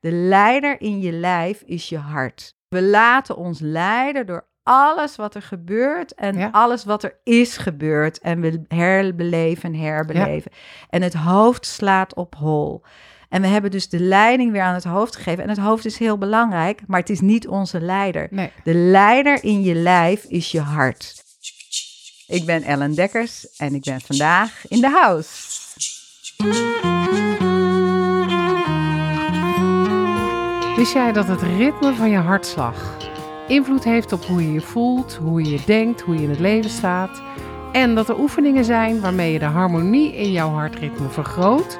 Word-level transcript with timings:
De 0.00 0.10
leider 0.12 0.80
in 0.80 1.00
je 1.00 1.12
lijf 1.12 1.62
is 1.66 1.88
je 1.88 1.98
hart. 1.98 2.56
We 2.68 2.82
laten 2.82 3.36
ons 3.36 3.60
leiden 3.60 4.26
door 4.26 4.46
alles 4.62 5.16
wat 5.16 5.34
er 5.34 5.42
gebeurt 5.42 6.14
en 6.14 6.36
Ja. 6.38 6.48
alles 6.52 6.84
wat 6.84 7.02
er 7.02 7.20
is 7.24 7.56
gebeurd. 7.56 8.18
En 8.18 8.40
we 8.40 8.64
herbeleven 8.68 9.72
en 9.74 9.80
herbeleven. 9.80 10.50
En 10.90 11.02
het 11.02 11.14
hoofd 11.14 11.66
slaat 11.66 12.14
op 12.14 12.34
hol. 12.34 12.82
En 13.28 13.42
we 13.42 13.46
hebben 13.48 13.70
dus 13.70 13.88
de 13.88 14.00
leiding 14.00 14.52
weer 14.52 14.62
aan 14.62 14.74
het 14.74 14.84
hoofd 14.84 15.16
gegeven. 15.16 15.42
En 15.42 15.48
het 15.48 15.58
hoofd 15.58 15.84
is 15.84 15.98
heel 15.98 16.18
belangrijk, 16.18 16.80
maar 16.86 17.00
het 17.00 17.10
is 17.10 17.20
niet 17.20 17.48
onze 17.48 17.80
leider. 17.80 18.28
Nee. 18.30 18.50
De 18.64 18.74
leider 18.74 19.44
in 19.44 19.62
je 19.62 19.74
lijf 19.74 20.24
is 20.24 20.50
je 20.50 20.60
hart. 20.60 21.22
Ik 22.26 22.44
ben 22.44 22.62
Ellen 22.62 22.94
Dekkers 22.94 23.56
en 23.56 23.74
ik 23.74 23.82
ben 23.84 24.00
vandaag 24.00 24.68
in 24.68 24.80
de 24.80 24.90
house. 24.90 25.46
Wist 30.78 30.92
jij 30.92 31.12
dat 31.12 31.26
het 31.28 31.42
ritme 31.42 31.94
van 31.94 32.10
je 32.10 32.16
hartslag 32.16 32.96
invloed 33.48 33.84
heeft 33.84 34.12
op 34.12 34.24
hoe 34.24 34.42
je 34.42 34.52
je 34.52 34.60
voelt, 34.60 35.18
hoe 35.22 35.42
je 35.42 35.50
je 35.50 35.60
denkt, 35.66 36.00
hoe 36.00 36.14
je 36.14 36.22
in 36.22 36.30
het 36.30 36.38
leven 36.38 36.70
staat? 36.70 37.22
En 37.72 37.94
dat 37.94 38.08
er 38.08 38.18
oefeningen 38.18 38.64
zijn 38.64 39.00
waarmee 39.00 39.32
je 39.32 39.38
de 39.38 39.44
harmonie 39.44 40.14
in 40.14 40.32
jouw 40.32 40.50
hartritme 40.50 41.08
vergroot, 41.08 41.78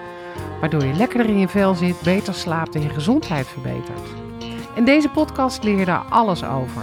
waardoor 0.60 0.84
je 0.84 0.92
lekkerder 0.92 1.28
in 1.28 1.38
je 1.38 1.48
vel 1.48 1.74
zit, 1.74 2.00
beter 2.00 2.34
slaapt 2.34 2.74
en 2.74 2.82
je 2.82 2.88
gezondheid 2.88 3.46
verbetert. 3.46 4.08
In 4.74 4.84
deze 4.84 5.08
podcast 5.08 5.62
leer 5.62 5.78
je 5.78 5.84
daar 5.84 6.04
alles 6.08 6.44
over. 6.44 6.82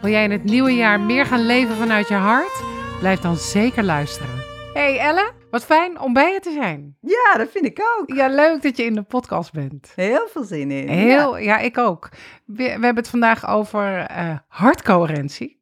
Wil 0.00 0.10
jij 0.10 0.24
in 0.24 0.30
het 0.30 0.44
nieuwe 0.44 0.74
jaar 0.74 1.00
meer 1.00 1.26
gaan 1.26 1.46
leven 1.46 1.76
vanuit 1.76 2.08
je 2.08 2.14
hart? 2.14 2.62
Blijf 2.98 3.20
dan 3.20 3.36
zeker 3.36 3.84
luisteren. 3.84 4.44
Hey 4.74 4.98
Elle, 4.98 5.32
wat 5.56 5.64
fijn 5.64 6.00
om 6.00 6.12
bij 6.12 6.32
je 6.32 6.40
te 6.40 6.52
zijn. 6.52 6.96
Ja, 7.00 7.38
dat 7.38 7.50
vind 7.50 7.64
ik 7.64 7.80
ook. 7.98 8.16
Ja, 8.16 8.28
leuk 8.28 8.62
dat 8.62 8.76
je 8.76 8.84
in 8.84 8.94
de 8.94 9.02
podcast 9.02 9.52
bent. 9.52 9.92
Heel 9.94 10.28
veel 10.28 10.44
zin 10.44 10.70
in. 10.70 10.88
Heel, 10.88 11.38
ja, 11.38 11.58
ik 11.58 11.78
ook. 11.78 12.08
We, 12.44 12.54
we 12.54 12.62
hebben 12.62 12.96
het 12.96 13.08
vandaag 13.08 13.48
over 13.48 13.98
eh, 13.98 14.36
hartcoherentie. 14.48 15.60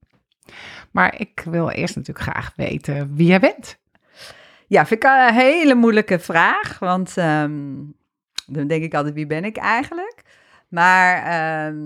Maar 0.90 1.20
ik 1.20 1.42
wil 1.50 1.70
eerst 1.70 1.96
natuurlijk 1.96 2.30
graag 2.30 2.52
weten 2.56 3.14
wie 3.14 3.26
jij 3.26 3.40
bent. 3.40 3.78
Ja, 4.66 4.86
vind 4.86 5.04
ik 5.04 5.10
een 5.10 5.34
hele 5.34 5.74
moeilijke 5.74 6.18
vraag. 6.18 6.78
Want 6.78 7.16
ehm, 7.16 7.74
dan 8.46 8.66
denk 8.66 8.84
ik 8.84 8.94
altijd, 8.94 9.14
wie 9.14 9.26
ben 9.26 9.44
ik 9.44 9.56
eigenlijk? 9.56 10.22
Maar 10.68 11.22
ehm, 11.22 11.82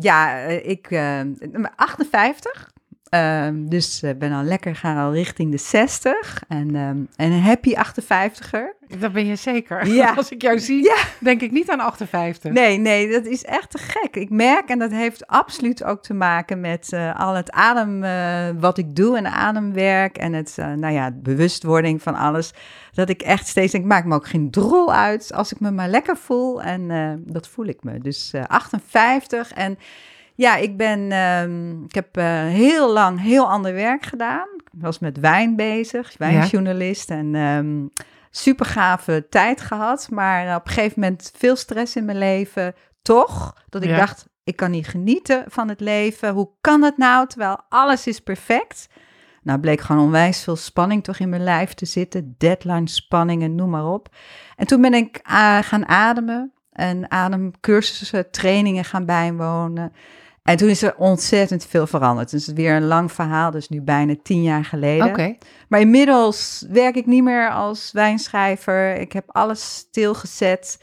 ja, 0.00 0.42
eh, 0.42 0.68
ik 0.68 0.88
ben 0.88 1.74
58. 1.76 2.72
Ehm, 3.14 3.66
dus 3.66 4.02
ik 4.02 4.18
ben 4.18 4.32
al 4.32 4.42
lekker 4.42 4.76
gaan 4.76 4.96
al 4.96 5.12
richting 5.12 5.50
de 5.50 5.56
60. 5.58 6.42
En, 6.48 6.74
ehm, 6.76 6.96
en 7.16 7.32
een 7.32 7.42
happy 7.42 7.74
58er. 7.74 8.74
Dat 8.98 9.12
ben 9.12 9.26
je 9.26 9.36
zeker. 9.36 9.86
Ja. 9.94 10.14
Als 10.16 10.30
ik 10.30 10.42
jou 10.42 10.58
zie, 10.58 10.84
Ja. 10.84 10.96
denk 11.20 11.40
ik 11.40 11.50
niet 11.50 11.70
aan 11.70 11.80
58. 11.80 12.52
Nee, 12.52 12.78
nee, 12.78 13.10
dat 13.10 13.26
is 13.26 13.44
echt 13.44 13.70
te 13.70 13.78
gek. 13.78 14.16
Ik 14.16 14.30
merk, 14.30 14.68
en 14.68 14.78
dat 14.78 14.90
heeft 14.90 15.26
absoluut 15.26 15.84
ook 15.84 16.02
te 16.02 16.14
maken 16.14 16.60
met 16.60 16.92
eh, 16.92 17.20
al 17.20 17.34
het 17.34 17.50
adem, 17.50 18.04
eh, 18.04 18.48
wat 18.60 18.78
ik 18.78 18.96
doe 18.96 19.16
en 19.16 19.26
ademwerk 19.26 20.16
en 20.18 20.32
het, 20.32 20.54
eh, 20.58 20.72
nou 20.72 20.94
ja, 20.94 21.10
bewustwording 21.14 22.02
van 22.02 22.14
alles. 22.14 22.52
Dat 22.92 23.08
ik 23.08 23.22
echt 23.22 23.46
steeds 23.46 23.72
denk, 23.72 23.84
maak 23.84 24.04
me 24.04 24.14
ook 24.14 24.26
geen 24.26 24.50
drol 24.50 24.92
uit 24.94 25.32
als 25.32 25.52
ik 25.52 25.60
me 25.60 25.70
maar 25.70 25.88
lekker 25.88 26.16
voel. 26.16 26.62
En 26.62 26.90
eh, 26.90 27.12
dat 27.18 27.48
voel 27.48 27.66
ik 27.66 27.82
me. 27.84 27.98
Dus 27.98 28.30
eh, 28.32 28.42
58 28.46 29.52
en 29.52 29.78
ja, 30.34 30.56
ik 30.56 30.76
ben, 30.76 31.12
ehm, 31.12 31.82
ik 31.84 31.94
heb 31.94 32.16
eh, 32.16 32.24
heel 32.46 32.92
lang 32.92 33.20
heel 33.20 33.50
ander 33.50 33.74
werk 33.74 34.04
gedaan. 34.04 34.46
Ik 34.56 34.80
was 34.80 34.98
met 34.98 35.18
wijn 35.20 35.56
bezig, 35.56 36.14
wijnjournalist 36.18 37.10
en... 37.10 37.34
ehm 37.34 37.86
super 38.36 38.66
gave 38.66 39.26
tijd 39.30 39.60
gehad, 39.60 40.08
maar 40.10 40.46
eh, 40.48 40.54
op 40.54 40.66
een 40.66 40.72
gegeven 40.72 41.00
moment 41.00 41.32
veel 41.36 41.56
stress 41.56 41.96
in 41.96 42.04
mijn 42.04 42.18
leven. 42.18 42.74
Toch 43.02 43.56
dat 43.68 43.82
ik 43.82 43.88
Ja. 43.88 43.96
dacht, 43.96 44.26
ik 44.44 44.56
kan 44.56 44.70
niet 44.70 44.88
genieten 44.88 45.44
van 45.48 45.68
het 45.68 45.80
leven. 45.80 46.32
Hoe 46.32 46.48
kan 46.60 46.82
het 46.82 46.96
nou, 46.96 47.26
terwijl 47.26 47.60
alles 47.68 48.06
is 48.06 48.20
perfect? 48.20 48.88
Nou, 49.42 49.60
bleek 49.60 49.80
gewoon 49.80 50.02
onwijs 50.04 50.42
veel 50.42 50.56
spanning 50.56 51.04
toch 51.04 51.18
in 51.18 51.28
mijn 51.28 51.44
lijf 51.44 51.74
te 51.74 51.86
zitten. 51.86 52.34
Deadline, 52.38 52.88
spanningen, 52.88 53.54
noem 53.54 53.70
maar 53.70 53.86
op. 53.86 54.08
En 54.56 54.66
toen 54.66 54.80
ben 54.80 54.94
ik 54.94 55.20
eh, 55.22 55.58
gaan 55.58 55.88
ademen 55.88 56.52
en 56.72 57.10
ademcursussen, 57.10 58.30
trainingen 58.30 58.84
gaan 58.84 59.04
bijwonen. 59.06 59.92
En 60.44 60.56
toen 60.56 60.68
is 60.68 60.82
er 60.82 60.94
ontzettend 60.96 61.66
veel 61.66 61.86
veranderd. 61.86 62.30
Dus 62.30 62.46
het 62.46 62.58
is 62.58 62.64
weer 62.64 62.76
een 62.76 62.86
lang 62.86 63.12
verhaal, 63.12 63.50
dus 63.50 63.68
nu 63.68 63.80
bijna 63.80 64.14
tien 64.22 64.42
jaar 64.42 64.64
geleden. 64.64 65.06
Oké. 65.06 65.36
Maar 65.68 65.80
inmiddels 65.80 66.66
werk 66.68 66.94
ik 66.94 67.06
niet 67.06 67.22
meer 67.22 67.50
als 67.50 67.92
wijnschrijver. 67.92 68.94
Ik 68.94 69.12
heb 69.12 69.24
alles 69.26 69.74
stilgezet. 69.74 70.82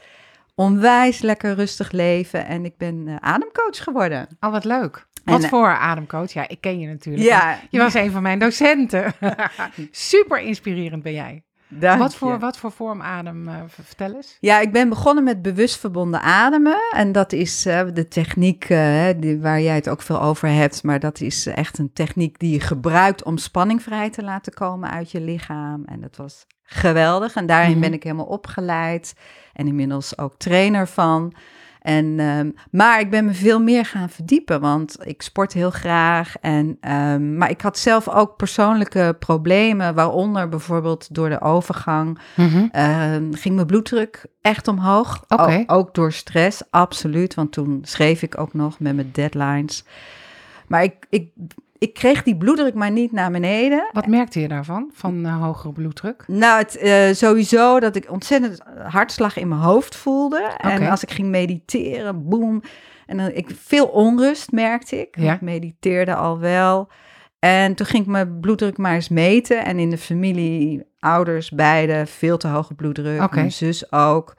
Onwijs 0.54 1.20
lekker 1.20 1.54
rustig 1.54 1.90
leven. 1.90 2.46
En 2.46 2.64
ik 2.64 2.76
ben 2.76 3.04
eh, 3.08 3.16
ademcoach 3.20 3.82
geworden. 3.82 4.28
Al 4.40 4.50
wat 4.50 4.64
leuk. 4.64 5.06
Wat 5.24 5.42
eh, 5.42 5.48
voor 5.48 5.68
ademcoach? 5.68 6.32
Ja, 6.32 6.48
ik 6.48 6.60
ken 6.60 6.78
je 6.78 6.86
natuurlijk. 6.86 7.24
Ja, 7.24 7.58
Je 7.70 7.78
was 7.78 7.94
een 7.94 8.10
van 8.10 8.22
mijn 8.22 8.38
docenten. 8.38 9.14
Super 9.90 10.40
inspirerend 10.40 11.02
ben 11.02 11.12
jij. 11.12 11.42
Dank 11.80 11.98
Wat 12.00 12.12
je. 12.12 12.18
voor, 12.18 12.38
wat 12.38 12.56
voor 12.58 12.72
vorm 12.72 13.02
adem? 13.02 13.48
eh, 13.48 13.54
vertel 13.68 14.14
eens. 14.14 14.36
Ja, 14.40 14.60
ik 14.60 14.72
ben 14.72 14.88
begonnen 14.88 15.24
met 15.24 15.42
bewust 15.42 15.78
verbonden 15.78 16.20
ademen. 16.22 16.76
En 16.94 17.12
dat 17.12 17.32
is 17.32 17.66
eh, 17.66 17.80
de 17.92 18.08
techniek 18.08 18.64
eh, 18.64 19.04
die, 19.16 19.40
waar 19.40 19.60
jij 19.60 19.74
het 19.74 19.88
ook 19.88 20.02
veel 20.02 20.20
over 20.22 20.48
hebt. 20.48 20.82
Maar 20.82 21.00
dat 21.00 21.20
is 21.20 21.46
echt 21.46 21.78
een 21.78 21.92
techniek 21.92 22.38
die 22.38 22.52
je 22.52 22.60
gebruikt 22.60 23.24
om 23.24 23.36
spanning 23.38 23.82
vrij 23.82 24.10
te 24.10 24.22
laten 24.22 24.52
komen 24.52 24.90
uit 24.90 25.10
je 25.10 25.20
lichaam. 25.20 25.82
En 25.84 26.00
dat 26.00 26.16
was 26.16 26.46
geweldig. 26.62 27.34
En 27.34 27.46
daarin 27.46 27.70
Mhm. 27.70 27.80
ben 27.80 27.92
ik 27.92 28.02
helemaal 28.02 28.26
opgeleid. 28.26 29.14
En 29.52 29.66
inmiddels 29.66 30.18
ook 30.18 30.34
trainer 30.36 30.88
van. 30.88 31.34
En, 31.82 32.20
ehm, 32.20 32.50
maar 32.70 33.00
ik 33.00 33.10
ben 33.10 33.24
me 33.24 33.32
veel 33.34 33.60
meer 33.60 33.84
gaan 33.84 34.08
verdiepen, 34.10 34.60
want 34.60 34.96
ik 35.00 35.22
sport 35.22 35.52
heel 35.52 35.70
graag. 35.70 36.34
En, 36.40 36.76
ehm, 36.80 37.36
maar 37.36 37.50
ik 37.50 37.60
had 37.60 37.78
zelf 37.78 38.08
ook 38.08 38.36
persoonlijke 38.36 39.16
problemen, 39.18 39.94
waaronder 39.94 40.48
bijvoorbeeld 40.48 41.14
door 41.14 41.28
de 41.28 41.40
overgang 41.40 42.18
Ehm, 42.72 43.32
ging 43.32 43.54
mijn 43.54 43.66
bloeddruk 43.66 44.24
echt 44.40 44.68
omhoog. 44.68 45.24
Oké. 45.28 45.64
O- 45.66 45.74
ook 45.74 45.94
door 45.94 46.12
stress, 46.12 46.62
absoluut. 46.70 47.34
Want 47.34 47.52
toen 47.52 47.78
schreef 47.82 48.22
ik 48.22 48.38
ook 48.38 48.54
nog 48.54 48.78
met 48.80 48.94
mijn 48.94 49.10
deadlines. 49.12 49.84
Maar 50.66 50.82
ik, 50.82 50.94
ik, 51.10 51.28
ik 51.82 51.94
kreeg 51.94 52.22
die 52.22 52.36
bloeddruk 52.36 52.74
maar 52.74 52.90
niet 52.90 53.12
naar 53.12 53.30
beneden. 53.30 53.88
Wat 53.92 54.06
merkte 54.06 54.40
je 54.40 54.48
daarvan? 54.48 54.90
Van 54.92 55.24
eh, 55.26 55.42
hogere 55.42 55.72
bloeddruk? 55.72 56.24
Nou, 56.26 56.58
het, 56.58 56.76
eh, 56.76 57.12
sowieso 57.12 57.80
dat 57.80 57.96
ik 57.96 58.10
ontzettend 58.10 58.60
hartslag 58.82 59.36
in 59.36 59.48
mijn 59.48 59.60
hoofd 59.60 59.96
voelde. 59.96 60.54
En 60.56 60.90
als 60.90 61.02
ik 61.02 61.10
ging 61.10 61.28
mediteren, 61.28 62.28
boem. 62.28 62.62
En 63.06 63.16
dan, 63.16 63.30
ik, 63.30 63.50
veel 63.56 63.86
onrust 63.86 64.52
merkte 64.52 65.00
ik. 65.00 65.16
Ja. 65.18 65.34
Ik 65.34 65.40
mediteerde 65.40 66.14
al 66.14 66.38
wel. 66.38 66.88
En 67.38 67.74
toen 67.74 67.86
ging 67.86 68.02
ik 68.02 68.10
mijn 68.10 68.40
bloeddruk 68.40 68.76
maar 68.76 68.94
eens 68.94 69.08
meten. 69.08 69.64
En 69.64 69.78
in 69.78 69.90
de 69.90 69.98
familie, 69.98 70.86
ouders, 70.98 71.50
beide, 71.50 72.06
veel 72.06 72.36
te 72.36 72.48
hoge 72.48 72.74
bloeddruk. 72.74 73.22
Oké. 73.22 73.34
Mijn 73.34 73.52
zus 73.52 73.92
ook. 73.92 74.34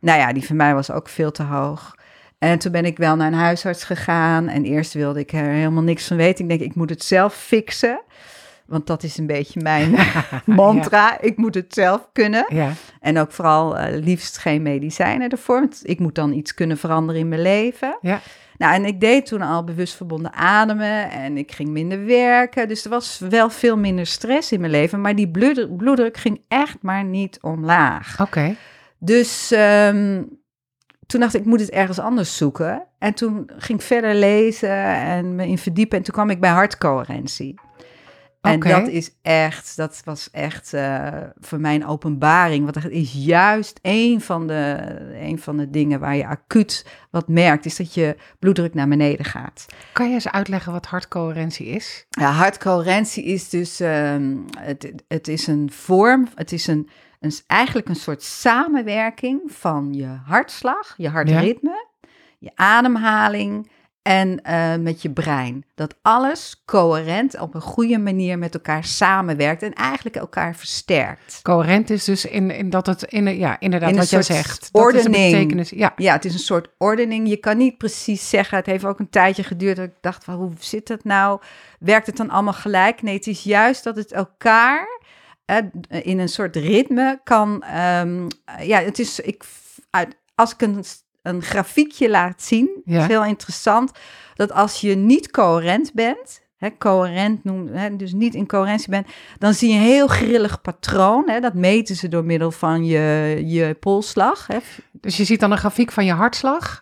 Nou 0.00 0.18
ja, 0.18 0.32
die 0.32 0.46
van 0.46 0.56
mij 0.56 0.74
was 0.74 0.90
ook 0.90 1.08
veel 1.08 1.30
te 1.30 1.42
hoog. 1.42 1.94
En 2.42 2.58
toen 2.58 2.72
ben 2.72 2.84
ik 2.84 2.96
wel 2.96 3.16
naar 3.16 3.26
een 3.26 3.38
huisarts 3.38 3.84
gegaan. 3.84 4.48
En 4.48 4.64
eerst 4.64 4.92
wilde 4.92 5.20
ik 5.20 5.32
er 5.32 5.44
helemaal 5.44 5.82
niks 5.82 6.06
van 6.06 6.16
weten. 6.16 6.44
Ik 6.44 6.50
denk, 6.50 6.70
ik 6.70 6.74
moet 6.74 6.90
het 6.90 7.04
zelf 7.04 7.34
fixen. 7.34 8.00
Want 8.66 8.86
dat 8.86 9.02
is 9.02 9.18
een 9.18 9.26
beetje 9.26 9.60
mijn 9.60 9.96
mantra. 10.44 11.20
Ik 11.20 11.36
moet 11.36 11.54
het 11.54 11.74
zelf 11.74 12.08
kunnen. 12.12 12.44
Ja. 12.48 12.72
En 13.00 13.18
ook 13.18 13.32
vooral 13.32 13.78
eh, 13.78 14.02
liefst 14.04 14.38
geen 14.38 14.62
medicijnen 14.62 15.28
ervoor. 15.28 15.60
Want 15.60 15.80
ik 15.82 15.98
moet 15.98 16.14
dan 16.14 16.32
iets 16.32 16.54
kunnen 16.54 16.78
veranderen 16.78 17.20
in 17.20 17.28
mijn 17.28 17.42
leven. 17.42 17.98
Ja. 18.00 18.20
Nou, 18.56 18.74
en 18.74 18.84
ik 18.84 19.00
deed 19.00 19.26
toen 19.26 19.42
al 19.42 19.64
bewust 19.64 19.94
verbonden 19.94 20.32
ademen. 20.32 21.10
En 21.10 21.36
ik 21.36 21.52
ging 21.52 21.68
minder 21.68 22.04
werken. 22.04 22.68
Dus 22.68 22.84
er 22.84 22.90
was 22.90 23.18
wel 23.28 23.50
veel 23.50 23.76
minder 23.76 24.06
stress 24.06 24.52
in 24.52 24.60
mijn 24.60 24.72
leven. 24.72 25.00
Maar 25.00 25.14
die 25.14 25.30
bloeddruk, 25.76 26.16
ging 26.16 26.40
echt 26.48 26.76
maar 26.80 27.04
niet 27.04 27.38
omlaag. 27.40 28.20
Oké. 28.20 28.54
Dus 28.98 29.50
ehm, 29.52 30.22
toen 31.06 31.20
dacht 31.20 31.34
ik, 31.34 31.40
ik 31.40 31.46
moet 31.46 31.60
het 31.60 31.70
ergens 31.70 31.98
anders 31.98 32.36
zoeken. 32.36 32.86
En 32.98 33.14
toen 33.14 33.50
ging 33.56 33.78
ik 33.78 33.86
verder 33.86 34.14
lezen 34.14 34.84
en 34.86 35.34
me 35.34 35.46
in 35.46 35.58
verdiepen. 35.58 35.98
En 35.98 36.04
toen 36.04 36.14
kwam 36.14 36.30
ik 36.30 36.40
bij 36.40 36.50
hartcoherentie. 36.50 37.54
En 38.42 38.60
dat 38.60 38.88
is 38.88 39.10
echt, 39.22 39.76
dat 39.76 40.02
was 40.04 40.30
echt 40.30 40.72
eh, 40.72 41.08
voor 41.40 41.60
mij 41.60 41.74
een 41.74 41.86
openbaring. 41.86 42.62
Want 42.62 42.82
dat 42.82 42.92
is 42.92 43.12
juist 43.12 43.78
een 43.82 44.20
van, 44.20 44.46
de, 44.46 44.76
een 45.20 45.38
van 45.38 45.56
de 45.56 45.70
dingen 45.70 46.00
waar 46.00 46.16
je 46.16 46.26
acuut 46.26 46.86
wat 47.10 47.28
merkt, 47.28 47.64
is 47.64 47.76
dat 47.76 47.94
je 47.94 48.16
bloeddruk 48.38 48.74
naar 48.74 48.88
beneden 48.88 49.24
gaat. 49.24 49.66
Kan 49.92 50.08
je 50.08 50.14
eens 50.14 50.30
uitleggen 50.30 50.72
wat 50.72 50.86
hartcoherentie 50.86 51.66
is? 51.66 52.06
Ja, 52.10 52.30
hartcoherentie 52.30 53.24
is 53.24 53.48
dus, 53.48 53.80
ehm, 53.80 54.36
het, 54.58 54.92
het 55.08 55.28
is 55.28 55.46
een 55.46 55.70
vorm, 55.72 56.28
het 56.34 56.52
is 56.52 56.66
een, 56.66 56.88
een, 57.22 57.32
eigenlijk 57.46 57.88
een 57.88 57.96
soort 57.96 58.22
samenwerking 58.22 59.40
van 59.46 59.94
je 59.94 60.18
hartslag, 60.24 60.94
je 60.96 61.08
hartritme, 61.08 61.86
je 62.38 62.50
ademhaling 62.54 63.70
en 64.02 64.42
eh, 64.42 64.76
met 64.76 65.02
je 65.02 65.10
brein. 65.10 65.64
Dat 65.74 65.94
alles 66.02 66.62
coherent 66.64 67.40
op 67.40 67.54
een 67.54 67.60
goede 67.60 67.98
manier 67.98 68.38
met 68.38 68.54
elkaar 68.54 68.84
samenwerkt 68.84 69.62
en 69.62 69.72
eigenlijk 69.72 70.16
elkaar 70.16 70.56
versterkt. 70.56 71.40
Coherent 71.42 71.90
is 71.90 72.04
dus 72.04 72.24
in, 72.24 72.50
in 72.50 72.70
dat 72.70 72.86
het, 72.86 73.02
in, 73.02 73.38
ja, 73.38 73.60
inderdaad 73.60 73.90
In 73.90 73.96
wat 73.96 74.08
soort 74.08 74.24
zegt. 74.24 74.68
Dat 74.72 74.94
is 74.94 74.96
ordening. 74.96 75.32
betekenis. 75.32 75.70
Ja, 75.70 75.92
Ja, 75.96 76.12
het 76.12 76.24
is 76.24 76.32
een 76.32 76.38
soort 76.38 76.68
ordening. 76.78 77.28
Je 77.28 77.36
kan 77.36 77.56
niet 77.56 77.78
precies 77.78 78.28
zeggen. 78.28 78.56
Het 78.56 78.66
heeft 78.66 78.84
ook 78.84 78.98
een 78.98 79.10
tijdje 79.10 79.42
geduurd 79.42 79.76
dat 79.76 79.86
ik 79.86 79.96
dacht 80.00 80.24
van 80.24 80.34
hoe 80.34 80.52
zit 80.58 80.88
het 80.88 81.04
nou? 81.04 81.40
Werkt 81.78 82.06
het 82.06 82.16
dan 82.16 82.30
allemaal 82.30 82.52
gelijk? 82.52 83.02
Nee, 83.02 83.14
het 83.14 83.26
is 83.26 83.42
juist 83.42 83.84
dat 83.84 83.96
het 83.96 84.12
elkaar 84.12 85.00
in 86.02 86.18
een 86.18 86.28
soort 86.28 86.56
ritme 86.56 87.20
kan. 87.24 87.62
ehm, 87.62 88.26
ja, 88.60 88.78
het 88.80 88.98
is. 88.98 89.20
Ik, 89.20 89.44
uit, 89.90 90.16
als 90.34 90.52
ik 90.52 90.60
een, 90.62 90.84
een 91.22 91.42
grafiekje 91.42 92.10
laat 92.10 92.42
zien, 92.42 92.80
Ja. 92.84 93.00
is 93.00 93.06
heel 93.06 93.24
interessant. 93.24 93.90
Dat 94.34 94.52
als 94.52 94.80
je 94.80 94.94
niet 94.94 95.30
coherent 95.30 95.92
bent. 95.94 96.40
Hè, 96.56 96.68
coherent 96.78 97.44
noemen, 97.44 97.96
dus 97.96 98.12
niet 98.12 98.34
in 98.34 98.46
coherentie 98.46 98.90
bent, 98.90 99.06
dan 99.38 99.54
zie 99.54 99.68
je 99.68 99.74
een 99.74 99.80
heel 99.82 100.06
grillig 100.06 100.60
patroon. 100.60 101.32
Dat 101.40 101.54
meten 101.54 101.96
ze 101.96 102.08
door 102.08 102.24
middel 102.24 102.50
van 102.50 102.84
je, 102.84 103.40
je 103.44 103.74
polsslag. 103.80 104.46
Dus 104.92 105.16
je 105.16 105.24
ziet 105.24 105.40
dan 105.40 105.52
een 105.52 105.58
grafiek 105.58 105.92
van 105.92 106.04
je 106.04 106.12
hartslag 106.12 106.81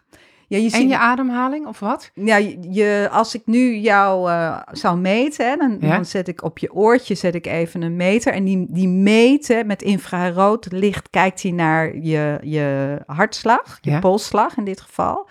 Ja, 0.50 0.58
je 0.58 0.70
en 0.70 0.88
je 0.88 0.99
ademhaling 0.99 1.67
of 1.67 1.81
wat? 1.81 2.11
Ja, 2.14 2.37
je, 2.70 3.08
als 3.12 3.35
ik 3.35 3.43
nu 3.44 3.76
jou 3.76 4.31
eh, 4.31 4.58
zou 4.73 4.99
meten, 4.99 5.49
hè, 5.50 5.56
dan, 5.56 5.76
Ja. 5.81 5.94
dan 5.94 6.05
zet 6.05 6.29
ik 6.29 6.43
op 6.43 6.58
je 6.58 6.73
oortje 6.75 7.14
zet 7.14 7.35
ik 7.35 7.47
even 7.47 7.82
een 7.82 7.97
meter. 7.97 8.32
En 8.32 8.44
die, 8.44 8.67
die 8.69 8.88
meten 8.88 9.67
met 9.67 9.82
infrarood 9.82 10.73
licht, 10.73 11.11
kijkt 11.11 11.43
hij 11.43 11.50
naar 11.50 11.97
je, 11.97 12.38
je 12.43 12.99
hartslag, 13.06 13.79
je 13.81 13.91
Ja. 13.91 13.99
polsslag 13.99 14.56
in 14.56 14.64
dit 14.64 14.81
geval. 14.81 15.29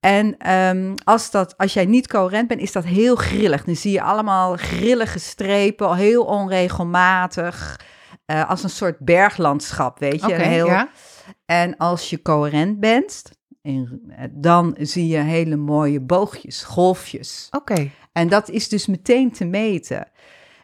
En 0.00 0.36
ehm, 0.38 0.94
als, 1.04 1.30
dat, 1.30 1.54
als 1.56 1.72
jij 1.74 1.84
niet 1.86 2.06
coherent 2.08 2.48
bent, 2.48 2.60
is 2.60 2.72
dat 2.72 2.84
heel 2.84 3.16
grillig. 3.16 3.64
Dan 3.64 3.76
zie 3.76 3.92
je 3.92 4.02
allemaal 4.02 4.56
grillige 4.56 5.18
strepen, 5.18 5.94
heel 5.94 6.24
onregelmatig. 6.24 7.80
eh, 8.26 8.50
als 8.50 8.62
een 8.62 8.70
soort 8.70 8.98
berglandschap, 8.98 9.98
weet 9.98 10.24
je. 10.26 10.34
Heel, 10.34 10.66
ja. 10.66 10.88
en 11.46 11.76
als 11.76 12.10
je 12.10 12.22
coherent 12.22 12.80
bent, 12.80 13.22
in- 13.66 14.12
dan 14.30 14.76
zie 14.80 15.06
je 15.06 15.18
hele 15.18 15.56
mooie 15.56 16.00
boogjes, 16.00 16.62
golfjes. 16.62 17.48
Oké, 17.50 17.90
En 18.12 18.28
dat 18.28 18.48
is 18.50 18.68
dus 18.68 18.86
meteen 18.86 19.32
te 19.32 19.44
meten. 19.44 20.08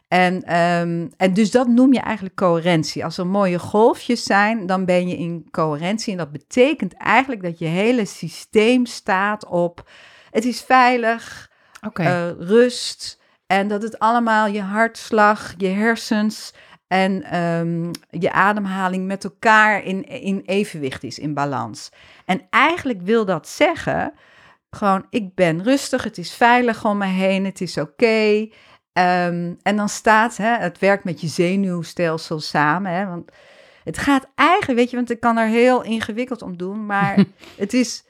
En, 0.07 0.43
ehm, 0.43 1.07
en 1.17 1.33
dus 1.33 1.51
dat 1.51 1.67
noem 1.67 1.93
je 1.93 1.99
eigenlijk 1.99 2.35
coherentie. 2.35 3.03
Als 3.03 3.17
er 3.17 3.27
mooie 3.27 3.59
golfjes 3.59 4.23
zijn, 4.23 4.65
dan 4.65 4.85
ben 4.85 5.07
je 5.07 5.17
in 5.17 5.47
coherentie. 5.51 6.11
En 6.11 6.17
dat 6.17 6.31
betekent 6.31 6.93
eigenlijk 6.93 7.41
dat 7.43 7.59
je 7.59 7.65
hele 7.65 8.05
systeem 8.05 8.85
staat 8.85 9.45
op... 9.45 9.89
Het 10.31 10.45
is 10.45 10.61
veilig, 10.61 11.51
oké. 11.87 12.03
eh, 12.03 12.29
rust. 12.39 13.21
En 13.47 13.67
dat 13.67 13.81
het 13.81 13.99
allemaal 13.99 14.47
je 14.47 14.61
hartslag, 14.61 15.53
je 15.57 15.67
hersens 15.67 16.53
en 16.93 17.23
ehm, 17.23 17.91
je 18.09 18.31
ademhaling 18.31 19.05
met 19.05 19.23
elkaar 19.23 19.83
in, 19.83 20.03
in 20.03 20.41
evenwicht 20.45 21.03
is, 21.03 21.19
in 21.19 21.33
balans. 21.33 21.91
En 22.25 22.41
eigenlijk 22.49 23.01
wil 23.01 23.25
dat 23.25 23.47
zeggen, 23.47 24.13
gewoon 24.69 25.05
ik 25.09 25.35
ben 25.35 25.63
rustig, 25.63 26.03
het 26.03 26.17
is 26.17 26.33
veilig 26.33 26.85
om 26.85 26.97
me 26.97 27.05
heen, 27.05 27.45
het 27.45 27.61
is 27.61 27.77
oké. 27.77 28.47
Ehm, 28.93 29.53
en 29.61 29.75
dan 29.75 29.89
staat, 29.89 30.37
hè, 30.37 30.57
het 30.57 30.79
werkt 30.79 31.03
met 31.03 31.21
je 31.21 31.27
zenuwstelsel 31.27 32.39
samen. 32.39 32.91
Hè, 32.91 33.05
want 33.05 33.31
het 33.83 33.97
gaat 33.97 34.27
eigenlijk, 34.35 34.79
weet 34.79 34.89
je, 34.89 34.95
want 34.95 35.11
ik 35.11 35.19
kan 35.19 35.37
er 35.37 35.47
heel 35.47 35.83
ingewikkeld 35.83 36.41
om 36.41 36.57
doen, 36.57 36.85
maar 36.85 37.23
het 37.63 37.73
is 37.73 38.05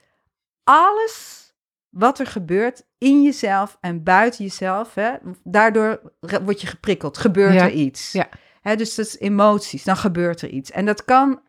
alles 0.63 1.41
wat 1.89 2.19
er 2.19 2.27
gebeurt 2.27 2.85
in 2.97 3.21
jezelf 3.21 3.77
en 3.81 4.03
buiten 4.03 4.43
jezelf. 4.43 4.93
Hè, 4.93 5.11
daardoor 5.43 6.01
word 6.19 6.61
je 6.61 6.67
geprikkeld, 6.67 7.17
gebeurt 7.17 7.53
Ja, 7.53 7.63
er 7.63 7.71
iets. 7.71 8.11
ja. 8.11 8.27
Dus 8.63 8.95
dat 8.95 9.05
is 9.05 9.19
emoties, 9.19 9.83
dan 9.83 9.97
gebeurt 9.97 10.41
er 10.41 10.49
iets. 10.49 10.71
En 10.71 10.85
dat 10.85 11.05
kan 11.05 11.39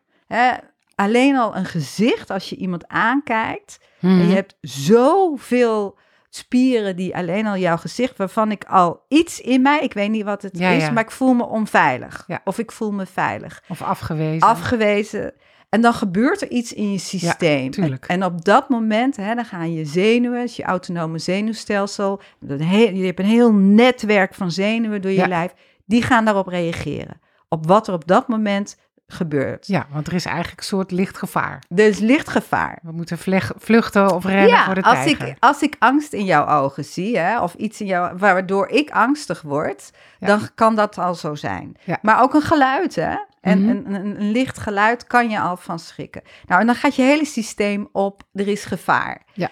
alleen 0.95 1.35
al 1.35 1.55
een 1.55 1.65
gezicht, 1.65 2.29
als 2.29 2.49
je 2.49 2.55
iemand 2.55 2.87
aankijkt. 2.87 3.79
En 4.01 4.17
Mhm. 4.17 4.27
je 4.27 4.33
hebt 4.35 4.55
zoveel 4.61 5.97
spieren 6.29 6.95
die 6.95 7.15
alleen 7.15 7.47
al 7.47 7.57
jouw 7.57 7.77
gezicht, 7.77 8.17
waarvan 8.17 8.51
ik 8.51 8.63
al 8.63 9.05
iets 9.07 9.41
in 9.41 9.61
mij, 9.61 9.79
ik 9.79 9.93
weet 9.93 10.09
niet 10.09 10.23
wat 10.23 10.41
het 10.41 10.57
Ja, 10.57 10.69
is, 10.69 10.83
ja. 10.83 10.91
maar 10.91 11.03
ik 11.03 11.11
voel 11.11 11.33
me 11.33 11.43
onveilig. 11.45 12.23
Ja. 12.27 12.41
Of 12.43 12.59
ik 12.59 12.71
voel 12.71 12.91
me 12.91 13.05
veilig. 13.05 13.63
Of 13.67 13.81
afgewezen. 13.81 14.47
Afgewezen. 14.47 15.33
En 15.69 15.81
dan 15.81 15.93
gebeurt 15.93 16.41
er 16.41 16.49
iets 16.49 16.73
in 16.73 16.91
je 16.91 16.97
systeem. 16.97 17.71
tuurlijk. 17.71 18.05
En, 18.07 18.21
en 18.21 18.25
op 18.33 18.45
dat 18.45 18.69
moment, 18.69 19.15
hè, 19.15 19.35
dan 19.35 19.45
gaan 19.45 19.73
je 19.73 19.85
zenuwen, 19.85 20.47
je 20.55 20.63
autonome 20.63 21.17
zenuwstelsel, 21.19 22.21
je 22.39 23.05
hebt 23.05 23.19
een 23.19 23.25
heel 23.25 23.53
netwerk 23.53 24.33
van 24.33 24.51
zenuwen 24.51 25.01
door 25.01 25.11
je 25.11 25.17
Ja. 25.17 25.27
lijf, 25.27 25.53
die 25.85 26.01
gaan 26.01 26.25
daarop 26.25 26.47
reageren. 26.47 27.21
Op 27.49 27.65
wat 27.67 27.87
er 27.87 27.93
op 27.93 28.07
dat 28.07 28.27
moment 28.27 28.77
gebeurt. 29.07 29.67
Ja, 29.67 29.85
want 29.91 30.07
er 30.07 30.13
is 30.13 30.25
eigenlijk 30.25 30.57
een 30.59 30.65
soort 30.65 30.91
licht 30.91 31.17
gevaar. 31.17 31.63
Er 31.75 31.87
is 31.87 31.99
licht 31.99 32.29
gevaar. 32.29 32.79
We 32.81 32.91
moeten 32.91 33.17
vluchten 33.57 34.11
of 34.13 34.25
rennen 34.25 34.63
voor 34.65 34.75
de 34.75 34.81
als 34.83 35.03
tijger. 35.03 35.27
ik, 35.27 35.35
als 35.39 35.61
ik 35.61 35.75
angst 35.79 36.13
in 36.13 36.25
jouw 36.25 36.47
ogen 36.47 36.85
zie, 36.85 37.17
hè, 37.17 37.41
of 37.41 37.53
iets 37.53 37.81
in 37.81 37.87
jou, 37.87 38.17
waardoor 38.17 38.67
ik 38.69 38.91
angstig 38.91 39.41
word, 39.41 39.91
Ja. 40.19 40.27
dan 40.27 40.49
kan 40.55 40.75
dat 40.75 40.97
al 40.97 41.15
zo 41.15 41.35
zijn. 41.35 41.75
Ja. 41.83 41.97
Maar 42.01 42.21
ook 42.21 42.33
een 42.33 42.41
geluid, 42.41 42.95
hè? 42.95 43.15
En 43.41 43.59
Mhm. 43.61 43.69
een, 43.69 43.93
een, 43.93 44.21
een 44.21 44.31
licht 44.31 44.57
geluid 44.57 45.07
kan 45.07 45.29
je 45.29 45.39
al 45.39 45.57
van 45.57 45.79
schrikken. 45.79 46.21
Nou, 46.45 46.61
en 46.61 46.65
dan 46.67 46.75
gaat 46.75 46.95
je 46.95 47.01
hele 47.01 47.25
systeem 47.25 47.89
op, 47.91 48.23
er 48.33 48.47
is 48.47 48.65
gevaar. 48.65 49.21
Ja. 49.33 49.49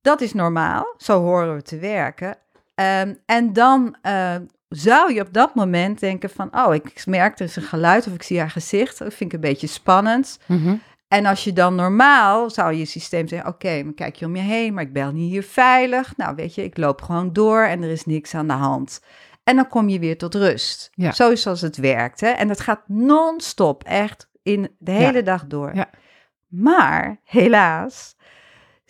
Dat 0.00 0.20
is 0.20 0.32
normaal, 0.34 0.94
zo 0.96 1.20
horen 1.20 1.54
we 1.54 1.62
te 1.62 1.78
werken. 1.78 2.36
Ehm, 2.74 3.14
en 3.26 3.52
dan 3.52 3.96
eh, 4.02 4.34
zou 4.70 5.12
je 5.14 5.20
op 5.20 5.32
dat 5.32 5.54
moment 5.54 6.00
denken 6.00 6.30
van, 6.30 6.48
oh, 6.56 6.74
ik 6.74 7.06
merk 7.06 7.38
er 7.38 7.44
is 7.44 7.56
een 7.56 7.62
geluid 7.62 8.06
of 8.06 8.14
ik 8.14 8.22
zie 8.22 8.38
haar 8.38 8.50
gezicht, 8.50 8.98
dat 8.98 9.14
vind 9.14 9.32
ik 9.32 9.32
een 9.32 9.48
beetje 9.48 9.66
spannend. 9.66 10.38
Mhm. 10.46 10.74
En 11.08 11.26
als 11.26 11.44
je 11.44 11.52
dan 11.52 11.74
normaal 11.74 12.50
zou 12.50 12.74
je 12.74 12.84
systeem 12.84 13.28
zeggen: 13.28 13.48
Oké, 13.48 13.82
maar 13.82 13.94
kijk 13.94 14.16
je 14.16 14.26
om 14.26 14.36
je 14.36 14.42
heen, 14.42 14.74
maar 14.74 14.82
ik 14.82 14.92
ben 14.92 15.14
niet 15.14 15.30
hier 15.30 15.42
veilig. 15.42 16.16
Nou, 16.16 16.34
weet 16.34 16.54
je, 16.54 16.64
ik 16.64 16.76
loop 16.76 17.02
gewoon 17.02 17.32
door 17.32 17.62
en 17.62 17.82
er 17.82 17.90
is 17.90 18.04
niks 18.04 18.34
aan 18.34 18.46
de 18.46 18.52
hand. 18.52 19.00
En 19.44 19.56
dan 19.56 19.68
kom 19.68 19.88
je 19.88 19.98
weer 19.98 20.18
tot 20.18 20.34
rust. 20.34 20.90
Ja. 20.94 21.12
Zo 21.12 21.30
is 21.30 21.42
zoals 21.42 21.60
het 21.60 21.76
werkt. 21.76 22.20
Hè? 22.20 22.28
En 22.28 22.48
dat 22.48 22.60
gaat 22.60 22.82
non-stop, 22.86 23.84
echt 23.84 24.28
in 24.42 24.76
de 24.78 24.90
hele 24.92 25.18
Ja. 25.18 25.22
dag 25.22 25.46
door. 25.46 25.74
Ja. 25.74 25.90
Maar 26.48 27.20
helaas 27.24 28.16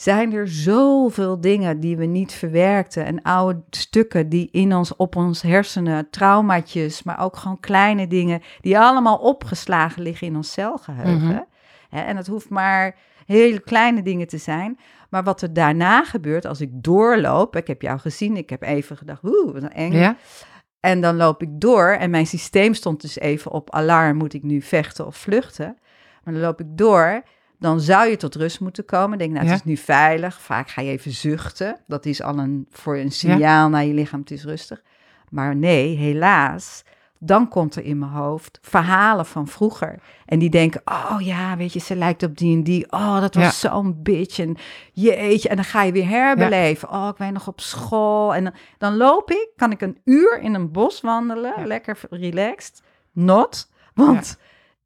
zijn 0.00 0.32
er 0.32 0.49
zoveel 0.49 1.41
dingen 1.41 1.81
die 1.81 1.97
we 1.97 2.05
niet 2.05 2.32
verwerkten 2.32 3.05
en 3.05 3.23
oude 3.23 3.62
stukken 3.70 4.29
die 4.29 4.49
in 4.52 4.75
ons, 4.75 4.97
op 4.97 5.17
ons 5.17 5.43
hersenen, 5.43 6.11
traumaatjes, 6.11 7.02
maar 7.02 7.20
ook 7.20 7.37
gewoon 7.37 7.61
kleine 7.61 8.06
dingen 8.06 8.43
die 8.61 8.79
allemaal 8.79 9.17
opgeslagen 9.17 10.02
liggen 10.02 10.26
in 10.26 10.37
ons 10.37 10.52
celgeheugen. 10.52 11.29
Mhm. 11.29 11.41
En 11.91 12.17
het 12.17 12.26
hoeft 12.26 12.49
maar 12.49 12.97
hele 13.26 13.61
kleine 13.61 14.02
dingen 14.02 14.26
te 14.26 14.38
zijn. 14.38 14.79
Maar 15.11 15.23
wat 15.23 15.43
er 15.43 15.52
daarna 15.52 16.05
gebeurt 16.05 16.46
als 16.46 16.60
ik 16.60 16.70
doorloop, 16.72 17.56
ik 17.56 17.67
heb 17.67 17.82
jou 17.82 17.98
gezien, 17.98 18.36
ik 18.36 18.51
heb 18.51 18.63
even 18.63 18.96
gedacht, 18.96 19.25
oeh, 19.25 19.53
wat 19.53 19.72
eng. 19.72 19.93
Ja? 19.93 20.17
En 20.81 21.01
dan 21.01 21.17
loop 21.17 21.43
ik 21.43 21.60
door 21.60 21.89
en 21.89 22.10
mijn 22.10 22.27
systeem 22.27 22.75
stond 22.75 23.01
dus 23.01 23.19
even 23.19 23.51
op 23.51 23.70
alarm, 23.70 24.17
moet 24.17 24.34
ik 24.34 24.43
nu 24.43 24.63
vechten 24.63 25.06
of 25.06 25.17
vluchten? 25.17 25.79
Maar 26.25 26.34
dan 26.34 26.43
loop 26.43 26.60
ik 26.60 26.67
door, 26.70 27.22
dan 27.60 27.81
zou 27.81 28.08
je 28.08 28.17
tot 28.17 28.34
rust 28.34 28.60
moeten 28.60 28.84
komen. 28.84 29.19
Denk, 29.19 29.31
nou, 29.32 29.43
het 29.43 29.50
Ja. 29.55 29.58
is 29.60 29.64
nu 29.64 29.76
veilig. 29.76 30.40
Vaak 30.40 30.69
ga 30.70 30.82
je 30.82 30.90
even 30.90 31.10
zuchten. 31.12 31.81
Dat 31.86 32.06
is 32.06 32.22
al 32.22 32.38
een, 32.38 32.67
voor 32.70 32.96
een 32.96 33.12
signaal 33.12 33.69
naar 33.69 33.84
je 33.84 33.94
lichaam, 33.94 34.20
het 34.20 34.31
is 34.31 34.44
rustig. 34.44 34.82
Maar 35.29 35.56
nee, 35.56 35.96
helaas, 35.96 36.84
dan 37.19 37.48
komt 37.48 37.76
er 37.76 37.84
in 37.84 37.98
mijn 37.98 38.10
hoofd 38.10 38.58
verhalen 38.62 39.26
van 39.26 39.46
vroeger. 39.48 39.98
En 40.26 40.38
die 40.38 40.50
denken, 40.50 40.81
oh 40.84 41.17
ja, 41.19 41.56
weet 41.56 41.72
je, 41.72 41.79
ze 41.81 41.96
lijkt 41.96 42.22
op 42.22 42.36
die 42.38 42.56
en 42.56 42.62
die. 42.62 42.93
Oh, 42.93 43.20
dat 43.20 43.34
was 43.34 43.60
zo'n 43.60 44.02
bitch. 44.02 44.38
En 44.38 44.56
jeetje, 44.93 45.48
en 45.48 45.56
dan 45.56 45.64
ga 45.64 45.82
je 45.82 45.93
weer 45.93 46.08
herbeleven. 46.08 46.90
Oh, 46.90 47.08
ik 47.10 47.17
ben 47.17 47.32
nog 47.32 47.48
op 47.48 47.60
school. 47.60 48.34
En 48.34 48.44
dan, 48.44 48.52
dan 48.79 48.96
loop 48.96 49.31
ik, 49.31 49.48
kan 49.56 49.70
ik 49.70 49.81
een 49.81 49.98
uur 50.05 50.40
in 50.40 50.55
een 50.55 50.70
bos 50.72 51.00
wandelen, 51.00 51.67
lekker 51.67 51.98
relaxed. 52.10 52.82
Not, 53.12 53.70
want 53.94 54.38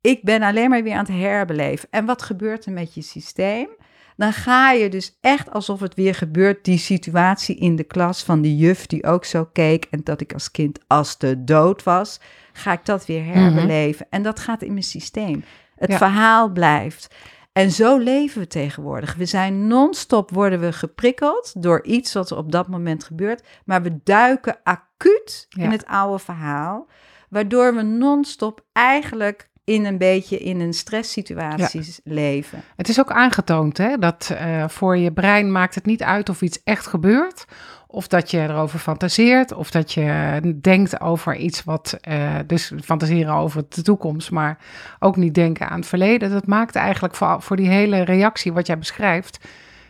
ik 0.04 0.22
ben 0.22 0.42
alleen 0.42 0.70
maar 0.70 0.82
weer 0.82 0.92
aan 0.92 0.98
het 1.04 1.08
herbeleven. 1.14 1.88
En 1.90 2.04
wat 2.04 2.22
gebeurt 2.22 2.66
er 2.66 2.72
met 2.72 2.94
je 2.94 3.02
systeem? 3.02 3.68
Dan 4.16 4.32
ga 4.32 4.70
je 4.72 4.88
dus 4.88 5.18
echt 5.20 5.50
alsof 5.50 5.80
het 5.80 5.94
weer 5.94 6.14
gebeurt, 6.14 6.64
die 6.64 6.78
situatie 6.78 7.56
in 7.56 7.76
de 7.76 7.84
klas 7.84 8.22
van 8.22 8.40
die 8.40 8.56
juf 8.56 8.86
die 8.86 9.04
ook 9.06 9.24
zo 9.24 9.48
keek 9.52 9.86
en 9.90 10.00
dat 10.04 10.20
ik 10.20 10.32
als 10.32 10.50
kind 10.50 10.78
als 10.86 11.18
de 11.18 11.44
dood 11.44 11.82
was, 11.82 12.20
ga 12.52 12.72
ik 12.72 12.84
dat 12.84 13.06
weer 13.06 13.24
herbeleven. 13.24 14.06
En 14.10 14.22
dat 14.22 14.40
gaat 14.40 14.62
in 14.62 14.72
mijn 14.72 14.82
systeem. 14.84 15.44
Het 15.76 15.90
Ja. 15.90 15.96
verhaal 15.96 16.48
blijft. 16.52 17.14
En 17.52 17.70
zo 17.70 17.98
leven 17.98 18.40
we 18.40 18.46
tegenwoordig. 18.46 19.14
We 19.14 19.26
zijn 19.26 19.66
non-stop 19.66 20.30
worden 20.30 20.60
we 20.60 20.72
geprikkeld 20.72 21.62
door 21.62 21.84
iets 21.84 22.12
wat 22.12 22.30
er 22.30 22.36
op 22.36 22.52
dat 22.52 22.68
moment 22.68 23.04
gebeurt, 23.04 23.46
maar 23.64 23.82
we 23.82 24.00
duiken 24.04 24.56
acuut 24.62 25.46
Ja. 25.48 25.62
in 25.62 25.70
het 25.70 25.86
oude 25.86 26.18
verhaal, 26.24 26.86
waardoor 27.28 27.74
we 27.74 27.82
non-stop 27.82 28.64
eigenlijk 28.72 29.48
in 29.64 29.84
een 29.84 29.98
beetje 29.98 30.38
in 30.38 30.60
een 30.60 30.72
stresssituatie 30.72 31.94
leven. 32.04 32.62
Het 32.76 32.88
is 32.88 33.00
ook 33.00 33.10
aangetoond 33.10 33.78
hè, 33.78 33.98
dat 33.98 34.30
uh, 34.32 34.68
voor 34.68 34.96
je 34.96 35.12
brein 35.12 35.52
maakt 35.52 35.74
het 35.74 35.86
niet 35.86 36.02
uit 36.02 36.28
of 36.28 36.42
iets 36.42 36.62
echt 36.64 36.86
gebeurt. 36.86 37.44
Of 37.86 38.08
dat 38.08 38.30
je 38.30 38.40
erover 38.40 38.78
fantaseert, 38.78 39.52
of 39.52 39.70
dat 39.70 39.92
je 39.92 40.40
denkt 40.60 41.00
over 41.00 41.36
iets 41.36 41.64
wat, 41.64 41.98
uh, 42.08 42.34
dus 42.46 42.72
fantaseren 42.82 43.34
over 43.34 43.64
de 43.68 43.82
toekomst, 43.82 44.30
maar 44.30 44.58
ook 44.98 45.16
niet 45.16 45.34
denken 45.34 45.68
aan 45.68 45.78
het 45.78 45.88
verleden. 45.88 46.30
Dat 46.30 46.46
maakt 46.46 46.74
eigenlijk 46.74 47.14
voor, 47.14 47.42
voor 47.42 47.56
die 47.56 47.68
hele 47.68 48.02
reactie 48.02 48.52
wat 48.52 48.66
jij 48.66 48.78
beschrijft 48.78 49.38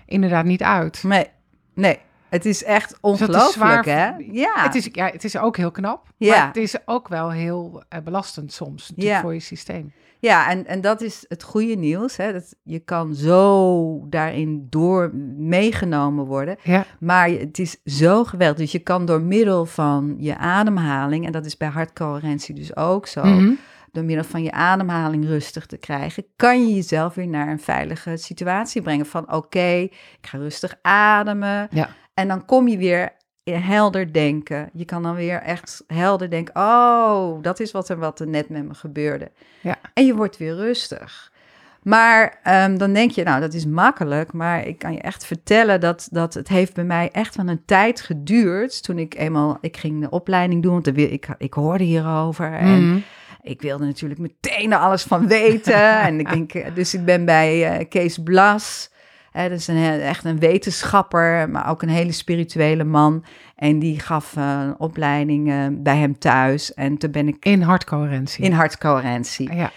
inderdaad 0.06 0.44
niet 0.44 0.62
uit. 0.62 1.02
Nee, 1.02 1.26
nee. 1.74 1.98
Het 2.34 2.46
is 2.46 2.64
echt 2.64 2.98
ongelooflijk, 3.00 3.84
hè? 3.84 4.10
Ja. 4.32 4.52
Het 4.54 4.74
is, 4.74 4.88
ja. 4.92 5.06
Het 5.06 5.24
is 5.24 5.36
ook 5.36 5.56
heel 5.56 5.70
knap, 5.70 6.06
ja. 6.16 6.36
maar 6.36 6.46
het 6.46 6.56
is 6.56 6.76
ook 6.84 7.08
wel 7.08 7.30
heel 7.30 7.82
uh, 7.94 8.00
belastend 8.04 8.52
soms 8.52 8.92
ja. 8.96 9.20
voor 9.20 9.34
je 9.34 9.40
systeem. 9.40 9.92
Ja, 10.18 10.50
en, 10.50 10.66
en 10.66 10.80
dat 10.80 11.00
is 11.00 11.24
het 11.28 11.42
goede 11.42 11.74
nieuws. 11.74 12.16
Hè? 12.16 12.32
Dat 12.32 12.54
je 12.62 12.78
kan 12.78 13.14
zo 13.14 14.06
daarin 14.08 14.66
door 14.70 15.14
meegenomen 15.36 16.24
worden. 16.24 16.56
Ja. 16.62 16.84
Maar 17.00 17.28
het 17.28 17.58
is 17.58 17.76
zo 17.84 18.24
geweldig. 18.24 18.58
Dus 18.58 18.72
je 18.72 18.78
kan 18.78 19.06
door 19.06 19.20
middel 19.20 19.66
van 19.66 20.14
je 20.18 20.36
ademhaling, 20.36 21.26
en 21.26 21.32
dat 21.32 21.46
is 21.46 21.56
bij 21.56 21.68
hartcoherentie 21.68 22.54
dus 22.54 22.76
ook 22.76 23.06
zo. 23.06 23.24
Mm 23.24 23.38
-hmm. 23.38 23.58
Door 23.92 24.04
middel 24.04 24.24
van 24.24 24.42
je 24.42 24.52
ademhaling 24.52 25.24
rustig 25.24 25.66
te 25.66 25.76
krijgen, 25.76 26.24
kan 26.36 26.68
je 26.68 26.74
jezelf 26.74 27.14
weer 27.14 27.28
naar 27.28 27.48
een 27.48 27.60
veilige 27.60 28.16
situatie 28.16 28.82
brengen. 28.82 29.06
Van 29.06 29.32
oké, 29.32 29.76
ik 29.78 30.18
ga 30.20 30.38
rustig 30.38 30.78
ademen. 30.82 31.68
Ja. 31.70 31.88
En 32.14 32.28
dan 32.28 32.44
kom 32.44 32.68
je 32.68 32.76
weer 32.76 33.12
helder 33.50 34.12
denken. 34.12 34.70
Je 34.72 34.84
kan 34.84 35.02
dan 35.02 35.14
weer 35.14 35.40
echt 35.40 35.84
helder 35.86 36.30
denken: 36.30 36.56
oh, 36.56 37.42
dat 37.42 37.60
is 37.60 37.72
wat 37.72 37.88
er, 37.88 37.98
wat 37.98 38.20
er 38.20 38.28
net 38.28 38.48
met 38.48 38.64
me 38.64 38.74
gebeurde. 38.74 39.30
Ja. 39.60 39.76
En 39.94 40.06
je 40.06 40.14
wordt 40.14 40.36
weer 40.36 40.54
rustig. 40.54 41.32
Maar 41.82 42.40
um, 42.64 42.78
dan 42.78 42.92
denk 42.92 43.10
je, 43.10 43.22
nou, 43.22 43.40
dat 43.40 43.54
is 43.54 43.66
makkelijk. 43.66 44.32
Maar 44.32 44.66
ik 44.66 44.78
kan 44.78 44.92
je 44.92 45.00
echt 45.00 45.26
vertellen 45.26 45.80
dat, 45.80 46.08
dat 46.10 46.34
het 46.34 46.48
heeft 46.48 46.74
bij 46.74 46.84
mij 46.84 47.10
echt 47.12 47.36
wel 47.36 47.48
een 47.48 47.64
tijd 47.64 48.00
geduurd. 48.00 48.82
Toen 48.82 48.98
ik 48.98 49.14
eenmaal, 49.14 49.58
ik 49.60 49.76
ging 49.76 50.00
de 50.00 50.10
opleiding 50.10 50.62
doen, 50.62 50.72
want 50.72 50.86
ik, 50.96 51.28
ik 51.38 51.54
hoorde 51.54 51.84
hierover. 51.84 52.50
Mm. 52.50 52.58
En 52.60 53.04
ik 53.42 53.62
wilde 53.62 53.84
natuurlijk 53.84 54.20
meteen 54.20 54.72
er 54.72 54.78
alles 54.78 55.02
van 55.02 55.28
weten. 55.28 55.98
en 56.08 56.20
ik 56.20 56.30
denk, 56.30 56.74
dus 56.74 56.94
ik 56.94 57.04
ben 57.04 57.24
bij 57.24 57.80
uh, 57.80 57.88
Kees 57.88 58.18
Blas. 58.18 58.90
Hè, 59.34 59.48
dat 59.48 59.58
is 59.58 59.66
een, 59.66 60.00
echt 60.00 60.24
een 60.24 60.38
wetenschapper, 60.38 61.50
maar 61.50 61.70
ook 61.70 61.82
een 61.82 61.88
hele 61.88 62.12
spirituele 62.12 62.84
man. 62.84 63.24
En 63.56 63.78
die 63.78 64.00
gaf 64.00 64.36
uh, 64.36 64.60
een 64.60 64.78
opleiding 64.78 65.48
uh, 65.48 65.66
bij 65.70 65.96
hem 65.96 66.18
thuis. 66.18 66.74
En 66.74 66.98
toen 66.98 67.10
ben 67.10 67.28
ik... 67.28 67.44
In 67.44 67.62
hartcoherentie. 67.62 68.44
In 68.44 68.52
hartcoherentie. 68.52 69.54
Ja. 69.54 69.70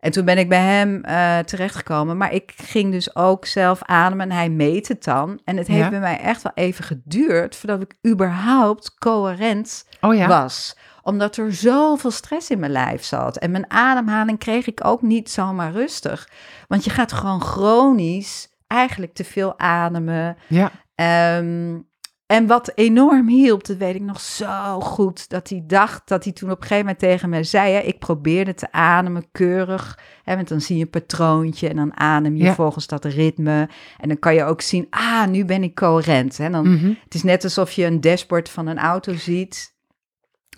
En 0.00 0.12
toen 0.12 0.24
ben 0.24 0.38
ik 0.38 0.48
bij 0.48 0.60
hem 0.60 1.02
uh, 1.04 1.38
terechtgekomen. 1.38 2.16
Maar 2.16 2.32
ik 2.32 2.52
ging 2.56 2.92
dus 2.92 3.16
ook 3.16 3.46
zelf 3.46 3.82
ademen 3.82 4.30
en 4.30 4.36
hij 4.36 4.48
meet 4.48 4.88
het 4.88 5.04
dan. 5.04 5.40
En 5.44 5.56
het 5.56 5.66
heeft 5.66 5.80
ja. 5.80 5.90
bij 5.90 6.00
mij 6.00 6.20
echt 6.20 6.42
wel 6.42 6.52
even 6.54 6.84
geduurd 6.84 7.56
voordat 7.56 7.82
ik 7.82 8.10
überhaupt 8.12 8.94
coherent 8.98 9.86
oh 10.00 10.14
ja. 10.14 10.26
was 10.26 10.76
omdat 11.02 11.36
er 11.36 11.54
zoveel 11.54 12.10
stress 12.10 12.50
in 12.50 12.58
mijn 12.58 12.72
lijf 12.72 13.04
zat. 13.04 13.36
En 13.36 13.50
mijn 13.50 13.70
ademhaling 13.70 14.38
kreeg 14.38 14.66
ik 14.66 14.84
ook 14.84 15.02
niet 15.02 15.30
zomaar 15.30 15.72
rustig. 15.72 16.28
Want 16.68 16.84
je 16.84 16.90
gaat 16.90 17.12
gewoon 17.12 17.40
chronisch 17.40 18.48
eigenlijk 18.66 19.14
te 19.14 19.24
veel 19.24 19.58
ademen. 19.58 20.36
Ja. 20.48 20.72
Um, 21.38 21.88
en 22.26 22.46
wat 22.46 22.72
enorm 22.74 23.28
hielp, 23.28 23.66
dat 23.66 23.76
weet 23.76 23.94
ik 23.94 24.02
nog 24.02 24.20
zo 24.20 24.80
goed, 24.80 25.28
dat 25.28 25.48
hij 25.48 25.62
dacht, 25.66 26.08
dat 26.08 26.24
hij 26.24 26.32
toen 26.32 26.50
op 26.50 26.56
een 26.56 26.62
gegeven 26.62 26.84
moment 26.84 26.98
tegen 26.98 27.28
mij 27.28 27.44
zei, 27.44 27.72
hè, 27.72 27.80
ik 27.80 27.98
probeerde 27.98 28.54
te 28.54 28.72
ademen 28.72 29.30
keurig, 29.32 29.98
hè, 30.22 30.34
want 30.34 30.48
dan 30.48 30.60
zie 30.60 30.76
je 30.76 30.82
een 30.82 30.90
patroontje 30.90 31.68
en 31.68 31.76
dan 31.76 31.96
adem 31.96 32.36
je 32.36 32.44
ja. 32.44 32.54
volgens 32.54 32.86
dat 32.86 33.04
ritme. 33.04 33.68
En 33.98 34.08
dan 34.08 34.18
kan 34.18 34.34
je 34.34 34.44
ook 34.44 34.60
zien, 34.60 34.86
ah, 34.90 35.26
nu 35.26 35.44
ben 35.44 35.62
ik 35.62 35.74
coherent. 35.74 36.36
Hè. 36.36 36.50
Dan, 36.50 36.68
mm 36.68 36.78
-hmm. 36.78 36.98
Het 37.04 37.14
is 37.14 37.22
net 37.22 37.44
alsof 37.44 37.72
je 37.72 37.84
een 37.84 38.00
dashboard 38.00 38.48
van 38.48 38.66
een 38.66 38.78
auto 38.78 39.14
ziet 39.14 39.74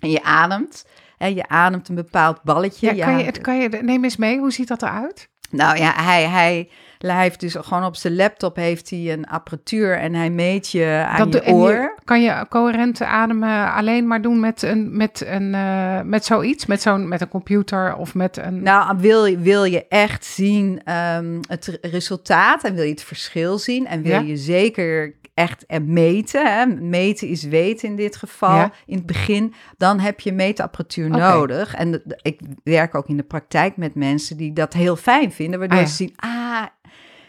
en 0.00 0.10
je 0.10 0.22
ademt. 0.22 0.86
Hè, 1.16 1.26
je 1.26 1.48
ademt 1.48 1.88
een 1.88 1.94
bepaald 1.94 2.42
balletje. 2.42 2.94
Ja, 2.94 3.04
kan 3.04 3.18
je, 3.18 3.24
het, 3.24 3.40
kan 3.40 3.58
je, 3.60 3.68
neem 3.68 4.04
eens 4.04 4.16
mee, 4.16 4.38
hoe 4.38 4.52
ziet 4.52 4.68
dat 4.68 4.82
eruit? 4.82 5.30
Nou 5.50 5.78
ja, 5.78 5.92
hij, 5.96 6.24
hij, 6.28 6.68
hij 6.98 7.22
heeft 7.22 7.40
dus 7.40 7.56
gewoon 7.58 7.84
op 7.84 7.96
zijn 7.96 8.16
laptop 8.16 8.56
heeft 8.56 8.90
hij 8.90 9.12
een 9.12 9.26
apparatuur 9.26 9.98
en 9.98 10.14
hij 10.14 10.30
meet 10.30 10.70
je 10.70 11.04
aan 11.08 11.30
dat 11.30 11.44
je 11.44 11.52
oor. 11.52 11.70
Je, 11.70 11.96
kan 12.04 12.22
je 12.22 12.46
coherente 12.48 13.06
ademen 13.06 13.72
alleen 13.72 14.06
maar 14.06 14.22
doen 14.22 14.40
met, 14.40 14.62
een, 14.62 14.96
met, 14.96 15.24
een, 15.26 15.54
uh, 15.54 16.00
met 16.00 16.24
zoiets? 16.24 16.66
Met, 16.66 16.82
zo'n, 16.82 17.08
met 17.08 17.20
een 17.20 17.28
computer 17.28 17.96
of 17.96 18.14
met 18.14 18.36
een... 18.36 18.62
Nou, 18.62 18.96
wil, 18.98 19.26
je, 19.26 19.38
wil 19.38 19.64
je 19.64 19.88
echt 19.88 20.24
zien 20.24 20.92
um, 20.92 21.40
het 21.48 21.78
resultaat 21.82 22.64
en 22.64 22.74
wil 22.74 22.84
je 22.84 22.90
het 22.90 23.02
verschil 23.02 23.58
zien 23.58 23.86
en 23.86 24.02
wil 24.02 24.12
ja? 24.12 24.20
je 24.20 24.36
zeker 24.36 25.14
echt 25.38 25.64
meten, 25.84 26.52
hè? 26.52 26.66
meten 26.66 27.28
is 27.28 27.42
weten 27.42 27.88
in 27.88 27.96
dit 27.96 28.16
geval, 28.16 28.56
ja. 28.56 28.72
in 28.86 28.96
het 28.96 29.06
begin, 29.06 29.54
dan 29.76 30.00
heb 30.00 30.20
je 30.20 30.32
meetapparatuur 30.32 31.06
okay. 31.14 31.32
nodig. 31.32 31.74
En 31.74 31.90
de, 31.90 32.02
de, 32.04 32.18
ik 32.22 32.40
werk 32.64 32.94
ook 32.94 33.08
in 33.08 33.16
de 33.16 33.22
praktijk 33.22 33.76
met 33.76 33.94
mensen 33.94 34.36
die 34.36 34.52
dat 34.52 34.72
heel 34.72 34.96
fijn 34.96 35.32
vinden, 35.32 35.58
waardoor 35.58 35.78
ah, 35.78 35.84
ja. 35.84 35.90
ze 35.90 35.96
zien, 35.96 36.12
ah, 36.16 36.66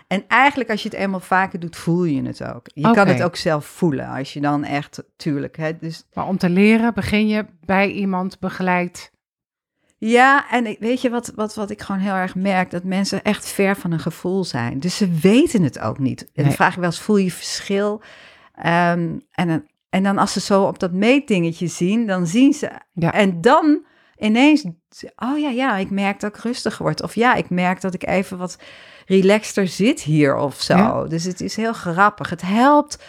en 0.07 0.23
eigenlijk 0.27 0.69
als 0.69 0.83
je 0.83 0.89
het 0.89 0.97
eenmaal 0.97 1.19
vaker 1.19 1.59
doet, 1.59 1.75
voel 1.75 2.03
je 2.03 2.21
het 2.21 2.43
ook. 2.43 2.67
Je 2.73 2.81
okay. 2.81 2.93
kan 2.93 3.07
het 3.07 3.23
ook 3.23 3.35
zelf 3.35 3.65
voelen, 3.65 4.07
als 4.07 4.33
je 4.33 4.41
dan 4.41 4.63
echt, 4.63 5.03
tuurlijk. 5.15 5.57
Hè, 5.57 5.77
dus... 5.77 6.05
Maar 6.13 6.27
om 6.27 6.37
te 6.37 6.49
leren 6.49 6.93
begin 6.93 7.27
je 7.27 7.45
bij 7.65 7.91
iemand 7.91 8.39
begeleid 8.39 9.11
ja, 10.01 10.49
en 10.51 10.75
weet 10.79 11.01
je 11.01 11.09
wat, 11.09 11.31
wat, 11.35 11.55
wat 11.55 11.69
ik 11.69 11.81
gewoon 11.81 12.01
heel 12.01 12.13
erg 12.13 12.35
merk? 12.35 12.71
Dat 12.71 12.83
mensen 12.83 13.23
echt 13.23 13.47
ver 13.47 13.75
van 13.75 13.91
een 13.91 13.99
gevoel 13.99 14.43
zijn. 14.43 14.79
Dus 14.79 14.97
ze 14.97 15.09
weten 15.21 15.63
het 15.63 15.79
ook 15.79 15.99
niet. 15.99 16.21
En 16.21 16.27
Nee. 16.33 16.45
dan 16.45 16.55
vraag 16.55 16.73
ik 16.73 16.79
wel 16.79 16.85
eens, 16.89 16.99
voel 16.99 17.17
je 17.17 17.31
verschil? 17.31 18.01
Um, 18.57 19.21
en, 19.31 19.47
dan- 19.47 19.67
en 19.89 20.03
dan 20.03 20.17
als 20.17 20.33
ze 20.33 20.39
zo 20.39 20.63
op 20.63 20.79
dat 20.79 20.91
meetdingetje 20.91 21.67
zien, 21.67 22.07
dan 22.07 22.27
zien 22.27 22.53
ze... 22.53 22.71
Ja. 22.93 23.13
En 23.13 23.41
dan 23.41 23.85
ineens, 24.17 24.63
oh 25.15 25.37
ja, 25.39 25.49
ja, 25.49 25.75
ik 25.77 25.89
merk 25.89 26.19
dat 26.19 26.35
ik 26.35 26.41
rustiger 26.41 26.83
word. 26.83 27.01
Of 27.03 27.15
ja, 27.15 27.33
ik 27.35 27.49
merk 27.49 27.81
dat 27.81 27.93
ik 27.93 28.07
even 28.07 28.37
wat 28.37 28.57
relaxter 29.05 29.67
zit 29.67 30.01
hier 30.01 30.35
of 30.35 30.61
zo. 30.61 30.77
Ja. 30.77 31.03
Dus 31.03 31.23
het 31.23 31.41
is 31.41 31.55
heel 31.55 31.73
grappig. 31.73 32.29
Het 32.29 32.41
helpt 32.41 33.03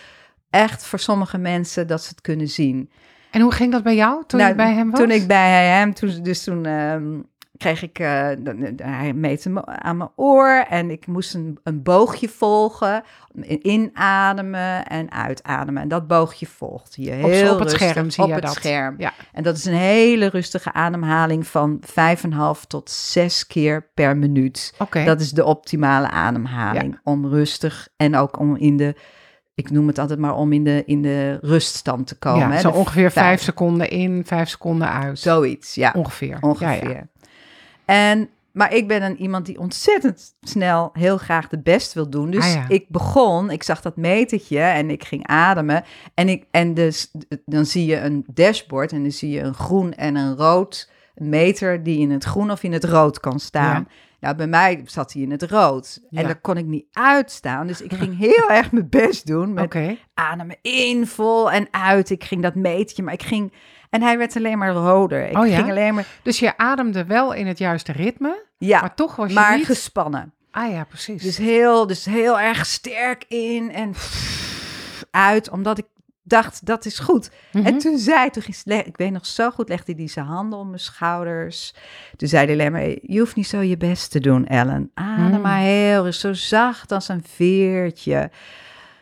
echt 0.50 0.84
voor 0.84 0.98
sommige 0.98 1.38
mensen 1.38 1.86
dat 1.86 2.02
ze 2.02 2.08
het 2.08 2.20
kunnen 2.20 2.48
zien. 2.48 2.90
En 3.30 3.40
hoe 3.40 3.52
ging 3.52 3.72
dat 3.72 3.82
bij 3.82 3.94
jou 3.94 4.22
toen 4.26 4.38
Nou, 4.38 4.50
je 4.50 4.56
bij 4.56 4.72
hem 4.74 4.90
was? 4.90 5.00
Toen 5.00 5.10
ik 5.10 5.26
bij 5.26 5.66
hem, 5.66 5.94
toen, 5.94 6.22
dus 6.22 6.44
toen 6.44 6.66
ehm, 6.66 7.18
kreeg 7.56 7.82
ik, 7.82 7.98
eh, 7.98 8.28
dan- 8.38 8.72
hij 8.82 9.12
meette 9.12 9.50
me 9.50 9.66
aan 9.66 9.96
mijn 9.96 10.10
oor 10.16 10.64
en 10.68 10.90
ik 10.90 11.06
moest 11.06 11.34
een, 11.34 11.58
een 11.64 11.82
boogje 11.82 12.28
volgen. 12.28 13.02
Inademen 13.62 14.86
en 14.86 15.12
uitademen. 15.12 15.82
En 15.82 15.88
dat 15.88 16.06
boogje 16.06 16.46
volgt 16.46 16.94
je 16.96 17.10
Op- 17.22 17.30
heel 17.30 17.52
op 17.52 17.58
het 17.58 17.70
rustig 17.70 17.88
scherm 17.90 18.10
zie 18.10 18.22
op 18.22 18.28
je 18.28 18.34
het 18.34 18.44
dat. 18.44 18.52
scherm. 18.54 18.94
Ja. 18.98 19.12
En 19.32 19.42
dat 19.42 19.56
is 19.56 19.64
een 19.64 19.74
hele 19.74 20.26
rustige 20.26 20.72
ademhaling 20.72 21.46
van 21.46 21.78
vijf 21.80 22.22
en 22.24 22.30
een 22.32 22.36
half 22.38 22.64
tot 22.64 22.90
zes 22.90 23.46
keer 23.46 23.88
per 23.94 24.16
minuut. 24.16 24.74
Dat 25.04 25.20
is 25.20 25.30
de 25.30 25.44
optimale 25.44 26.08
ademhaling. 26.10 26.98
Om 27.04 27.26
rustig 27.26 27.88
en 27.96 28.16
ook 28.16 28.38
om 28.38 28.56
in 28.56 28.76
de, 28.76 28.94
ik 29.60 29.70
noem 29.70 29.86
het 29.86 29.98
altijd 29.98 30.18
maar 30.18 30.34
om 30.36 30.52
in 30.52 30.64
de, 30.64 30.82
in 30.86 31.02
de 31.02 31.38
ruststand 31.40 32.06
te 32.06 32.14
komen. 32.18 32.48
ja, 32.48 32.50
hè, 32.50 32.60
zo 32.60 32.70
de 32.70 32.76
ongeveer 32.76 33.10
vijf- 33.10 33.42
seconden 33.42 33.90
in, 33.90 34.22
vijf 34.26 34.48
seconden 34.48 34.90
uit. 34.92 35.18
Zoiets, 35.18 35.74
ja. 35.74 35.92
Ongeveer. 35.96 36.38
Ongeveer. 36.40 36.90
Ja, 36.90 36.96
ja. 36.96 37.06
En, 37.84 38.28
maar 38.52 38.74
ik 38.74 38.88
ben 38.88 39.02
een 39.02 39.16
iemand 39.20 39.46
die 39.46 39.58
ontzettend 39.58 40.34
snel 40.40 40.90
heel 40.92 41.16
graag 41.18 41.48
de 41.48 41.58
best 41.58 41.92
wil 41.92 42.10
doen. 42.10 42.30
Dus 42.30 42.54
Ah, 42.56 42.64
ik 42.68 42.84
begon, 42.88 43.50
ik 43.50 43.62
zag 43.62 43.80
dat 43.80 43.96
metertje 43.96 44.60
en 44.60 44.90
ik 44.90 45.04
ging 45.04 45.26
ademen. 45.26 45.84
En, 46.14 46.28
ik, 46.28 46.44
en 46.50 46.74
dus, 46.74 47.10
dan 47.44 47.66
zie 47.66 47.86
je 47.86 47.96
een 48.00 48.24
dashboard 48.34 48.92
en 48.92 49.02
dan 49.02 49.10
zie 49.12 49.30
je 49.30 49.40
een 49.40 49.54
groen 49.54 49.92
en 49.94 50.16
een 50.16 50.36
rood 50.36 50.90
meter 51.14 51.82
die 51.82 51.98
in 51.98 52.10
het 52.10 52.24
groen 52.24 52.50
of 52.50 52.62
in 52.62 52.72
het 52.72 52.84
rood 52.84 53.20
kan 53.20 53.40
staan. 53.40 53.88
Nou, 54.20 54.36
bij 54.36 54.46
mij 54.46 54.82
zat 54.84 55.12
hij 55.12 55.22
in 55.22 55.30
het 55.30 55.42
rood. 55.42 55.98
Ja. 56.10 56.20
En 56.20 56.26
daar 56.26 56.40
kon 56.40 56.56
ik 56.56 56.66
niet 56.66 56.86
uitstaan. 56.92 57.66
Dus 57.66 57.80
ik 57.80 57.92
ging 57.92 58.18
heel 58.18 58.50
erg 58.58 58.72
mijn 58.72 58.88
best 58.88 59.26
doen 59.26 59.52
met 59.52 59.76
ademen 60.14 60.56
in, 60.62 61.06
vol 61.06 61.50
en 61.50 61.68
uit. 61.70 62.10
Ik 62.10 62.24
ging 62.24 62.42
dat 62.42 62.54
meetje, 62.54 63.02
maar 63.02 63.14
ik 63.14 63.22
ging... 63.22 63.52
En 63.90 64.02
hij 64.02 64.18
werd 64.18 64.36
alleen 64.36 64.58
maar 64.58 64.72
roder. 64.72 65.28
Ik 65.28 65.38
Oh 65.38 65.46
ja? 65.46 65.56
ging 65.56 65.70
alleen 65.70 65.94
maar... 65.94 66.06
Dus 66.22 66.38
je 66.38 66.56
ademde 66.56 67.04
wel 67.04 67.32
in 67.32 67.46
het 67.46 67.58
juiste 67.58 67.92
ritme, 67.92 68.44
Ja, 68.58 68.80
maar 68.80 68.94
toch 68.94 69.16
was 69.16 69.28
je 69.28 69.34
maar 69.34 69.56
niet... 69.56 69.66
gespannen. 69.66 70.32
Ah 70.50 70.72
ja, 70.72 70.84
precies. 70.84 71.22
Dus 71.22 71.36
heel, 71.36 71.86
dus 71.86 72.04
heel 72.04 72.40
erg 72.40 72.66
sterk 72.66 73.24
in 73.28 73.72
en 73.72 73.94
uit, 75.10 75.50
omdat 75.50 75.78
ik 75.78 75.86
dacht, 76.30 76.66
dat 76.66 76.84
is 76.84 76.98
goed. 76.98 77.30
Mhm. 77.52 77.66
En 77.66 77.78
toen 77.78 77.98
zei, 77.98 78.30
toen 78.30 78.42
ging, 78.42 78.84
ik 78.86 78.96
weet 78.96 79.12
nog 79.12 79.26
zo 79.26 79.50
goed, 79.50 79.68
legde 79.68 79.94
hij 79.96 80.08
zijn 80.08 80.26
handen 80.26 80.58
om 80.58 80.66
mijn 80.66 80.80
schouders. 80.80 81.74
Toen 82.16 82.28
zei 82.28 82.44
hij 82.44 82.54
alleen 82.54 82.72
maar, 82.72 82.88
je 83.02 83.18
hoeft 83.18 83.36
niet 83.36 83.46
zo 83.46 83.60
je 83.60 83.76
best 83.76 84.10
te 84.10 84.20
doen, 84.20 84.46
Ellen. 84.46 84.90
Adem 84.94 85.34
Mm. 85.34 85.40
maar 85.40 85.58
heel 85.58 86.02
rustig, 86.04 86.36
zo 86.36 86.46
zacht 86.48 86.92
als 86.92 87.08
een 87.08 87.24
veertje. 87.26 88.30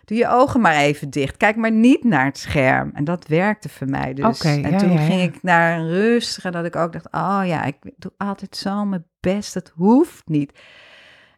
doe 0.04 0.16
je 0.16 0.28
ogen 0.28 0.60
maar 0.60 0.76
even 0.76 1.10
dicht. 1.10 1.36
Kijk 1.36 1.56
maar 1.56 1.72
niet 1.72 2.04
naar 2.04 2.24
het 2.24 2.38
scherm. 2.38 2.90
En 2.94 3.04
dat 3.04 3.26
werkte 3.26 3.68
voor 3.68 3.88
mij 3.88 4.14
dus. 4.14 4.40
En 4.40 4.70
ja, 4.70 4.78
toen 4.78 4.92
ja, 4.92 4.98
ging 4.98 5.22
ik 5.22 5.42
naar 5.42 5.78
een 5.78 5.88
rustige, 5.88 6.50
dat 6.50 6.64
ik 6.64 6.76
ook 6.76 6.92
dacht, 6.92 7.06
oh 7.10 7.40
ja, 7.44 7.64
ik 7.64 7.76
doe 7.96 8.12
altijd 8.16 8.56
zo 8.56 8.84
mijn 8.84 9.04
best. 9.20 9.54
Dat 9.54 9.72
hoeft 9.74 10.22
niet. 10.28 10.52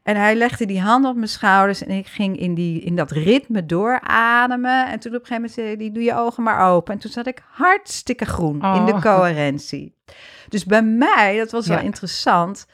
En 0.03 0.17
hij 0.17 0.35
legde 0.35 0.67
die 0.67 0.81
hand 0.81 1.05
op 1.05 1.15
mijn 1.17 1.29
schouders 1.29 1.83
en 1.85 1.91
ik 1.91 2.07
ging 2.07 2.39
in, 2.39 2.55
die, 2.55 2.81
in 2.81 2.97
dat 2.97 3.11
ritme 3.11 3.67
doorademen. 3.67 4.87
En 4.89 4.99
toen 5.01 5.15
op 5.15 5.21
een 5.21 5.27
gegeven 5.27 5.35
moment 5.35 5.53
zei 5.53 5.67
hij, 5.67 5.77
die 5.77 5.93
doe 5.93 6.03
je 6.03 6.15
ogen 6.15 6.43
maar 6.43 6.71
open. 6.71 6.95
En 6.95 7.01
toen 7.01 7.11
zat 7.11 7.27
ik 7.27 7.43
hartstikke 7.51 8.25
groen 8.25 8.55
in 8.55 8.85
de 8.85 8.93
Oh. 8.93 9.03
coherentie. 9.17 9.95
Dus 10.49 10.65
bij 10.65 10.83
mij, 10.83 11.37
dat 11.39 11.51
was 11.51 11.67
wel 11.67 11.77
Ja. 11.79 11.83
interessant, 11.83 12.67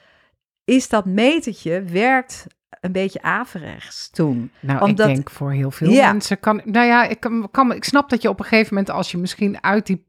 is 0.64 0.88
dat 0.88 1.04
metertje 1.04 1.82
werkt 1.82 2.46
een 2.80 2.92
beetje 2.92 3.22
averechts 3.22 4.10
toen. 4.10 4.50
Nou, 4.60 4.80
Omdat- 4.82 5.08
ik 5.08 5.14
denk 5.14 5.30
voor 5.30 5.52
heel 5.52 5.70
veel 5.70 5.90
Ja. 5.90 6.10
mensen 6.10 6.40
kan... 6.40 6.60
Nou 6.64 6.86
ja, 6.86 7.04
ik, 7.04 7.20
kan, 7.20 7.48
kan, 7.50 7.72
ik 7.72 7.84
snap 7.84 8.08
dat 8.10 8.22
je 8.22 8.28
op 8.28 8.38
een 8.38 8.44
gegeven 8.46 8.74
moment, 8.74 8.90
als 8.92 9.10
je 9.10 9.18
misschien 9.18 9.62
uit 9.62 9.86
die... 9.86 10.06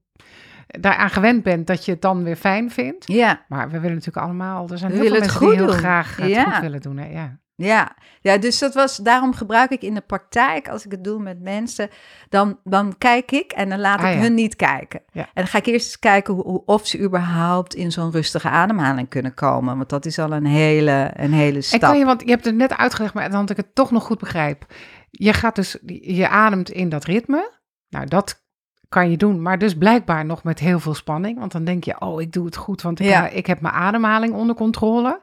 daaraan 0.68 1.10
gewend 1.10 1.44
bent, 1.44 1.68
dat 1.68 1.86
je 1.86 1.92
het 1.92 2.02
dan 2.02 2.24
weer 2.24 2.36
fijn 2.36 2.72
vindt. 2.72 3.08
Ja, 3.08 3.46
Maar 3.48 3.70
we 3.70 3.80
willen 3.80 3.96
natuurlijk 3.96 4.26
allemaal... 4.26 4.68
Er 4.70 4.78
zijn 4.78 4.92
We 4.92 4.98
heel 4.98 5.08
veel 5.10 5.20
mensen 5.20 5.40
die 5.40 5.50
heel 5.50 5.66
doen. 5.66 5.76
graag 5.76 6.16
het 6.18 6.30
Ja. 6.30 6.44
goed 6.52 6.60
willen 6.62 6.82
doen. 6.82 6.98
Hè? 6.98 7.06
Ja. 7.12 7.38
ja. 7.56 7.96
ja, 8.22 8.38
dus 8.38 8.60
dat 8.60 8.74
was, 8.74 8.98
daarom 8.98 9.34
gebruik 9.34 9.70
ik 9.72 9.82
in 9.82 9.94
de 9.94 10.02
praktijk, 10.02 10.70
als 10.70 10.86
ik 10.86 10.92
het 10.92 11.04
doe 11.04 11.20
met 11.22 11.42
mensen, 11.42 11.90
dan, 12.30 12.60
dan 12.64 12.96
kijk 12.98 13.32
ik 13.32 13.52
en 13.52 13.70
dan 13.70 13.80
laat 13.80 14.00
Ah, 14.00 14.08
ik 14.10 14.16
ja. 14.16 14.22
hun 14.22 14.34
niet 14.34 14.56
kijken. 14.56 15.02
Ja. 15.12 15.22
En 15.22 15.30
dan 15.34 15.48
ga 15.48 15.58
ik 15.58 15.66
eerst 15.66 15.86
eens 15.86 16.00
kijken 16.00 16.34
hoe, 16.34 16.66
of 16.66 16.88
ze 16.88 17.00
überhaupt 17.00 17.74
in 17.74 17.92
zo'n 17.92 18.12
rustige 18.12 18.50
ademhaling 18.50 19.10
kunnen 19.10 19.34
komen. 19.34 19.78
Want 19.78 19.90
dat 19.90 20.06
is 20.06 20.20
al 20.20 20.32
een 20.32 20.46
hele, 20.46 21.12
een 21.14 21.34
hele 21.34 21.56
En 21.58 21.64
stap. 21.64 21.80
kan 21.80 21.98
je, 21.98 22.06
want 22.06 22.22
je 22.22 22.30
hebt 22.30 22.46
het 22.46 22.56
net 22.56 22.78
uitgelegd, 22.78 23.14
maar 23.14 23.30
dan 23.30 23.40
dat 23.42 23.50
ik 23.50 23.58
het 23.66 23.76
toch 23.76 23.92
nog 23.92 24.04
goed 24.04 24.20
begrijp. 24.20 24.66
Je 25.10 25.34
gaat 25.34 25.56
dus, 25.56 25.78
je 26.02 26.30
ademt 26.30 26.70
in 26.70 26.90
dat 26.90 27.06
ritme. 27.06 27.52
Nou, 27.90 28.06
dat 28.06 28.46
kan 28.90 29.10
je 29.12 29.18
doen, 29.18 29.42
maar 29.42 29.58
dus 29.58 29.76
blijkbaar 29.76 30.26
nog 30.26 30.44
met 30.44 30.60
heel 30.60 30.80
veel 30.80 30.94
spanning. 30.94 31.40
Want 31.40 31.52
dan 31.52 31.64
denk 31.64 31.84
je, 31.84 32.02
oh, 32.02 32.22
ik 32.22 32.32
doe 32.32 32.46
het 32.46 32.56
goed, 32.56 32.82
want 32.82 33.00
ik, 33.00 33.06
Ja. 33.06 33.28
ik 33.30 33.46
heb 33.46 33.62
mijn 33.62 33.74
ademhaling 33.74 34.34
onder 34.34 34.56
controle. 34.56 35.22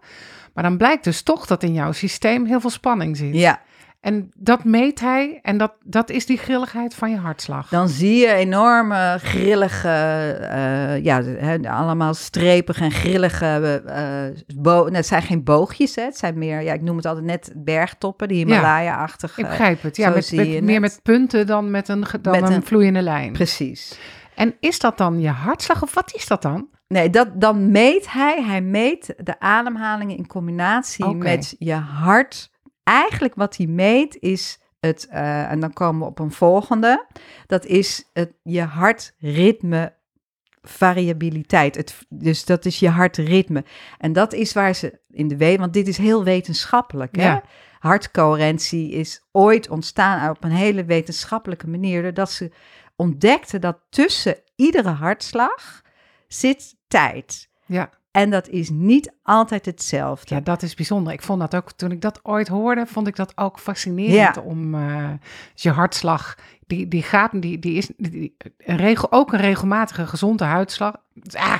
Maar 0.54 0.64
dan 0.64 0.76
blijkt 0.76 1.04
dus 1.04 1.22
toch 1.22 1.46
dat 1.46 1.62
in 1.62 1.72
jouw 1.72 1.92
systeem 1.92 2.44
heel 2.44 2.60
veel 2.60 2.70
spanning 2.70 3.16
zit. 3.16 3.34
Ja, 3.34 3.60
En 4.04 4.30
dat 4.36 4.64
meet 4.64 5.00
hij 5.00 5.38
en 5.42 5.56
dat, 5.58 5.72
dat 5.84 6.10
is 6.10 6.26
die 6.26 6.36
grilligheid 6.38 6.94
van 6.94 7.10
je 7.10 7.16
hartslag. 7.16 7.68
dan 7.68 7.88
zie 7.88 8.16
je 8.16 8.32
enorme 8.32 9.16
grillige, 9.22 9.88
eh, 10.50 11.04
ja, 11.04 11.22
allemaal 11.64 12.14
strepige 12.14 12.84
en 12.84 12.90
grillige, 12.90 13.82
eh 13.86 14.56
bo- 14.56 14.82
nou, 14.82 14.94
het 14.96 15.06
zijn 15.06 15.22
geen 15.22 15.44
boogjes, 15.44 15.94
hè, 15.94 16.02
het 16.02 16.16
zijn 16.18 16.38
meer, 16.38 16.60
ja, 16.62 16.72
ik 16.72 16.82
noem 16.82 16.96
het 16.96 17.06
altijd 17.06 17.24
net 17.24 17.52
bergtoppen, 17.56 18.28
die 18.28 18.36
Himalaya-achtige. 18.36 19.40
ik 19.40 19.46
begrijp 19.46 19.82
het. 19.82 19.96
Ja, 19.96 20.08
met, 20.10 20.32
met- 20.32 20.62
meer 20.62 20.80
met 20.80 21.00
punten 21.02 21.46
dan 21.46 21.70
met 21.70 21.88
een, 21.88 22.04
dan 22.22 22.40
Met 22.40 22.48
een, 22.48 22.56
een- 22.56 22.62
vloeiende 22.64 23.02
lijn. 23.02 23.32
Precies. 23.32 23.98
En 24.34 24.54
is 24.60 24.78
dat 24.78 24.98
dan 24.98 25.20
je 25.20 25.28
hartslag 25.28 25.82
of 25.82 25.94
wat 25.94 26.14
is 26.14 26.26
dat 26.26 26.42
dan? 26.42 26.68
Nee, 26.88 27.10
dat, 27.10 27.28
dan 27.40 27.70
meet 27.70 28.12
hij, 28.12 28.42
hij 28.42 28.60
meet 28.60 29.14
de 29.16 29.40
ademhalingen 29.40 30.16
in 30.16 30.26
combinatie 30.26 31.14
met 31.14 31.54
je 31.58 31.74
hart. 31.74 32.52
Eigenlijk 32.84 33.34
wat 33.34 33.56
hij 33.56 33.66
meet 33.66 34.16
is 34.20 34.58
het, 34.80 35.06
eh, 35.06 35.50
en 35.50 35.60
dan 35.60 35.72
komen 35.72 36.00
we 36.00 36.06
op 36.06 36.18
een 36.18 36.32
volgende, 36.32 37.06
dat 37.46 37.66
is 37.66 38.10
het, 38.12 38.32
je 38.42 38.62
hartritme 38.62 39.94
variabiliteit. 40.62 41.76
Het, 41.76 42.06
dus 42.08 42.44
dat 42.44 42.64
is 42.64 42.78
je 42.78 42.88
hartritme. 42.88 43.64
En 43.98 44.12
dat 44.12 44.32
is 44.32 44.52
waar 44.52 44.74
ze 44.74 45.00
in 45.10 45.28
de 45.28 45.36
week, 45.36 45.58
want 45.58 45.72
dit 45.72 45.88
is 45.88 45.96
heel 45.96 46.24
wetenschappelijk. 46.24 47.16
Hè? 47.16 47.26
Ja. 47.26 47.42
Hartcoherentie 47.78 48.90
is 48.90 49.24
ooit 49.32 49.70
ontstaan 49.70 50.30
op 50.30 50.44
een 50.44 50.50
hele 50.50 50.84
wetenschappelijke 50.84 51.68
manier, 51.68 52.02
doordat 52.02 52.30
ze 52.30 52.52
ontdekten 52.96 53.60
dat 53.60 53.78
tussen 53.90 54.36
iedere 54.56 54.88
hartslag 54.88 55.82
zit 56.28 56.76
tijd. 56.88 57.48
Ja. 57.66 57.90
En 58.14 58.30
dat 58.30 58.48
is 58.48 58.70
niet 58.70 59.12
altijd 59.22 59.66
hetzelfde. 59.66 60.34
Ja, 60.34 60.40
dat 60.40 60.62
is 60.62 60.74
bijzonder. 60.74 61.12
Ik 61.12 61.22
vond 61.22 61.40
dat 61.40 61.54
ook, 61.54 61.72
toen 61.72 61.90
ik 61.90 62.00
dat 62.00 62.20
ooit 62.22 62.48
hoorde, 62.48 62.86
vond 62.86 63.06
ik 63.06 63.16
dat 63.16 63.32
ook 63.36 63.58
fascinerend 63.58 64.34
Ja. 64.34 64.42
om 64.42 64.74
eh, 64.74 65.10
je 65.54 65.70
hartslag, 65.70 66.34
die, 66.66 66.88
die 66.88 67.02
gaat, 67.02 67.30
die, 67.42 67.58
die 67.58 67.76
is 67.76 67.90
die- 67.96 68.36
een 68.58 68.76
regel, 68.76 69.12
ook 69.12 69.32
een 69.32 69.40
regelmatige 69.40 70.06
gezonde 70.06 70.44
hartslag. 70.44 70.94
Ah, 71.32 71.58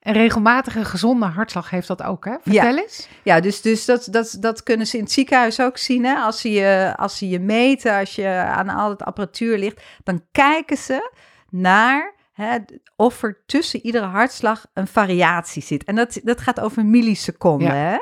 een 0.00 0.12
regelmatige 0.12 0.84
gezonde 0.84 1.26
hartslag 1.26 1.70
heeft 1.70 1.88
dat 1.88 2.02
ook, 2.02 2.24
hè? 2.24 2.34
Vertel 2.42 2.76
eens. 2.78 3.08
Ja, 3.22 3.40
dus, 3.40 3.60
dus 3.60 3.84
dat, 3.84 4.08
dat, 4.10 4.36
dat 4.40 4.62
kunnen 4.62 4.86
ze 4.86 4.96
in 4.96 5.02
het 5.02 5.12
ziekenhuis 5.12 5.60
ook 5.60 5.78
zien. 5.78 6.04
Hè? 6.04 6.14
Als, 6.14 6.40
ze 6.40 6.50
je, 6.50 6.92
als 6.96 7.18
ze 7.18 7.28
je 7.28 7.40
meten, 7.40 7.98
als 7.98 8.14
je 8.14 8.28
aan 8.28 8.68
al 8.68 8.90
het 8.90 9.02
apparatuur 9.02 9.58
ligt, 9.58 9.82
dan 10.04 10.22
kijken 10.32 10.76
ze 10.76 11.10
naar 11.50 12.14
hè, 12.32 12.56
of 12.96 13.22
er 13.22 13.42
tussen 13.46 13.80
iedere 13.80 14.06
hartslag 14.06 14.66
een 14.74 14.86
variatie 14.86 15.62
zit. 15.62 15.84
En 15.84 15.94
dat, 15.94 16.20
dat 16.22 16.40
gaat 16.40 16.60
over 16.60 16.84
milliseconden. 16.84 17.68
Ja. 17.68 17.74
Hè? 17.74 17.96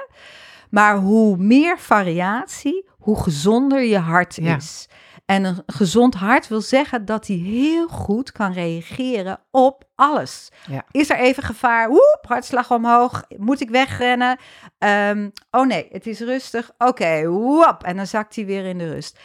Maar 0.71 0.97
hoe 0.97 1.37
meer 1.37 1.79
variatie, 1.79 2.89
hoe 2.99 3.23
gezonder 3.23 3.83
je 3.83 3.99
hart 3.99 4.35
Ja. 4.35 4.57
is. 4.57 4.89
En 5.25 5.45
een 5.45 5.63
gezond 5.67 6.15
hart 6.15 6.49
wil 6.49 6.61
zeggen 6.61 7.05
dat 7.05 7.27
hij 7.27 7.37
heel 7.37 7.89
goed 7.89 8.33
kan 8.33 8.53
reageren 8.53 9.41
op 9.51 9.85
alles. 9.95 10.49
Ja. 10.67 10.85
Is 10.91 11.11
er 11.11 11.17
even 11.19 11.43
gevaar? 11.43 11.89
Woep, 11.89 12.25
hartslag 12.29 12.71
omhoog. 12.71 13.25
Moet 13.37 13.61
ik 13.61 13.71
wegrennen? 13.71 14.39
Ehm, 14.79 15.29
oh 15.51 15.67
nee, 15.67 15.89
het 15.93 16.07
is 16.07 16.21
rustig. 16.21 16.71
Oké, 16.79 17.29
woep. 17.29 17.83
En 17.83 17.97
dan 17.97 18.07
zakt 18.07 18.37
hij 18.37 18.47
weer 18.47 18.65
in 18.65 18.79
de 18.79 18.93
rust. 18.93 19.19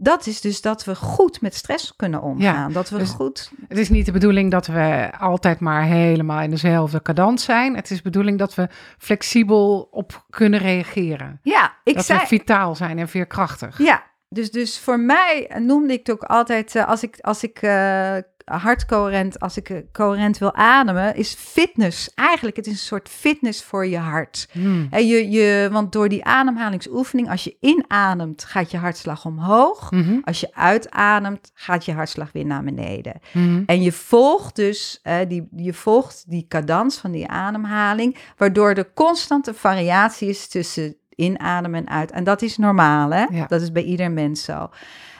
Dat 0.00 0.26
is 0.26 0.40
dus 0.40 0.60
dat 0.60 0.84
we 0.84 0.94
goed 0.94 1.40
met 1.40 1.54
stress 1.54 1.96
kunnen 1.96 2.22
omgaan. 2.22 2.72
dat 2.72 2.90
we 2.90 2.98
dus- 2.98 3.10
goed... 3.10 3.50
Het 3.68 3.78
is 3.78 3.88
niet 3.88 4.06
de 4.06 4.12
bedoeling 4.12 4.50
dat 4.50 4.66
we 4.66 5.10
altijd 5.18 5.60
maar 5.60 5.82
helemaal 5.82 6.40
in 6.40 6.50
dezelfde 6.50 7.02
cadans 7.02 7.44
zijn. 7.44 7.74
Het 7.76 7.90
is 7.90 7.96
de 7.96 8.02
bedoeling 8.02 8.38
dat 8.38 8.54
we 8.54 8.68
flexibel 8.98 9.88
op 9.90 10.24
kunnen 10.30 10.60
reageren. 10.60 11.40
Ja, 11.42 11.76
ik 11.84 11.94
dat 11.94 12.04
zei... 12.04 12.20
we 12.20 12.26
vitaal 12.26 12.74
zijn 12.74 12.98
en 12.98 13.08
veerkrachtig. 13.08 13.78
Ja, 13.78 14.02
dus, 14.28 14.50
dus 14.50 14.78
voor 14.78 15.00
mij 15.00 15.50
noemde 15.58 15.92
ik 15.92 15.98
het 15.98 16.10
ook 16.10 16.22
altijd, 16.22 16.74
eh, 16.74 16.88
als 16.88 17.02
ik, 17.02 17.18
als 17.20 17.42
ik 17.42 17.58
eh 17.62 18.16
hartcoherent, 18.48 19.40
als 19.40 19.56
ik 19.56 19.70
eh, 19.70 19.76
coherent 19.92 20.38
wil 20.38 20.54
ademen, 20.54 21.16
is 21.16 21.34
fitness. 21.34 22.14
Eigenlijk, 22.14 22.56
het 22.56 22.66
is 22.66 22.72
een 22.72 22.78
soort 22.78 23.08
fitness 23.08 23.62
voor 23.62 23.86
je 23.86 23.98
hart. 23.98 24.48
Hmm. 24.52 24.86
En 24.90 25.06
je, 25.06 25.30
je, 25.30 25.68
want 25.72 25.92
door 25.92 26.08
die 26.08 26.24
ademhalingsoefening, 26.24 27.30
als 27.30 27.44
je 27.44 27.56
inademt, 27.60 28.44
gaat 28.44 28.70
je 28.70 28.76
hartslag 28.76 29.24
omhoog. 29.24 29.90
Mhm. 29.90 30.18
Als 30.24 30.40
je 30.40 30.54
uitademt, 30.54 31.50
gaat 31.54 31.84
je 31.84 31.92
hartslag 31.92 32.32
weer 32.32 32.46
naar 32.46 32.64
beneden. 32.64 33.20
Mhm. 33.32 33.62
En 33.66 33.82
je 33.82 33.92
volgt 33.92 34.56
dus 34.56 35.00
eh, 35.02 35.16
die, 35.28 35.48
je 35.56 35.74
volgt 35.74 36.24
die 36.26 36.46
cadans 36.48 36.96
van 36.96 37.10
die 37.10 37.28
ademhaling, 37.28 38.16
waardoor 38.36 38.70
er 38.70 38.92
constante 38.94 39.54
variatie 39.54 40.28
is 40.28 40.48
tussen 40.48 40.96
inademen 41.14 41.86
en 41.86 41.88
uit. 41.88 42.10
En 42.10 42.24
dat 42.24 42.42
is 42.42 42.56
normaal, 42.56 43.10
hè? 43.10 43.24
Ja. 43.30 43.46
Dat 43.46 43.60
is 43.60 43.72
bij 43.72 43.82
ieder 43.82 44.10
mens 44.10 44.44
zo. 44.44 44.70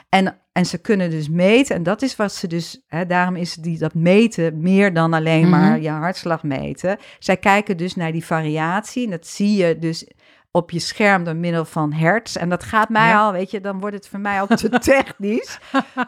En, 0.09 0.38
en 0.53 0.66
ze 0.66 0.79
kunnen 0.79 1.11
dus 1.11 1.29
meten, 1.29 1.77
en 1.77 1.83
dat 1.83 2.03
is 2.03 2.16
wat 2.16 2.33
ze 2.33 2.47
dus, 2.47 2.81
hè, 2.87 3.07
daarom 3.07 3.37
is 3.37 3.55
die, 3.55 3.79
dat 3.79 3.94
meten 3.94 4.61
meer 4.62 4.94
dan 4.94 5.12
alleen 5.12 5.40
Mhm. 5.49 5.51
maar 5.51 5.81
je 5.81 5.90
hartslag 5.90 6.42
meten. 6.42 6.99
Zij 7.18 7.37
kijken 7.37 7.77
dus 7.77 7.94
naar 7.94 8.12
die 8.12 8.25
variatie, 8.25 9.05
en 9.05 9.11
dat 9.11 9.27
zie 9.27 9.57
je 9.57 9.79
dus 9.79 10.07
op 10.51 10.71
je 10.71 10.79
scherm 10.79 11.25
door 11.25 11.37
middel 11.37 11.64
van 11.64 11.92
hertz. 11.92 12.37
En 12.37 12.49
dat 12.49 12.62
gaat 12.64 12.88
mij 12.88 13.09
Ja. 13.09 13.21
al, 13.21 13.33
weet 13.33 13.51
je, 13.51 13.61
dan 13.61 13.81
wordt 13.81 13.97
het 13.97 14.09
voor 14.09 14.21
mij 14.21 14.40
ook 14.42 14.55
te 14.57 14.68
technisch. 14.92 15.59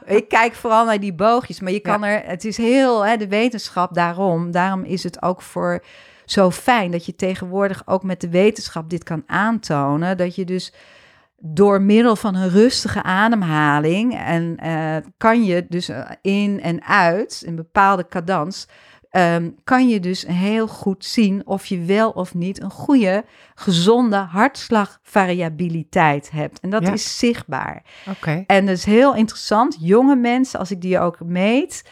Ik 0.05 0.29
kijk 0.29 0.55
vooral 0.55 0.85
naar 0.85 1.01
die 1.01 1.15
boogjes, 1.15 1.61
maar 1.61 1.73
je 1.73 1.81
kan 1.81 2.05
er, 2.05 2.23
het 2.25 2.45
is 2.45 2.57
heel, 2.57 3.07
hè, 3.07 3.17
de 3.17 3.29
wetenschap 3.29 3.95
daarom, 3.95 4.51
daarom 4.51 4.85
is 4.85 5.03
het 5.03 5.23
ook 5.23 5.43
voor 5.43 5.85
zo 6.25 6.51
fijn 6.51 6.91
dat 6.91 7.07
je 7.07 7.17
tegenwoordig 7.17 7.83
ook 7.87 8.03
met 8.03 8.21
de 8.21 8.29
wetenschap 8.29 8.91
dit 8.91 9.05
kan 9.05 9.23
aantonen, 9.27 10.17
dat 10.17 10.35
je 10.35 10.45
dus 10.45 10.73
door 11.43 11.83
middel 11.83 12.17
van 12.17 12.35
een 12.35 12.49
rustige 12.51 13.03
ademhaling 13.03 14.19
en 14.19 14.57
eh, 14.57 14.97
kan 15.17 15.45
je 15.45 15.67
dus 15.69 15.89
eh, 15.89 16.11
in 16.23 16.61
en 16.63 16.85
uit, 16.85 17.43
een 17.47 17.57
bepaalde 17.57 18.07
cadans, 18.09 18.67
ehm, 19.11 19.51
kan 19.65 19.89
je 19.89 20.01
dus 20.01 20.27
heel 20.27 20.69
goed 20.69 21.05
zien 21.05 21.47
of 21.47 21.67
je 21.67 21.85
wel 21.85 22.11
of 22.11 22.35
niet 22.35 22.63
een 22.63 22.71
goede, 22.71 23.25
gezonde 23.55 24.17
hartslagvariabiliteit 24.17 26.31
hebt. 26.31 26.61
En 26.61 26.71
dat 26.71 26.87
Ja. 26.87 26.93
is 26.93 27.19
zichtbaar. 27.19 27.83
Oké. 28.11 28.45
En 28.47 28.67
dat 28.67 28.77
is 28.77 28.85
heel 28.85 29.15
interessant. 29.15 29.77
Jonge 29.81 30.17
mensen, 30.17 30.59
als 30.59 30.71
ik 30.71 30.81
die 30.81 30.99
ook 30.99 31.19
meet. 31.25 31.85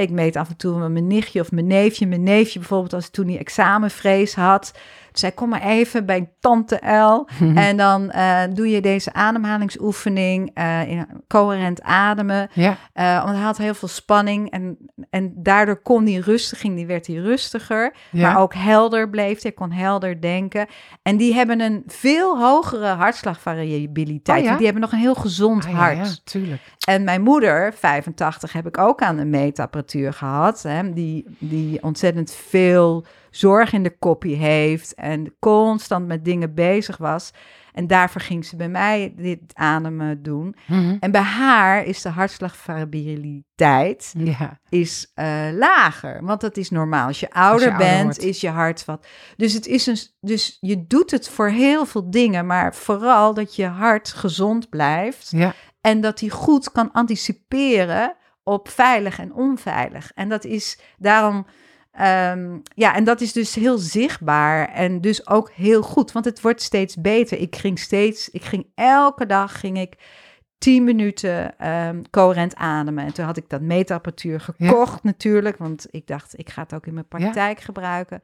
Ik 0.00 0.10
meet 0.10 0.36
af 0.36 0.48
en 0.48 0.56
toe 0.56 0.78
met 0.78 0.90
mijn 0.90 1.06
nichtje 1.06 1.40
of 1.40 1.52
mijn 1.52 1.66
neefje. 1.66 2.06
Mijn 2.06 2.22
neefje 2.22 2.58
bijvoorbeeld, 2.58 2.92
als 2.92 3.10
toen 3.10 3.28
hij 3.28 3.38
examenvrees 3.38 4.34
had. 4.34 4.72
Zei, 5.12 5.32
kom 5.34 5.48
maar 5.48 5.62
even 5.62 6.06
bij 6.06 6.30
tante 6.40 6.76
L. 6.86 7.28
En 7.54 7.76
dan 7.76 8.10
eh, 8.10 8.42
doe 8.54 8.70
je 8.70 8.80
deze 8.80 9.12
ademhalingsoefening. 9.12 10.50
eh, 10.54 10.88
in 10.90 11.06
coherent 11.28 11.82
ademen. 11.82 12.48
Ja. 12.52 12.76
Eh, 12.92 13.24
want 13.24 13.36
hij 13.36 13.44
had 13.44 13.56
heel 13.56 13.74
veel 13.74 13.88
spanning. 13.88 14.50
En 14.50 14.78
en 15.10 15.32
daardoor 15.36 15.82
kon 15.82 16.04
die 16.04 16.20
rustig, 16.20 16.60
ging, 16.60 16.76
die 16.76 16.86
werd 16.86 17.06
hij 17.06 17.16
rustiger. 17.16 17.94
Ja. 18.10 18.32
Maar 18.32 18.42
ook 18.42 18.54
helder 18.54 19.10
bleef 19.10 19.42
hij, 19.42 19.52
kon 19.52 19.70
helder 19.72 20.20
denken. 20.20 20.66
En 21.02 21.16
die 21.16 21.34
hebben 21.34 21.60
een 21.60 21.82
veel 21.86 22.38
hogere 22.38 22.86
hartslagvariabiliteit. 22.86 24.38
Oh 24.40 24.44
ja? 24.44 24.54
Die 24.56 24.64
hebben 24.64 24.82
nog 24.82 24.92
een 24.92 24.98
heel 24.98 25.14
gezond 25.14 25.64
Ah, 25.66 25.72
hart. 25.74 25.96
ja, 25.96 26.06
tuurlijk. 26.24 26.60
En 26.86 27.04
mijn 27.04 27.22
moeder, 27.22 27.74
85, 27.74 28.52
heb 28.52 28.66
ik 28.66 28.78
ook 28.78 29.02
aan 29.02 29.18
een 29.18 29.30
meetapparatuur 29.30 30.12
gehad. 30.12 30.62
Hè, 30.62 30.92
die, 30.92 31.24
die 31.38 31.82
ontzettend 31.82 32.32
veel 32.48 33.04
zorg 33.30 33.72
in 33.72 33.82
de 33.82 33.98
koppie 33.98 34.36
heeft 34.36 34.94
en 34.94 35.34
constant 35.38 36.06
met 36.06 36.24
dingen 36.24 36.54
bezig 36.54 36.96
was. 36.96 37.30
En 37.72 37.86
daarvoor 37.86 38.20
ging 38.20 38.44
ze 38.44 38.56
bij 38.56 38.68
mij 38.68 39.12
dit 39.16 39.40
ademen 39.52 40.22
doen. 40.22 40.56
Mhm. 40.66 40.96
En 41.00 41.10
bij 41.10 41.20
haar 41.20 41.84
is 41.84 42.02
de 42.02 42.08
hartslagvariabiliteit 42.08 44.14
Ja, 44.18 44.58
is, 44.68 45.10
eh, 45.14 45.48
lager. 45.52 46.24
Want 46.24 46.40
dat 46.40 46.56
is 46.56 46.70
normaal. 46.70 47.06
Als 47.06 47.20
je 47.20 47.30
ouder, 47.30 47.76
bent, 47.76 48.18
is 48.18 48.40
je 48.40 48.48
hart 48.48 48.84
wat. 48.84 49.06
Dus, 49.36 49.52
het 49.52 49.66
is 49.66 49.86
een, 49.86 49.98
dus 50.20 50.56
je 50.60 50.86
doet 50.86 51.10
het 51.10 51.28
voor 51.28 51.48
heel 51.48 51.86
veel 51.86 52.10
dingen. 52.10 52.46
Maar 52.46 52.74
vooral 52.74 53.34
dat 53.34 53.56
je 53.56 53.66
hart 53.66 54.12
gezond 54.12 54.68
blijft. 54.68 55.30
ja. 55.30 55.54
En 55.80 56.00
dat 56.00 56.20
hij 56.20 56.28
goed 56.28 56.72
kan 56.72 56.92
anticiperen 56.92 58.16
op 58.42 58.68
veilig 58.68 59.18
en 59.18 59.34
onveilig. 59.34 60.12
En 60.14 60.28
dat 60.28 60.44
is 60.44 60.78
daarom. 60.98 61.46
Ehm, 61.92 62.58
ja, 62.74 62.94
en 62.94 63.04
dat 63.04 63.20
is 63.20 63.32
dus 63.32 63.54
heel 63.54 63.78
zichtbaar 63.78 64.68
en 64.68 65.00
dus 65.00 65.26
ook 65.28 65.50
heel 65.50 65.82
goed, 65.82 66.12
want 66.12 66.24
het 66.24 66.40
wordt 66.40 66.62
steeds 66.62 66.96
beter. 67.00 67.38
Ik 67.38 67.56
ging 67.56 67.78
steeds, 67.78 68.28
ik 68.30 68.44
ging 68.44 68.66
elke 68.74 69.26
dag 69.26 69.60
ging 69.60 69.78
ik 69.78 69.94
10 70.58 70.84
minuten 70.84 71.58
ehm 71.58 72.02
coherent 72.10 72.54
ademen. 72.54 73.04
En 73.04 73.12
toen 73.12 73.24
had 73.24 73.36
ik 73.36 73.48
dat 73.48 73.60
meetapparatuur 73.60 74.40
gekocht 74.40 75.02
natuurlijk, 75.02 75.56
want 75.56 75.86
ik 75.90 76.06
dacht, 76.06 76.38
ik 76.38 76.50
ga 76.50 76.62
het 76.62 76.74
ook 76.74 76.86
in 76.86 76.94
mijn 76.94 77.08
praktijk 77.08 77.60
gebruiken. 77.60 78.22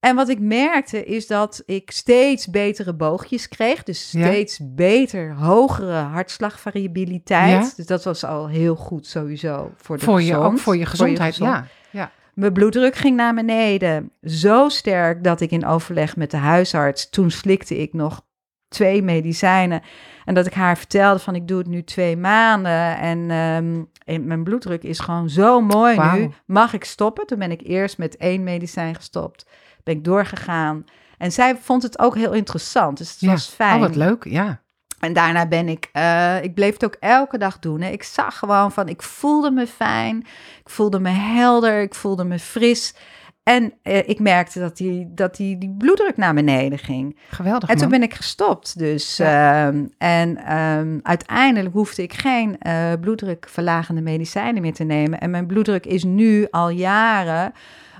En 0.00 0.16
wat 0.16 0.28
ik 0.28 0.40
merkte 0.40 1.04
is 1.04 1.26
dat 1.26 1.62
ik 1.66 1.90
steeds 1.90 2.46
betere 2.46 2.94
boogjes 2.94 3.48
kreeg. 3.48 3.82
Dus 3.82 4.12
Ja. 4.12 4.26
steeds 4.26 4.60
beter, 4.62 5.34
hogere 5.34 5.92
hartslagvariabiliteit. 5.92 7.64
Ja. 7.64 7.72
Dus 7.76 7.86
dat 7.86 8.04
was 8.04 8.24
al 8.24 8.48
heel 8.48 8.74
goed 8.76 9.06
sowieso 9.06 9.70
voor 9.76 9.98
de 9.98 10.04
Voor 10.04 10.22
je, 10.22 10.36
ook 10.36 10.58
voor 10.58 10.76
je 10.76 10.86
gezondheid, 10.86 11.34
gezond. 11.34 11.52
ja. 11.54 11.66
ja. 11.90 12.10
Mijn 12.36 12.52
bloeddruk 12.52 12.94
ging 12.94 13.16
naar 13.16 13.34
beneden. 13.34 14.12
Zo 14.22 14.68
sterk 14.68 15.24
dat 15.24 15.40
ik 15.40 15.50
in 15.50 15.66
overleg 15.66 16.16
met 16.16 16.30
de 16.30 16.36
huisarts... 16.36 17.10
toen 17.10 17.30
slikte 17.30 17.76
ik 17.78 17.92
nog 17.92 18.24
twee 18.68 19.02
medicijnen. 19.02 19.82
En 20.24 20.34
dat 20.34 20.46
ik 20.46 20.52
haar 20.52 20.76
vertelde 20.76 21.18
van 21.18 21.34
ik 21.34 21.48
doe 21.48 21.58
het 21.58 21.66
nu 21.66 21.84
twee 21.84 22.16
maanden. 22.16 22.98
En, 22.98 23.30
ehm, 23.30 23.82
en 24.04 24.26
mijn 24.26 24.44
bloeddruk 24.44 24.82
is 24.82 24.98
gewoon 24.98 25.30
zo 25.30 25.60
mooi 25.60 25.98
nu. 26.12 26.30
Mag 26.46 26.72
ik 26.72 26.84
stoppen? 26.84 27.26
Toen 27.26 27.38
ben 27.38 27.50
ik 27.50 27.60
eerst 27.66 27.98
met 27.98 28.16
één 28.16 28.44
medicijn 28.44 28.94
gestopt. 28.94 29.46
Ben 29.84 29.94
ik 29.96 30.04
doorgegaan. 30.04 30.84
En 31.18 31.32
zij 31.32 31.56
vond 31.56 31.82
het 31.82 31.98
ook 31.98 32.14
heel 32.14 32.32
interessant. 32.32 32.98
Dus 32.98 33.10
het 33.10 33.20
Ja. 33.20 33.30
was 33.30 33.48
fijn. 33.48 33.74
Oh, 33.74 33.80
wat 33.80 33.96
leuk, 33.96 34.24
ja. 34.24 34.60
En 35.06 35.12
daarna 35.12 35.46
ben 35.46 35.68
ik, 35.68 35.88
eh, 35.92 36.42
ik 36.42 36.54
bleef 36.54 36.72
het 36.72 36.84
ook 36.84 36.96
elke 37.00 37.38
dag 37.38 37.58
doen. 37.58 37.80
Hè. 37.80 37.90
Ik 37.90 38.02
zag 38.02 38.38
gewoon 38.38 38.72
van, 38.72 38.88
ik 38.88 39.02
voelde 39.02 39.50
me 39.50 39.66
fijn, 39.66 40.18
ik 40.64 40.70
voelde 40.70 41.00
me 41.00 41.08
helder, 41.08 41.80
ik 41.82 41.94
voelde 41.94 42.24
me 42.24 42.38
fris. 42.38 42.94
En 43.42 43.72
eh, 43.82 44.08
ik 44.08 44.20
merkte 44.20 44.58
dat 44.60 44.76
die, 44.76 45.06
dat 45.14 45.36
die, 45.36 45.58
die 45.58 45.74
bloeddruk 45.78 46.16
naar 46.16 46.34
beneden 46.34 46.78
ging. 46.78 47.18
Geweldig, 47.30 47.68
En 47.68 47.76
toen 47.76 47.88
ben 47.88 48.02
ik 48.02 48.14
gestopt. 48.14 48.78
Dus, 48.78 49.18
ehm, 49.18 49.84
en 49.98 50.36
ehm, 50.36 50.98
uiteindelijk 51.02 51.74
hoefde 51.74 52.02
ik 52.02 52.12
geen 52.12 52.58
eh, 52.58 52.92
bloeddrukverlagende 53.00 54.00
medicijnen 54.00 54.62
meer 54.62 54.74
te 54.74 54.84
nemen. 54.84 55.20
En 55.20 55.30
mijn 55.30 55.46
bloeddruk 55.46 55.86
is 55.86 56.04
nu 56.04 56.46
al 56.50 56.68
jaren 56.68 57.52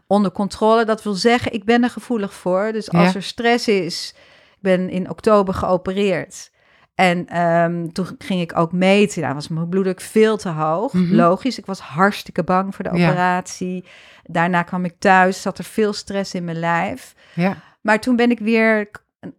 onder 0.07 0.33
controle. 0.33 0.85
Dat 0.85 1.03
wil 1.03 1.15
zeggen, 1.15 1.53
ik 1.53 1.65
ben 1.65 1.83
er 1.83 1.91
gevoelig 1.91 2.35
voor. 2.35 2.73
Dus 2.73 2.91
als 2.91 3.09
Ja. 3.09 3.15
er 3.15 3.23
stress 3.23 3.69
is, 3.69 4.15
ik 4.51 4.63
ben 4.63 4.91
in 4.91 5.11
oktober 5.11 5.55
geopereerd. 5.55 6.51
En 6.97 7.27
ehm, 7.29 7.89
toen 7.93 8.07
ging 8.19 8.41
ik 8.41 8.59
ook 8.59 8.73
meten. 8.73 9.23
Nou, 9.23 9.35
was 9.35 9.49
mijn 9.49 9.69
bloeddruk 9.69 10.01
veel 10.01 10.37
te 10.37 10.49
hoog. 10.49 10.93
Mhm. 10.93 11.15
Logisch, 11.15 11.59
ik 11.59 11.67
was 11.67 11.81
hartstikke 11.81 12.43
bang 12.45 12.75
voor 12.75 12.85
de 12.85 12.99
Ja. 12.99 13.09
operatie. 13.09 13.85
Daarna 14.25 14.63
kwam 14.63 14.85
ik 14.85 14.95
thuis, 14.99 15.43
zat 15.43 15.59
er 15.59 15.65
veel 15.65 15.93
stress 15.93 16.35
in 16.35 16.45
mijn 16.45 16.59
lijf. 16.59 17.15
Ja, 17.35 17.57
Maar 17.81 18.01
toen 18.01 18.17
ben 18.17 18.31
ik 18.31 18.39
weer 18.39 18.91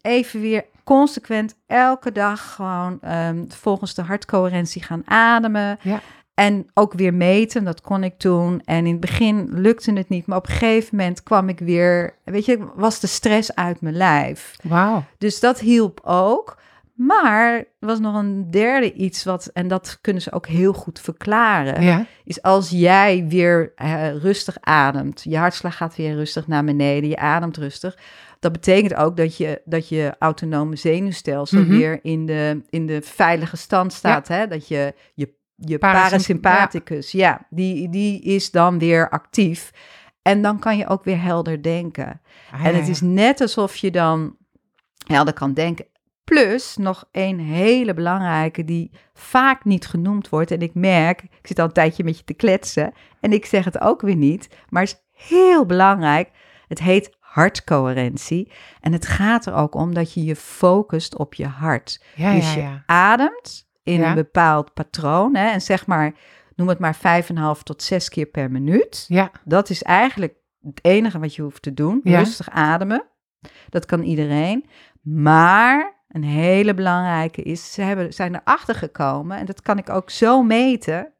even 0.02 0.41
weer 0.41 0.65
consequent 0.84 1.56
elke 1.67 2.12
dag 2.12 2.54
gewoon 2.56 2.98
ehm, 3.02 3.43
volgens 3.48 3.93
de 3.93 4.02
hartcoherentie 4.02 4.84
gaan 4.84 5.02
ademen. 5.06 5.78
Ja. 5.82 6.02
En 6.34 6.67
ook 6.74 6.93
weer 6.93 7.13
meten, 7.13 7.63
dat 7.63 7.82
kon 7.82 8.04
ik 8.04 8.17
toen. 8.17 8.62
En 8.65 8.86
in 8.86 8.91
het 8.91 9.00
begin 9.00 9.48
lukte 9.52 9.93
het 9.93 10.10
niet, 10.10 10.26
maar 10.26 10.38
op 10.38 10.48
een 10.48 10.54
gegeven 10.54 10.96
moment 10.98 11.24
kwam 11.24 11.50
ik 11.50 11.60
weer, 11.60 12.15
weet 12.24 12.46
je, 12.46 12.67
was 12.76 13.00
de 13.00 13.08
stress 13.08 13.56
uit 13.56 13.82
mijn 13.82 13.96
lijf. 13.96 14.56
wauw. 14.63 15.04
Dus 15.17 15.39
dat 15.39 15.60
hielp 15.60 16.00
ook. 16.04 16.58
Maar 16.97 17.53
er 17.57 17.65
was 17.79 17.99
nog 17.99 18.15
een 18.15 18.51
derde 18.51 18.93
iets 18.93 19.23
wat, 19.23 19.45
en 19.53 19.67
dat 19.67 19.97
kunnen 20.01 20.21
ze 20.21 20.31
ook 20.31 20.47
heel 20.47 20.73
goed 20.73 20.99
verklaren 20.99 21.81
Ja, 21.83 22.05
is 22.23 22.41
als 22.41 22.69
jij 22.69 23.25
weer 23.27 23.71
eh, 23.75 24.15
rustig 24.15 24.57
ademt, 24.62 25.21
je 25.23 25.38
hartslag 25.38 25.77
gaat 25.77 25.95
weer 25.95 26.13
rustig 26.15 26.47
naar 26.47 26.63
beneden, 26.63 27.10
je 27.10 27.17
ademt 27.17 27.57
rustig. 27.57 27.97
Dat 28.39 28.51
betekent 28.51 28.95
ook 28.95 29.17
dat 29.17 29.38
je, 29.38 29.62
dat 29.65 29.89
je 29.89 30.15
autonome 30.19 30.75
zenuwstelsel 30.75 31.60
Mhm. 31.62 31.69
weer 31.69 31.99
in 32.01 32.25
de, 32.25 32.62
in 32.69 32.86
de 32.86 33.01
veilige 33.01 33.57
stand 33.57 33.93
staat. 33.93 34.27
Hè? 34.27 34.47
Dat 34.47 34.67
je, 34.67 34.93
je, 35.13 35.33
je 35.55 35.77
Parasymp- 35.77 36.41
parasympathicus, 36.41 37.12
ja, 37.12 37.45
die, 37.49 37.89
die 37.89 38.21
is 38.21 38.51
dan 38.51 38.79
weer 38.79 39.10
actief. 39.10 39.71
En 40.21 40.41
dan 40.41 40.60
kan 40.60 40.77
je 40.77 40.88
ook 40.88 41.03
weer 41.03 41.21
helder 41.21 41.62
denken. 41.63 42.21
Ah, 42.51 42.65
en 42.65 42.75
het 42.75 42.88
is 42.88 43.01
net 43.01 43.41
alsof 43.41 43.75
je 43.75 43.91
dan 43.91 44.36
helder 45.07 45.33
kan 45.33 45.53
denken. 45.53 45.86
Plus 46.27 46.77
nog 46.77 47.05
een 47.11 47.39
hele 47.39 47.93
belangrijke 47.93 48.65
die 48.65 48.91
vaak 49.13 49.65
niet 49.65 49.87
genoemd 49.87 50.29
wordt. 50.29 50.51
En 50.51 50.59
ik 50.59 50.73
merk, 50.73 51.21
ik 51.21 51.47
zit 51.47 51.59
al 51.59 51.65
een 51.65 51.71
tijdje 51.71 52.03
met 52.03 52.17
je 52.17 52.23
te 52.23 52.33
kletsen 52.33 52.93
en 53.19 53.33
ik 53.33 53.45
zeg 53.45 53.65
het 53.65 53.81
ook 53.81 54.01
weer 54.01 54.15
niet, 54.15 54.49
maar 54.69 54.81
het 54.81 54.91
is 54.91 55.27
heel 55.27 55.65
belangrijk. 55.65 56.31
Het 56.67 56.79
heet 56.79 57.15
hartcoherentie. 57.19 58.51
En 58.81 58.91
het 58.91 59.05
gaat 59.05 59.45
er 59.45 59.53
ook 59.53 59.75
om 59.75 59.93
dat 59.93 60.13
je 60.13 60.23
je 60.23 60.35
focust 60.35 61.17
op 61.17 61.33
je 61.33 61.47
hart. 61.47 62.03
Ja, 62.15 62.33
dus 62.33 62.53
ja, 62.53 62.61
je 62.61 62.81
ademt 62.85 63.69
in 63.83 64.03
een 64.03 64.15
bepaald 64.15 64.73
patroon. 64.73 65.35
Hè, 65.35 65.49
en 65.49 65.61
zeg 65.61 65.85
maar, 65.85 66.13
noem 66.55 66.67
het 66.67 66.79
maar 66.79 67.23
5,5 67.57 67.63
tot 67.63 67.83
6 67.83 68.09
keer 68.09 68.25
per 68.25 68.51
minuut. 68.51 69.05
Ja, 69.07 69.31
Dat 69.43 69.69
is 69.69 69.83
eigenlijk 69.83 70.35
het 70.61 70.79
enige 70.81 71.19
wat 71.19 71.35
je 71.35 71.41
hoeft 71.41 71.61
te 71.61 71.73
doen. 71.73 72.01
Rustig 72.03 72.49
ademen. 72.49 73.03
Dat 73.69 73.85
kan 73.85 74.01
iedereen. 74.03 74.65
Maar 75.01 75.96
een 76.17 76.30
hele 76.30 76.73
belangrijke 76.73 77.41
is, 77.41 77.73
ze 77.73 77.82
hebben, 77.82 78.13
zijn 78.13 78.36
erachter 78.36 78.75
gekomen, 78.75 79.38
en 79.38 79.45
dat 79.45 79.62
kan 79.62 79.77
ik 79.77 79.89
ook 79.89 80.10
zo 80.10 80.43
meten, 80.43 81.13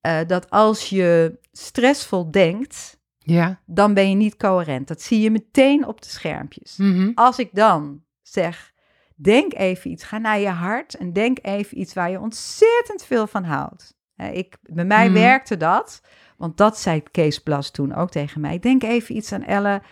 eh, 0.00 0.18
dat 0.26 0.50
als 0.50 0.88
je 0.88 1.38
stressvol 1.52 2.30
denkt, 2.30 2.98
ja. 3.18 3.60
dan 3.66 3.94
ben 3.94 4.08
je 4.08 4.14
niet 4.14 4.36
coherent. 4.36 4.88
Dat 4.88 5.02
zie 5.02 5.20
je 5.20 5.30
meteen 5.30 5.86
op 5.86 6.02
de 6.02 6.08
schermpjes. 6.08 6.76
Mhm. 6.76 7.10
Als 7.14 7.38
ik 7.38 7.48
dan 7.52 8.02
zeg, 8.22 8.72
denk 9.14 9.54
even 9.54 9.90
iets, 9.90 10.04
ga 10.04 10.18
naar 10.18 10.38
je 10.40 10.48
hart 10.48 10.94
en 10.94 11.12
denk 11.12 11.38
even 11.42 11.80
iets 11.80 11.94
waar 11.94 12.10
je 12.10 12.20
ontzettend 12.20 13.04
veel 13.04 13.26
van 13.26 13.44
houdt. 13.44 13.96
Hè, 14.16 14.28
Ik, 14.28 14.56
bij 14.62 14.84
mij 14.84 15.04
Mhm. 15.04 15.14
werkte 15.14 15.56
dat, 15.56 16.00
want 16.36 16.56
dat 16.56 16.78
zei 16.78 17.02
Kees 17.10 17.38
Blas 17.38 17.70
toen 17.70 17.94
ook 17.94 18.10
tegen 18.10 18.40
mij. 18.40 18.58
Denk 18.58 18.82
even 18.82 19.16
iets 19.16 19.32
aan 19.32 19.44
Elle 19.44 19.82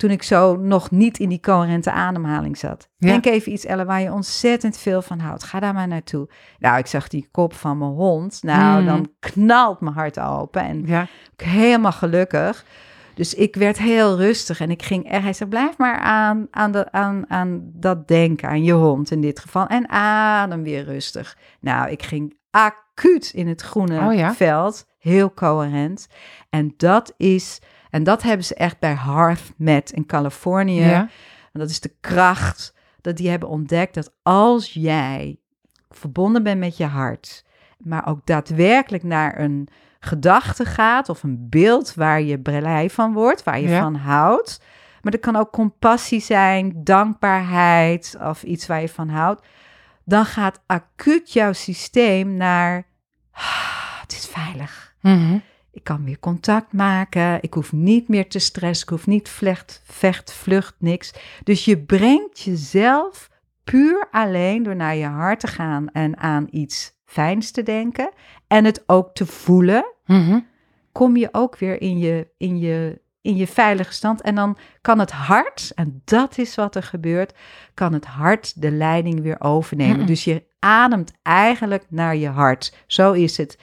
toen 0.00 0.10
ik 0.10 0.22
zo 0.22 0.56
nog 0.56 0.90
niet 0.90 1.18
in 1.18 1.28
die 1.28 1.40
coherente 1.40 1.90
ademhaling 1.92 2.58
zat. 2.58 2.88
Ja. 2.96 3.08
Denk 3.08 3.26
even 3.26 3.52
iets, 3.52 3.64
Elle, 3.64 3.84
waar 3.84 4.00
je 4.00 4.12
ontzettend 4.12 4.78
veel 4.78 5.02
van 5.02 5.18
houdt. 5.18 5.44
Ga 5.44 5.60
daar 5.60 5.74
maar 5.74 5.88
naartoe. 5.88 6.28
Nou, 6.58 6.78
ik 6.78 6.86
zag 6.86 7.08
die 7.08 7.28
kop 7.30 7.54
van 7.54 7.78
mijn 7.78 7.90
hond. 7.90 8.42
Nou, 8.42 8.76
Mhm. 8.82 8.86
dan 8.86 9.08
knalt 9.18 9.80
mijn 9.80 9.94
hart 9.94 10.20
open 10.20 10.62
en 10.62 10.86
Ja, 10.86 11.02
ik 11.36 11.44
helemaal 11.46 11.92
gelukkig. 11.92 12.64
Dus 13.14 13.34
ik 13.34 13.54
werd 13.56 13.78
heel 13.78 14.16
rustig 14.16 14.60
en 14.60 14.70
ik 14.70 14.82
ging 14.82 15.10
echt. 15.10 15.22
Hij 15.22 15.32
zei: 15.32 15.48
blijf 15.50 15.78
maar 15.78 15.98
aan, 15.98 16.46
aan, 16.50 16.72
de, 16.72 16.92
aan, 16.92 17.24
aan 17.28 17.60
dat 17.72 18.08
denken, 18.08 18.48
aan 18.48 18.64
je 18.64 18.72
hond 18.72 19.10
in 19.10 19.20
dit 19.20 19.40
geval. 19.40 19.66
En 19.66 19.88
adem 19.90 20.62
weer 20.62 20.84
rustig. 20.84 21.36
Nou, 21.60 21.90
ik 21.90 22.02
ging 22.02 22.36
acuut 22.50 23.30
in 23.34 23.48
het 23.48 23.60
groene 23.62 24.06
Oh 24.06 24.14
ja? 24.14 24.34
veld, 24.34 24.86
heel 24.98 25.34
coherent. 25.34 26.06
En 26.50 26.74
dat 26.76 27.14
is, 27.16 27.58
en 27.90 28.02
dat 28.04 28.22
hebben 28.22 28.46
ze 28.46 28.54
echt 28.54 28.78
bij 28.78 28.94
HearthMed 28.94 29.90
in 29.90 30.06
Californië. 30.06 30.80
ja. 30.84 31.08
En 31.52 31.60
dat 31.60 31.70
is 31.70 31.80
de 31.80 31.94
kracht 32.00 32.74
dat 33.00 33.16
die 33.16 33.28
hebben 33.30 33.48
ontdekt 33.48 33.94
dat 33.94 34.12
als 34.22 34.72
jij 34.72 35.38
verbonden 35.90 36.42
bent 36.42 36.58
met 36.60 36.76
je 36.76 36.84
hart, 36.86 37.44
maar 37.78 38.06
ook 38.06 38.26
daadwerkelijk 38.26 39.02
naar 39.02 39.38
een 39.40 39.68
gedachte 40.00 40.64
gaat 40.64 41.08
of 41.08 41.22
een 41.22 41.46
beeld 41.48 41.94
waar 41.94 42.20
je 42.22 42.38
blij 42.40 42.90
van 42.90 43.12
wordt, 43.12 43.42
waar 43.44 43.60
je 43.60 43.68
Ja. 43.68 43.80
van 43.80 43.94
houdt. 43.94 44.62
Maar 45.02 45.12
dat 45.12 45.20
kan 45.20 45.36
ook 45.36 45.50
compassie 45.52 46.20
zijn, 46.20 46.84
dankbaarheid 46.84 48.16
of 48.22 48.42
iets 48.42 48.66
waar 48.66 48.80
je 48.80 48.88
van 48.88 49.08
houdt. 49.08 49.46
Dan 50.04 50.24
gaat 50.24 50.60
acuut 50.66 51.32
jouw 51.32 51.52
systeem 51.52 52.36
naar, 52.36 52.86
"Ah, 53.32 54.00
het 54.00 54.12
is 54.12 54.26
veilig. 54.26 54.94
Mhm. 55.00 55.38
Ik 55.72 55.84
kan 55.84 56.04
weer 56.04 56.18
contact 56.18 56.72
maken. 56.72 57.38
Ik 57.42 57.54
hoef 57.54 57.72
niet 57.72 58.08
meer 58.08 58.28
te 58.28 58.38
stressen. 58.38 58.86
Ik 58.86 58.92
hoef 58.92 59.06
niet 59.06 59.28
vlecht, 59.28 59.82
vecht, 59.84 60.32
vlucht, 60.32 60.74
niks. 60.78 61.12
Dus 61.44 61.64
je 61.64 61.78
brengt 61.78 62.40
jezelf 62.40 63.30
puur 63.64 64.08
alleen 64.10 64.62
door 64.62 64.76
naar 64.76 64.96
je 64.96 65.06
hart 65.06 65.40
te 65.40 65.46
gaan 65.46 65.88
en 65.90 66.16
aan 66.18 66.46
iets 66.50 66.92
fijns 67.04 67.50
te 67.50 67.62
denken 67.62 68.10
en 68.46 68.64
het 68.64 68.82
ook 68.86 69.14
te 69.14 69.26
voelen, 69.26 69.84
Mhm. 70.06 70.38
kom 70.92 71.16
je 71.16 71.28
ook 71.32 71.58
weer 71.58 71.80
in 71.80 71.98
je, 71.98 72.26
in 72.36 72.58
je, 72.58 73.00
in 73.20 73.36
je 73.36 73.46
veilige 73.46 73.92
stand. 73.92 74.20
En 74.20 74.34
dan 74.34 74.56
kan 74.80 74.98
het 74.98 75.10
hart, 75.10 75.72
en 75.74 76.02
dat 76.04 76.38
is 76.38 76.54
wat 76.54 76.74
er 76.76 76.82
gebeurt, 76.82 77.34
kan 77.74 77.92
het 77.92 78.04
hart 78.06 78.62
de 78.62 78.70
leiding 78.70 79.20
weer 79.22 79.40
overnemen. 79.40 79.96
Mhm. 79.96 80.06
Dus 80.06 80.24
je 80.24 80.42
ademt 80.58 81.12
eigenlijk 81.22 81.84
naar 81.88 82.16
je 82.16 82.28
hart. 82.28 82.76
Zo 82.86 83.12
is 83.12 83.36
het. 83.36 83.58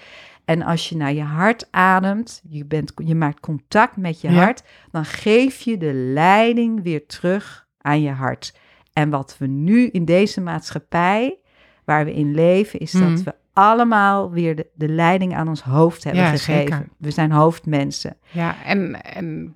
En 0.48 0.62
als 0.62 0.90
je 0.90 0.96
naar 0.98 1.14
je 1.14 1.22
hart 1.24 1.68
ademt, 1.72 2.42
je, 2.50 2.66
bent, 2.66 2.92
je 2.96 3.16
maakt 3.16 3.40
contact 3.40 3.98
met 3.98 4.22
je 4.22 4.30
Ja. 4.32 4.44
hart, 4.44 4.64
dan 4.92 5.06
geef 5.06 5.60
je 5.60 5.78
de 5.78 5.94
leiding 5.94 6.84
weer 6.84 7.06
terug 7.06 7.68
aan 7.82 8.02
je 8.02 8.12
hart. 8.12 8.58
En 8.94 9.10
wat 9.10 9.36
we 9.40 9.48
nu 9.48 9.88
in 9.88 10.06
deze 10.06 10.42
maatschappij, 10.42 11.38
waar 11.86 12.06
we 12.06 12.14
in 12.14 12.34
leven, 12.36 12.80
is 12.80 12.92
dat 12.92 13.24
we 13.24 13.36
allemaal 13.54 14.32
weer 14.32 14.56
de, 14.56 14.68
de 14.74 14.90
leiding 14.90 15.36
aan 15.36 15.48
ons 15.48 15.62
hoofd 15.62 16.04
hebben 16.04 16.24
Ja, 16.24 16.30
gegeven. 16.30 16.54
zeker. 16.62 16.88
We 16.98 17.12
zijn 17.12 17.32
hoofdmensen. 17.32 18.18
Ja, 18.32 18.64
en, 18.64 19.04
en 19.04 19.54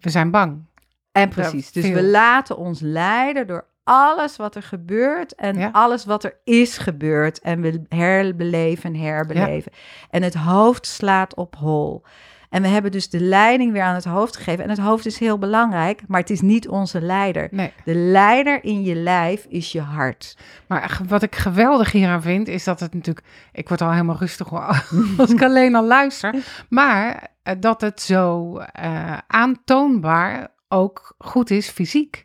we 0.00 0.10
zijn 0.10 0.30
bang. 0.30 0.64
En 1.12 1.28
precies. 1.28 1.72
Dus 1.72 1.90
we 1.90 2.02
laten 2.04 2.56
ons 2.56 2.80
leiden 2.80 3.46
door 3.46 3.64
alles 3.88 4.36
wat 4.36 4.54
er 4.54 4.62
gebeurt 4.62 5.34
en 5.34 5.58
Ja. 5.58 5.68
alles 5.72 6.04
wat 6.04 6.24
er 6.24 6.36
is 6.44 6.78
gebeurd. 6.78 7.40
En 7.40 7.60
we 7.60 7.82
herbeleven 7.88 8.94
en 8.94 9.00
herbeleven. 9.00 9.72
En 10.10 10.22
het 10.22 10.34
hoofd 10.34 10.86
slaat 10.86 11.34
op 11.34 11.56
hol. 11.56 12.02
En 12.50 12.62
we 12.62 12.68
hebben 12.68 12.90
dus 12.90 13.08
de 13.08 13.20
leiding 13.20 13.72
weer 13.72 13.82
aan 13.82 13.94
het 13.94 14.04
hoofd 14.04 14.36
gegeven. 14.36 14.64
En 14.64 14.70
het 14.70 14.78
hoofd 14.78 15.06
is 15.06 15.18
heel 15.18 15.38
belangrijk, 15.38 16.02
maar 16.06 16.20
het 16.20 16.30
is 16.30 16.40
niet 16.40 16.68
onze 16.68 17.00
leider. 17.00 17.48
Nee. 17.50 17.72
De 17.84 17.94
leider 17.94 18.64
in 18.64 18.82
je 18.82 18.94
lijf 18.94 19.46
is 19.48 19.72
je 19.72 19.80
hart. 19.80 20.36
Maar 20.66 20.98
wat 21.08 21.22
ik 21.22 21.34
geweldig 21.36 21.92
hieraan 21.92 22.22
vind, 22.22 22.48
is 22.48 22.64
dat 22.64 22.80
het 22.80 22.94
natuurlijk... 22.94 23.26
Ik 23.52 23.68
word 23.68 23.80
al 23.80 23.90
helemaal 23.90 24.16
rustig 24.18 24.52
als 25.18 25.30
ik 25.30 25.42
alleen 25.42 25.74
al 25.74 25.84
luister. 25.86 26.34
Maar 26.68 27.28
eh, 27.42 27.54
dat 27.60 27.80
het 27.80 28.00
zo 28.02 28.56
eh, 28.58 29.18
aantoonbaar 29.26 30.48
ook 30.68 31.14
goed 31.18 31.50
is 31.50 31.68
fysiek. 31.68 32.24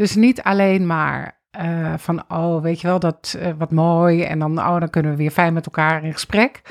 Dus 0.00 0.14
niet 0.14 0.42
alleen 0.42 0.86
maar 0.86 1.40
eh, 1.50 1.94
van, 1.96 2.22
oh, 2.28 2.62
weet 2.62 2.80
je 2.80 2.86
wel, 2.86 2.98
dat 2.98 3.36
eh, 3.38 3.52
wat 3.58 3.70
mooi. 3.70 4.22
En 4.22 4.38
dan, 4.38 4.58
oh, 4.58 4.78
dan 4.80 4.90
kunnen 4.90 5.10
we 5.10 5.16
weer 5.16 5.30
fijn 5.30 5.52
met 5.52 5.66
elkaar 5.66 6.04
in 6.04 6.12
gesprek. 6.12 6.62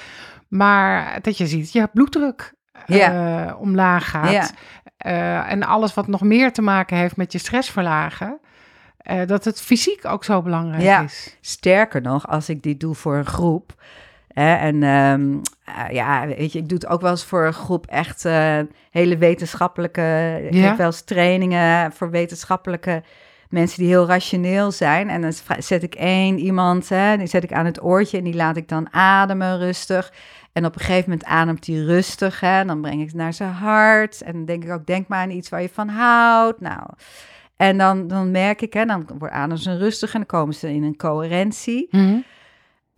Maar 0.48 1.22
dat 1.22 1.38
je 1.38 1.48
ziet, 1.48 1.72
je 1.72 1.90
bloeddruk 1.94 2.54
eh, 2.86 3.54
omlaag 3.60 4.10
gaat. 4.10 4.54
En 4.98 5.64
alles 5.64 5.94
wat 5.94 6.08
nog 6.08 6.22
meer 6.22 6.54
te 6.54 6.62
maken 6.62 6.98
heeft 6.98 7.16
met 7.18 7.32
je 7.32 7.38
stress 7.38 7.70
verlagen. 7.70 8.40
dat 9.26 9.46
het 9.46 9.62
fysiek 9.62 10.06
ook 10.06 10.24
zo 10.24 10.42
belangrijk 10.42 10.84
Ja. 10.84 11.02
is. 11.02 11.38
Sterker 11.42 12.02
nog, 12.02 12.28
als 12.28 12.50
ik 12.50 12.64
dit 12.64 12.80
doe 12.80 12.96
voor 12.96 13.16
een 13.16 13.26
groep. 13.26 13.74
Hè, 14.40 14.54
en 14.56 14.84
ehm, 14.84 15.38
eh, 15.66 15.94
ja, 15.96 16.28
weet 16.28 16.52
je, 16.52 16.60
ik 16.60 16.70
doe 16.70 16.78
het 16.78 16.88
ook 16.88 17.02
wel 17.02 17.12
eens 17.12 17.26
voor 17.26 17.46
een 17.46 17.54
groep 17.54 17.88
echt 17.88 18.26
eh, 18.26 18.60
hele 18.92 19.18
wetenschappelijke. 19.18 20.40
Ik 20.50 20.64
heb 20.64 20.78
wel 20.78 20.86
eens 20.86 21.02
trainingen 21.02 21.92
voor 21.92 22.10
wetenschappelijke 22.10 23.04
mensen 23.50 23.80
die 23.80 23.88
heel 23.88 24.08
rationeel 24.08 24.72
zijn. 24.72 25.10
En 25.10 25.22
dan 25.22 25.34
zet 25.60 25.84
ik 25.84 25.96
één 25.96 26.40
iemand, 26.40 26.90
hè, 26.90 27.18
die 27.18 27.28
zet 27.28 27.44
ik 27.44 27.54
aan 27.54 27.66
het 27.66 27.84
oortje 27.84 28.18
en 28.18 28.24
die 28.24 28.36
laat 28.36 28.58
ik 28.58 28.68
dan 28.68 28.94
ademen 28.94 29.58
rustig. 29.58 30.14
En 30.54 30.66
op 30.66 30.76
een 30.76 30.82
gegeven 30.82 31.10
moment 31.10 31.28
ademt 31.28 31.66
hij 31.68 31.76
rustig. 31.76 32.40
Hè, 32.40 32.66
dan 32.66 32.82
breng 32.82 33.02
ik 33.02 33.08
het 33.08 33.16
naar 33.16 33.34
zijn 33.34 33.54
hart. 33.54 34.22
En 34.22 34.34
dan 34.34 34.46
denk 34.46 34.64
ik 34.64 34.72
ook, 34.72 34.86
denk 34.86 35.08
maar 35.08 35.20
aan 35.20 35.30
iets 35.30 35.50
waar 35.50 35.62
je 35.62 35.70
van 35.70 35.90
houdt. 35.90 36.62
Nou, 36.62 36.84
en 37.56 37.78
dan, 37.78 38.08
dan 38.08 38.32
merk 38.32 38.62
ik, 38.62 38.74
hè, 38.74 38.86
dan 38.86 39.08
wordt 39.18 39.34
ademen 39.34 39.58
ze 39.58 39.78
rustig 39.78 40.14
en 40.14 40.20
dan 40.20 40.28
komen 40.28 40.54
ze 40.54 40.74
in 40.74 40.84
een 40.84 40.98
coherentie. 40.98 41.88
Mhm. 41.92 42.18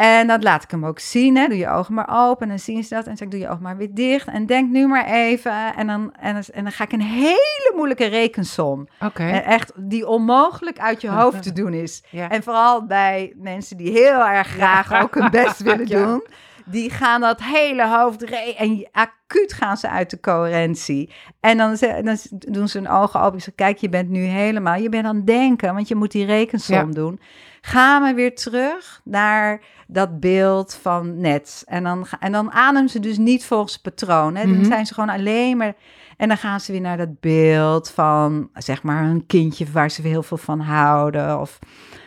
En 0.02 0.28
dat 0.28 0.44
laat 0.44 0.64
ik 0.64 0.72
hem 0.72 0.86
ook 0.86 1.00
zien. 1.00 1.38
Hè. 1.38 1.48
Doe 1.48 1.58
je 1.58 1.70
ogen 1.70 1.94
maar 1.94 2.10
open 2.30 2.42
en 2.42 2.48
dan 2.50 2.60
zien 2.60 2.84
ze 2.84 2.90
dat. 2.90 3.00
En 3.04 3.06
dan 3.08 3.18
zeg 3.18 3.28
ik, 3.28 3.32
doe 3.34 3.40
je 3.42 3.50
ogen 3.50 3.62
maar 3.64 3.78
weer 3.78 3.94
dicht. 3.94 4.28
En 4.28 4.46
denk 4.46 4.70
nu 4.72 4.88
maar 4.88 5.06
even. 5.06 5.76
En 5.76 5.88
dan, 5.88 6.14
en 6.20 6.34
dan, 6.34 6.44
en 6.54 6.64
dan 6.64 6.72
ga 6.72 6.84
ik 6.84 6.92
een 6.92 7.02
hele 7.02 7.72
moeilijke 7.76 8.06
rekensom. 8.06 8.88
Oké. 9.06 9.24
En 9.24 9.44
Echt, 9.44 9.72
die 9.76 10.08
onmogelijk 10.08 10.80
uit 10.80 11.02
je 11.02 11.10
hoofd 11.10 11.44
te 11.44 11.52
doen 11.62 11.74
is. 11.74 12.04
Ja. 12.10 12.30
En 12.30 12.44
vooral 12.44 12.86
bij 12.86 13.34
mensen 13.38 13.78
die 13.78 13.92
heel 13.92 14.28
erg 14.28 14.48
graag 14.48 15.02
ook 15.04 15.16
hun 15.16 15.30
best 15.32 15.62
willen 15.70 15.88
Ja. 15.88 16.06
doen. 16.06 16.24
Die 16.66 16.90
gaan 16.90 17.22
dat 17.22 17.42
hele 17.44 17.88
hoofd... 17.88 18.24
En 18.58 18.88
acuut 18.92 19.54
gaan 19.54 19.78
ze 19.78 19.90
uit 19.90 20.10
de 20.10 20.20
coherentie. 20.20 21.14
En 21.40 21.58
dan, 21.58 21.78
dan 22.04 22.18
doen 22.30 22.68
ze 22.68 22.78
hun 22.78 22.90
ogen 22.90 23.22
open. 23.22 23.38
Ik 23.38 23.44
zeg, 23.44 23.56
kijk, 23.56 23.78
je 23.78 23.90
bent 23.90 24.10
nu 24.10 24.20
helemaal... 24.24 24.76
Je 24.76 24.90
bent 24.90 25.06
aan 25.06 25.16
het 25.16 25.28
denken, 25.28 25.74
want 25.74 25.88
je 25.88 25.96
moet 25.96 26.12
die 26.12 26.26
rekensom 26.26 26.76
Ja. 26.76 26.94
doen. 26.94 27.20
Gaan 27.62 28.04
we 28.04 28.14
weer 28.14 28.36
terug 28.36 29.02
naar 29.04 29.62
dat 29.88 30.20
beeld 30.20 30.74
van 30.82 31.20
net. 31.20 31.64
En 31.66 31.84
dan, 31.84 32.08
en 32.20 32.32
dan 32.32 32.52
ademen 32.52 32.90
ze 32.90 33.00
dus 33.00 33.18
niet 33.18 33.46
volgens 33.46 33.74
het 33.74 33.82
patroon. 33.82 34.36
Hè. 34.36 34.44
Dan 34.44 34.58
Mhm. 34.58 34.66
zijn 34.66 34.86
ze 34.86 34.94
gewoon 34.94 35.10
alleen 35.10 35.58
maar... 35.58 35.74
En 36.18 36.28
dan 36.28 36.38
gaan 36.38 36.60
ze 36.60 36.72
weer 36.72 36.82
naar 36.82 36.98
dat 36.98 37.20
beeld 37.20 37.90
van, 37.90 38.50
zeg 38.54 38.84
maar, 38.84 39.04
een 39.04 39.26
kindje 39.26 39.66
waar 39.72 39.92
ze 39.92 40.02
heel 40.02 40.24
veel 40.24 40.38
van 40.38 40.60
houden. 40.60 41.40
Of 41.40 41.60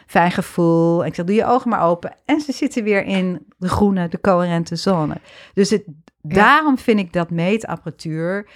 fijn 0.06 0.30
gevoel. 0.32 1.00
En 1.02 1.06
ik 1.08 1.14
zeg, 1.14 1.24
doe 1.24 1.34
je 1.34 1.46
ogen 1.46 1.70
maar 1.70 1.82
open. 1.82 2.16
En 2.24 2.40
ze 2.40 2.52
zitten 2.52 2.84
weer 2.84 3.04
in 3.04 3.46
de 3.58 3.68
groene, 3.68 4.08
de 4.08 4.20
coherente 4.20 4.76
zone. 4.76 5.14
Dus 5.54 5.70
het, 5.70 5.82
daarom 6.22 6.78
vind 6.78 6.98
ik 6.98 7.12
dat 7.12 7.30
meetapparatuur... 7.30 8.48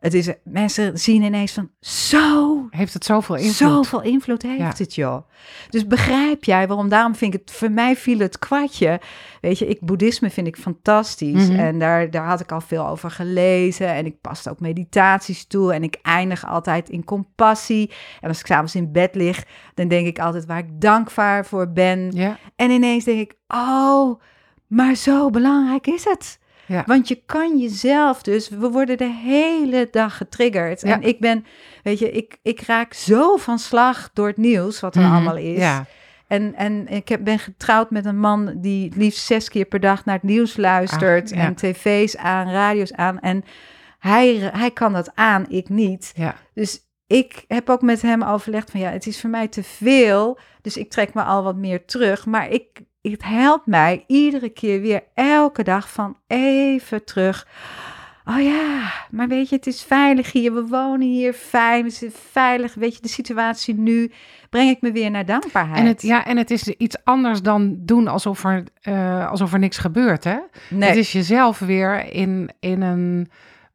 Het 0.00 0.14
is, 0.14 0.32
mensen 0.44 0.98
zien 0.98 1.22
ineens 1.22 1.52
van, 1.52 1.70
zo, 1.80 2.66
Heeft 2.70 2.94
het 2.94 3.04
zoveel 3.04 3.36
invloed? 3.36 3.54
Zoveel 3.54 4.02
invloed 4.02 4.42
heeft 4.42 4.58
Ja. 4.58 4.72
het, 4.76 4.94
joh. 4.94 5.22
Dus 5.70 5.86
begrijp 5.86 6.44
jij 6.44 6.66
waarom? 6.66 6.88
Daarom 6.88 7.14
vind 7.14 7.34
ik 7.34 7.40
het, 7.40 7.50
voor 7.56 7.70
mij 7.70 7.96
viel 7.96 8.18
het 8.18 8.38
kwartje. 8.38 9.00
Weet 9.40 9.58
je, 9.58 9.66
ik, 9.66 9.80
boeddhisme 9.80 10.30
vind 10.30 10.46
ik 10.46 10.56
fantastisch. 10.56 11.48
Mhm. 11.48 11.58
En 11.58 11.78
daar, 11.78 12.10
daar 12.10 12.26
had 12.26 12.40
ik 12.40 12.52
al 12.52 12.60
veel 12.60 12.86
over 12.86 13.10
gelezen. 13.10 13.86
En 13.88 14.06
ik 14.06 14.20
paste 14.20 14.50
ook 14.50 14.60
meditaties 14.60 15.46
toe. 15.46 15.72
En 15.72 15.82
ik 15.82 15.98
eindig 16.02 16.46
altijd 16.46 16.88
in 16.88 17.04
compassie. 17.04 17.90
En 18.20 18.28
als 18.28 18.40
ik 18.40 18.46
s'avonds 18.46 18.74
in 18.74 18.92
bed 18.92 19.14
lig, 19.14 19.44
dan 19.74 19.88
denk 19.88 20.06
ik 20.06 20.18
altijd 20.18 20.46
waar 20.46 20.58
ik 20.58 20.80
dankbaar 20.80 21.46
voor 21.46 21.72
ben. 21.72 22.10
Ja. 22.12 22.38
En 22.56 22.70
ineens 22.70 23.04
denk 23.04 23.20
ik, 23.20 23.34
oh, 23.48 24.20
maar 24.66 24.94
zo 24.94 25.30
belangrijk 25.30 25.86
is 25.86 26.04
het. 26.04 26.38
Ja. 26.70 26.82
Want 26.86 27.08
je 27.08 27.22
kan 27.26 27.58
jezelf 27.58 28.22
dus, 28.22 28.48
we 28.48 28.70
worden 28.70 28.98
de 28.98 29.12
hele 29.12 29.88
dag 29.90 30.16
getriggerd. 30.16 30.80
Ja. 30.80 30.92
En 30.94 31.02
ik 31.02 31.20
ben, 31.20 31.44
weet 31.82 31.98
je, 31.98 32.10
ik, 32.10 32.38
ik 32.42 32.60
raak 32.60 32.92
zo 32.94 33.36
van 33.36 33.58
slag 33.58 34.10
door 34.12 34.26
het 34.26 34.36
nieuws, 34.36 34.80
wat 34.80 34.94
er 34.94 35.02
Mhm. 35.02 35.12
allemaal 35.12 35.36
is. 35.36 35.58
Ja. 35.58 35.86
En, 36.26 36.54
en 36.54 36.88
ik 36.88 37.08
heb, 37.08 37.24
ben 37.24 37.38
getrouwd 37.38 37.90
met 37.90 38.04
een 38.04 38.18
man 38.18 38.54
die 38.56 38.84
het 38.84 38.96
liefst 38.96 39.26
zes 39.26 39.48
keer 39.48 39.64
per 39.64 39.80
dag 39.80 40.04
naar 40.04 40.14
het 40.14 40.24
nieuws 40.24 40.56
luistert. 40.56 41.32
Ach, 41.32 41.38
ja. 41.38 41.44
En 41.44 41.54
tv's 41.54 42.16
aan, 42.16 42.50
radio's 42.50 42.92
aan. 42.92 43.20
En 43.20 43.44
hij, 43.98 44.50
hij 44.52 44.70
kan 44.70 44.92
dat 44.92 45.10
aan, 45.14 45.44
ik 45.48 45.68
niet. 45.68 46.14
Dus 46.54 46.80
ik 47.06 47.44
heb 47.48 47.70
ook 47.70 47.82
met 47.82 48.02
hem 48.02 48.22
overlegd 48.22 48.70
van 48.70 48.80
ja, 48.80 48.90
het 48.90 49.06
is 49.06 49.20
voor 49.20 49.30
mij 49.30 49.48
te 49.48 49.62
veel. 49.62 50.38
Dus 50.62 50.76
ik 50.76 50.90
trek 50.90 51.14
me 51.14 51.22
al 51.22 51.42
wat 51.42 51.56
meer 51.56 51.84
terug. 51.84 52.26
Maar 52.26 52.50
ik, 52.50 52.80
het 53.02 53.24
helpt 53.24 53.66
mij 53.66 54.04
iedere 54.06 54.48
keer 54.48 54.80
weer, 54.80 55.02
elke 55.14 55.62
dag 55.62 55.90
van 55.90 56.16
even 56.26 57.04
terug. 57.04 57.46
Oh 58.24 58.42
ja, 58.42 58.92
maar 59.10 59.28
weet 59.28 59.48
je, 59.48 59.56
het 59.56 59.66
is 59.66 59.82
veilig 59.82 60.32
hier. 60.32 60.54
We 60.54 60.66
wonen 60.66 61.08
hier 61.08 61.32
fijn. 61.32 61.84
We 61.84 61.90
zitten 61.90 62.20
veilig. 62.30 62.74
Weet 62.74 62.94
je, 62.94 63.02
de 63.02 63.08
situatie 63.08 63.74
nu 63.74 64.10
breng 64.50 64.70
ik 64.70 64.80
me 64.80 64.92
weer 64.92 65.10
naar 65.10 65.24
dankbaarheid. 65.24 65.78
En 65.78 65.86
het, 65.86 66.02
ja, 66.02 66.26
en 66.26 66.36
het 66.36 66.50
is 66.50 66.68
iets 66.68 66.96
anders 67.04 67.42
dan 67.42 67.76
doen 67.78 68.08
alsof 68.08 68.44
er, 68.44 68.64
eh, 68.80 69.30
alsof 69.30 69.52
er 69.52 69.58
niks 69.58 69.78
gebeurt. 69.78 70.24
Hè? 70.24 70.38
nee. 70.70 70.88
Het 70.88 70.98
is 70.98 71.12
jezelf 71.12 71.58
weer 71.58 72.12
in, 72.12 72.50
in 72.60 72.82
een 72.82 73.30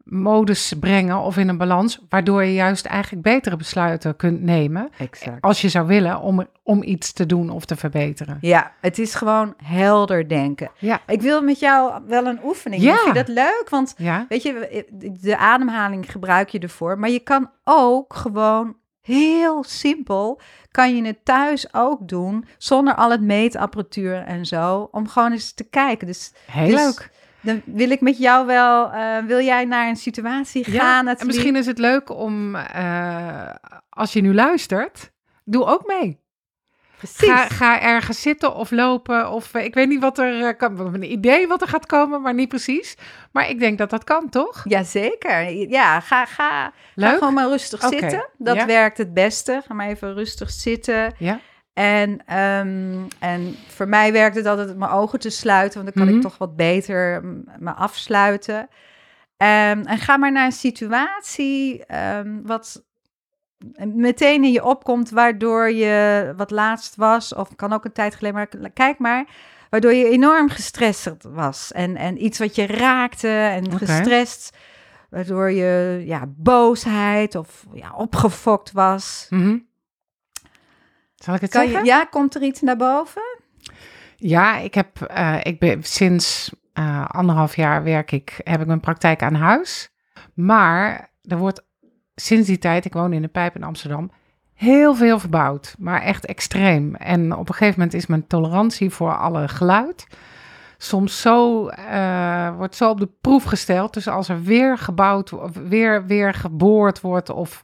modus 0.05 0.73
brengen 0.79 1.19
of 1.19 1.37
in 1.37 1.49
een 1.49 1.57
balans, 1.57 1.99
waardoor 2.09 2.43
je 2.43 2.53
juist 2.53 2.85
eigenlijk 2.85 3.23
betere 3.23 3.55
besluiten 3.55 4.15
kunt 4.15 4.41
nemen. 4.41 4.89
exact. 4.97 5.41
Als 5.41 5.61
je 5.61 5.69
zou 5.69 5.87
willen 5.87 6.19
om, 6.19 6.47
om 6.63 6.83
iets 6.83 7.13
te 7.13 7.25
doen 7.25 7.49
of 7.49 7.65
te 7.65 7.75
verbeteren. 7.75 8.37
Ja, 8.41 8.71
het 8.81 8.99
is 8.99 9.15
gewoon 9.15 9.53
helder 9.63 10.27
denken. 10.27 10.71
Ja. 10.77 11.01
Ik 11.07 11.21
wil 11.21 11.41
met 11.41 11.59
jou 11.59 12.01
wel 12.07 12.25
een 12.25 12.39
oefening. 12.43 12.81
Ja. 12.81 12.95
Vind 12.95 13.07
je 13.07 13.23
dat 13.23 13.35
leuk? 13.35 13.65
Want 13.69 13.93
Ja, 13.97 14.25
Weet 14.29 14.43
je, 14.43 14.85
de 15.21 15.37
ademhaling 15.37 16.11
gebruik 16.11 16.49
je 16.49 16.59
ervoor. 16.59 16.99
Maar 16.99 17.09
je 17.09 17.19
kan 17.19 17.49
ook 17.63 18.13
gewoon 18.13 18.75
heel 19.01 19.63
simpel, 19.63 20.41
kan 20.71 20.95
je 20.95 21.05
het 21.05 21.25
thuis 21.25 21.73
ook 21.73 22.07
doen, 22.07 22.45
zonder 22.57 22.95
al 22.95 23.11
het 23.11 23.21
meetapparatuur 23.21 24.15
en 24.23 24.45
zo, 24.45 24.87
om 24.91 25.07
gewoon 25.07 25.31
eens 25.31 25.53
te 25.53 25.63
kijken. 25.63 26.07
Dus 26.07 26.33
heel 26.45 26.67
dus 26.67 26.75
leuk. 26.75 27.09
Dan 27.45 27.61
wil 27.65 27.91
ik 27.91 28.01
met 28.01 28.17
jou 28.17 28.45
wel, 28.45 28.91
eh, 28.91 29.17
wil 29.17 29.39
jij 29.39 29.65
naar 29.65 29.87
een 29.87 29.95
situatie 29.95 30.63
gaan? 30.63 31.07
en 31.07 31.25
misschien 31.25 31.55
is 31.55 31.65
het 31.65 31.77
leuk 31.77 32.09
om, 32.09 32.55
eh, 32.55 33.49
als 33.89 34.13
je 34.13 34.21
nu 34.21 34.33
luistert, 34.33 35.11
doe 35.43 35.65
ook 35.65 35.87
mee. 35.87 36.23
Precies. 36.97 37.29
Ga, 37.29 37.47
ga 37.47 37.81
ergens 37.81 38.21
zitten 38.21 38.55
of 38.55 38.71
lopen. 38.71 39.31
Of 39.31 39.53
eh, 39.53 39.63
ik 39.63 39.73
weet 39.73 39.87
niet 39.87 40.01
wat 40.01 40.17
er 40.17 40.39
uh, 40.39 40.49
kan. 40.57 40.79
Een 40.79 41.11
idee 41.11 41.47
wat 41.47 41.61
er 41.61 41.67
gaat 41.67 41.85
komen, 41.85 42.21
maar 42.21 42.33
niet 42.33 42.49
precies. 42.49 42.97
Maar 43.31 43.49
ik 43.49 43.59
denk 43.59 43.77
dat 43.77 43.89
dat 43.89 44.03
kan, 44.03 44.29
toch? 44.29 44.63
Jazeker. 44.67 45.51
Ja, 45.51 45.99
ga, 45.99 46.25
ga, 46.25 46.71
ga 46.95 47.13
gewoon 47.13 47.33
maar 47.33 47.47
rustig 47.47 47.81
zitten. 47.81 48.29
Dat 48.37 48.55
ja. 48.55 48.65
werkt 48.65 48.97
het 48.97 49.13
beste. 49.13 49.61
Ga 49.67 49.73
maar 49.73 49.87
even 49.87 50.13
rustig 50.13 50.49
zitten. 50.49 51.13
Ja. 51.17 51.39
En, 51.75 52.25
ehm, 52.25 52.97
en 53.19 53.55
voor 53.67 53.87
mij 53.87 54.11
werkt 54.11 54.35
het 54.35 54.45
altijd 54.45 54.77
mijn 54.77 54.91
ogen 54.91 55.19
te 55.19 55.29
sluiten, 55.29 55.83
want 55.83 55.93
dan 55.93 56.03
kan 56.03 56.13
Mhm. 56.13 56.23
ik 56.23 56.29
toch 56.29 56.37
wat 56.37 56.55
beter 56.55 57.23
mm, 57.23 57.43
me 57.59 57.71
afsluiten. 57.71 58.67
Ehm, 59.37 59.81
en 59.83 59.97
ga 59.97 60.17
maar 60.17 60.31
naar 60.31 60.45
een 60.45 60.51
situatie 60.51 61.85
ehm, 61.85 62.41
wat 62.43 62.83
meteen 63.93 64.43
in 64.43 64.51
je 64.51 64.63
opkomt, 64.63 65.09
waardoor 65.09 65.71
je 65.71 66.33
wat 66.37 66.51
laatst 66.51 66.95
was, 66.95 67.33
of 67.33 67.55
kan 67.55 67.73
ook 67.73 67.85
een 67.85 67.91
tijd 67.91 68.15
geleden, 68.15 68.49
maar 68.59 68.69
kijk 68.71 68.97
maar, 68.99 69.25
waardoor 69.69 69.93
je 69.93 70.09
enorm 70.09 70.49
gestrest 70.49 71.11
was. 71.21 71.71
En, 71.71 71.95
en 71.95 72.23
iets 72.25 72.39
wat 72.39 72.55
je 72.55 72.65
raakte 72.65 73.27
en 73.29 73.77
gestrest, 73.77 74.57
waardoor 75.09 75.51
je 75.51 76.01
ja, 76.05 76.23
boosheid 76.27 77.35
of 77.35 77.65
ja, 77.73 77.93
opgefokt 77.95 78.71
was. 78.71 79.27
Mhm. 79.29 79.57
Zal 81.15 81.33
ik 81.33 81.41
het 81.41 81.51
Kan 81.51 81.61
zeggen? 81.61 81.79
je, 81.79 81.85
ja, 81.85 82.05
komt 82.05 82.35
er 82.35 82.41
iets 82.41 82.61
naar 82.61 82.77
boven? 82.77 83.21
Ja, 84.15 84.57
ik 84.57 84.73
heb, 84.73 85.01
eh, 85.01 85.37
ik 85.43 85.59
ben 85.59 85.83
sinds 85.83 86.51
eh, 86.73 87.05
anderhalf 87.05 87.55
jaar 87.55 87.83
werk 87.83 88.11
ik, 88.11 88.41
heb 88.43 88.61
ik 88.61 88.67
mijn 88.67 88.79
praktijk 88.79 89.21
aan 89.21 89.35
huis. 89.35 89.91
Maar 90.33 91.11
er 91.21 91.37
wordt 91.37 91.63
sinds 92.15 92.47
die 92.47 92.57
tijd, 92.57 92.85
ik 92.85 92.93
woon 92.93 93.13
in 93.13 93.21
de 93.21 93.27
Pijp 93.27 93.55
in 93.55 93.63
Amsterdam, 93.63 94.11
heel 94.53 94.95
veel 94.95 95.19
verbouwd. 95.19 95.75
Maar 95.79 96.01
echt 96.01 96.25
extreem. 96.25 96.95
En 96.95 97.35
op 97.35 97.49
een 97.49 97.55
gegeven 97.55 97.79
moment 97.79 97.93
is 97.97 98.05
mijn 98.05 98.27
tolerantie 98.27 98.89
voor 98.89 99.17
alle 99.17 99.47
geluid 99.47 100.07
soms 100.77 101.21
zo, 101.21 101.67
eh, 101.67 102.55
wordt 102.55 102.75
zo 102.75 102.89
op 102.89 102.99
de 102.99 103.09
proef 103.21 103.43
gesteld. 103.43 103.93
Dus 103.93 104.07
als 104.07 104.29
er 104.29 104.41
weer 104.41 104.77
gebouwd, 104.77 105.33
of 105.33 105.51
weer, 105.53 106.05
weer 106.05 106.33
geboord 106.33 107.01
wordt 107.01 107.29
of 107.29 107.63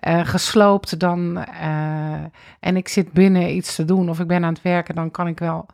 eh, 0.00 0.26
gesloopt, 0.26 0.98
dan, 1.00 1.36
eh, 1.44 2.12
en 2.60 2.76
ik 2.76 2.88
zit 2.88 3.12
binnen 3.12 3.54
iets 3.56 3.74
te 3.74 3.84
doen 3.84 4.08
of 4.10 4.20
ik 4.20 4.26
ben 4.26 4.44
aan 4.44 4.52
het 4.52 4.62
werken, 4.62 4.94
dan 4.94 5.10
kan 5.10 5.26
ik 5.26 5.38
wel 5.38 5.66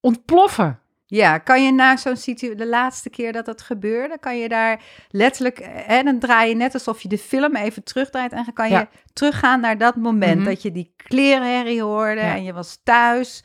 ontploffen. 0.00 0.78
Ja, 1.08 1.38
kan 1.38 1.64
je 1.64 1.72
na 1.72 1.96
zo'n 1.96 2.16
situatie, 2.16 2.56
de 2.58 2.68
laatste 2.68 3.10
keer 3.10 3.32
dat 3.32 3.44
dat 3.46 3.62
gebeurde, 3.62 4.18
kan 4.20 4.38
je 4.38 4.48
daar 4.48 4.80
letterlijk, 5.10 5.58
en 5.86 6.04
dan 6.04 6.18
draai 6.18 6.48
je 6.48 6.54
net 6.54 6.74
alsof 6.74 7.00
je 7.02 7.08
de 7.08 7.18
film 7.18 7.56
even 7.56 7.84
terugdraait 7.84 8.32
en 8.32 8.52
kan 8.52 8.66
je 8.68 8.72
Ja. 8.74 8.88
teruggaan 9.12 9.60
naar 9.60 9.78
dat 9.78 9.96
moment 9.96 10.36
Mhm. 10.40 10.44
dat 10.48 10.62
je 10.62 10.72
die 10.72 10.92
klerenherrie 10.96 11.82
hoorde 11.82 12.20
Ja. 12.20 12.34
en 12.34 12.42
je 12.44 12.52
was 12.52 12.80
thuis 12.84 13.44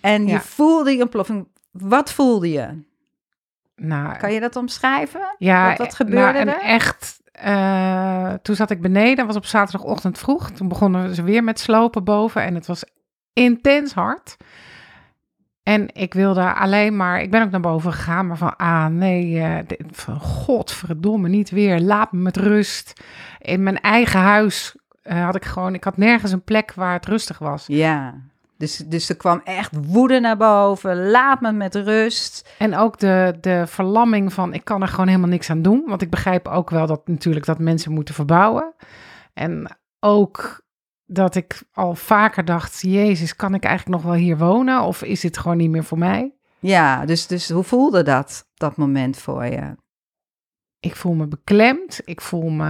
en 0.00 0.26
je 0.26 0.40
voelde 0.40 0.90
die 0.90 1.00
ontploffing. 1.00 1.48
Wat 1.70 2.12
voelde 2.12 2.50
je? 2.50 2.82
Nou, 3.76 4.16
Kan 4.18 4.32
je 4.32 4.40
dat 4.40 4.56
omschrijven? 4.56 5.34
ja, 5.38 5.68
wat- 5.68 5.78
wat 5.78 5.86
eh, 5.86 5.94
gebeurde 5.94 6.44
nou, 6.44 6.58
er? 6.58 6.60
echt, 6.64 7.19
eh, 7.42 8.32
toen 8.42 8.54
zat 8.54 8.70
ik 8.70 8.80
beneden, 8.80 9.26
was 9.26 9.36
op 9.36 9.44
zaterdagochtend 9.44 10.18
vroeg. 10.18 10.50
Toen 10.50 10.68
begonnen 10.68 11.14
ze 11.14 11.22
weer 11.22 11.44
met 11.44 11.60
slopen 11.60 12.04
boven 12.04 12.42
en 12.42 12.54
het 12.54 12.66
was 12.66 12.84
intens 13.32 13.92
hard. 13.92 14.36
En 15.62 15.94
ik 15.94 16.14
wilde 16.14 16.52
alleen 16.54 16.96
maar, 16.96 17.22
ik 17.22 17.30
ben 17.30 17.42
ook 17.42 17.50
naar 17.50 17.60
boven 17.60 17.92
gegaan, 17.92 18.26
maar 18.26 18.36
van, 18.36 18.56
ah 18.56 18.86
nee, 18.86 19.40
eh, 19.40 19.56
dit- 19.66 19.82
van 19.90 20.20
godverdomme, 20.20 21.28
niet 21.28 21.50
weer, 21.50 21.80
laat 21.80 22.12
me 22.12 22.18
met 22.20 22.36
rust. 22.36 23.02
In 23.38 23.62
mijn 23.62 23.80
eigen 23.80 24.20
huis 24.20 24.76
eh, 25.02 25.24
had 25.24 25.34
ik 25.36 25.44
gewoon, 25.44 25.74
ik 25.74 25.84
had 25.84 25.96
nergens 25.96 26.32
een 26.32 26.44
plek 26.44 26.72
waar 26.74 26.92
het 26.92 27.06
rustig 27.06 27.38
was. 27.38 27.64
Ja, 27.66 28.14
dus, 28.60 28.76
dus 28.76 29.08
er 29.08 29.16
kwam 29.16 29.40
echt 29.44 29.76
woede 29.86 30.20
naar 30.20 30.36
boven. 30.36 31.10
Laat 31.10 31.40
me 31.40 31.52
met 31.52 31.74
rust. 31.74 32.54
En 32.58 32.76
ook 32.76 32.98
de, 32.98 33.36
de 33.40 33.64
verlamming 33.66 34.32
van, 34.32 34.54
ik 34.54 34.64
kan 34.64 34.82
er 34.82 34.88
gewoon 34.88 35.06
helemaal 35.06 35.28
niks 35.28 35.50
aan 35.50 35.62
doen. 35.62 35.82
Want 35.86 36.02
ik 36.02 36.10
begrijp 36.10 36.48
ook 36.48 36.70
wel 36.70 36.86
dat 36.86 37.08
natuurlijk 37.08 37.46
dat 37.46 37.58
mensen 37.58 37.92
moeten 37.92 38.14
verbouwen. 38.14 38.74
En 39.34 39.76
ook 40.00 40.62
dat 41.06 41.34
ik 41.34 41.62
al 41.72 41.94
vaker 41.94 42.44
dacht, 42.44 42.80
Jezus, 42.80 43.36
kan 43.36 43.54
ik 43.54 43.64
eigenlijk 43.64 44.02
nog 44.02 44.12
wel 44.12 44.20
hier 44.20 44.38
wonen? 44.38 44.82
Of 44.82 45.02
is 45.02 45.20
dit 45.20 45.38
gewoon 45.38 45.56
niet 45.56 45.70
meer 45.70 45.84
voor 45.84 45.98
mij? 45.98 46.34
Ja, 46.58 47.04
dus, 47.04 47.26
dus 47.26 47.50
hoe 47.50 47.62
voelde 47.62 48.02
dat, 48.02 48.48
dat 48.54 48.76
moment 48.76 49.16
voor 49.18 49.44
je? 49.44 49.76
Ik 50.80 50.96
voel 50.96 51.14
me 51.14 51.26
beklemd. 51.26 52.00
Ik 52.04 52.20
voel 52.20 52.48
me 52.48 52.64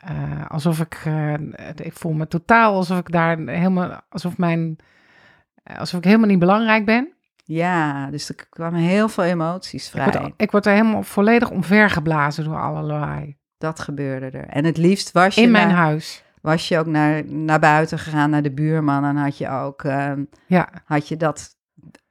eh, 0.00 0.46
alsof 0.48 0.80
ik, 0.80 1.02
eh, 1.04 1.34
ik 1.76 1.92
voel 1.92 2.12
me 2.12 2.28
totaal 2.28 2.74
alsof 2.74 2.98
ik 2.98 3.12
daar 3.12 3.38
helemaal, 3.38 4.00
alsof 4.08 4.38
mijn, 4.38 4.78
alsof 5.76 5.98
ik 5.98 6.04
helemaal 6.04 6.28
niet 6.28 6.38
belangrijk 6.38 6.84
ben. 6.84 7.12
Ja, 7.44 8.10
dus 8.10 8.28
er 8.28 8.46
kwamen 8.50 8.80
heel 8.80 9.08
veel 9.08 9.24
emoties 9.24 9.84
Ik 9.84 9.90
vrij. 9.90 10.20
word, 10.20 10.32
ik 10.36 10.50
word 10.50 10.66
er 10.66 10.72
helemaal 10.72 11.02
volledig 11.02 11.50
omvergeblazen 11.50 12.44
door 12.44 12.58
alle 12.60 12.82
lawaai. 12.82 13.36
Dat 13.58 13.80
gebeurde 13.80 14.38
er. 14.38 14.46
En 14.48 14.64
het 14.64 14.76
liefst 14.76 15.12
was 15.12 15.34
je, 15.34 15.40
In 15.40 15.50
mijn 15.50 15.68
naar- 15.68 15.76
huis. 15.76 16.24
was 16.42 16.68
je 16.68 16.78
ook 16.78 16.86
naar, 16.86 17.24
naar 17.26 17.58
buiten 17.58 17.98
gegaan, 17.98 18.30
naar 18.30 18.42
de 18.42 18.52
buurman. 18.52 19.04
En 19.04 19.16
had 19.16 19.38
je 19.38 19.48
ook 19.48 19.84
ehm, 19.84 20.24
Ja. 20.46 20.68
had 20.84 21.08
je 21.08 21.16
dat, 21.16 21.56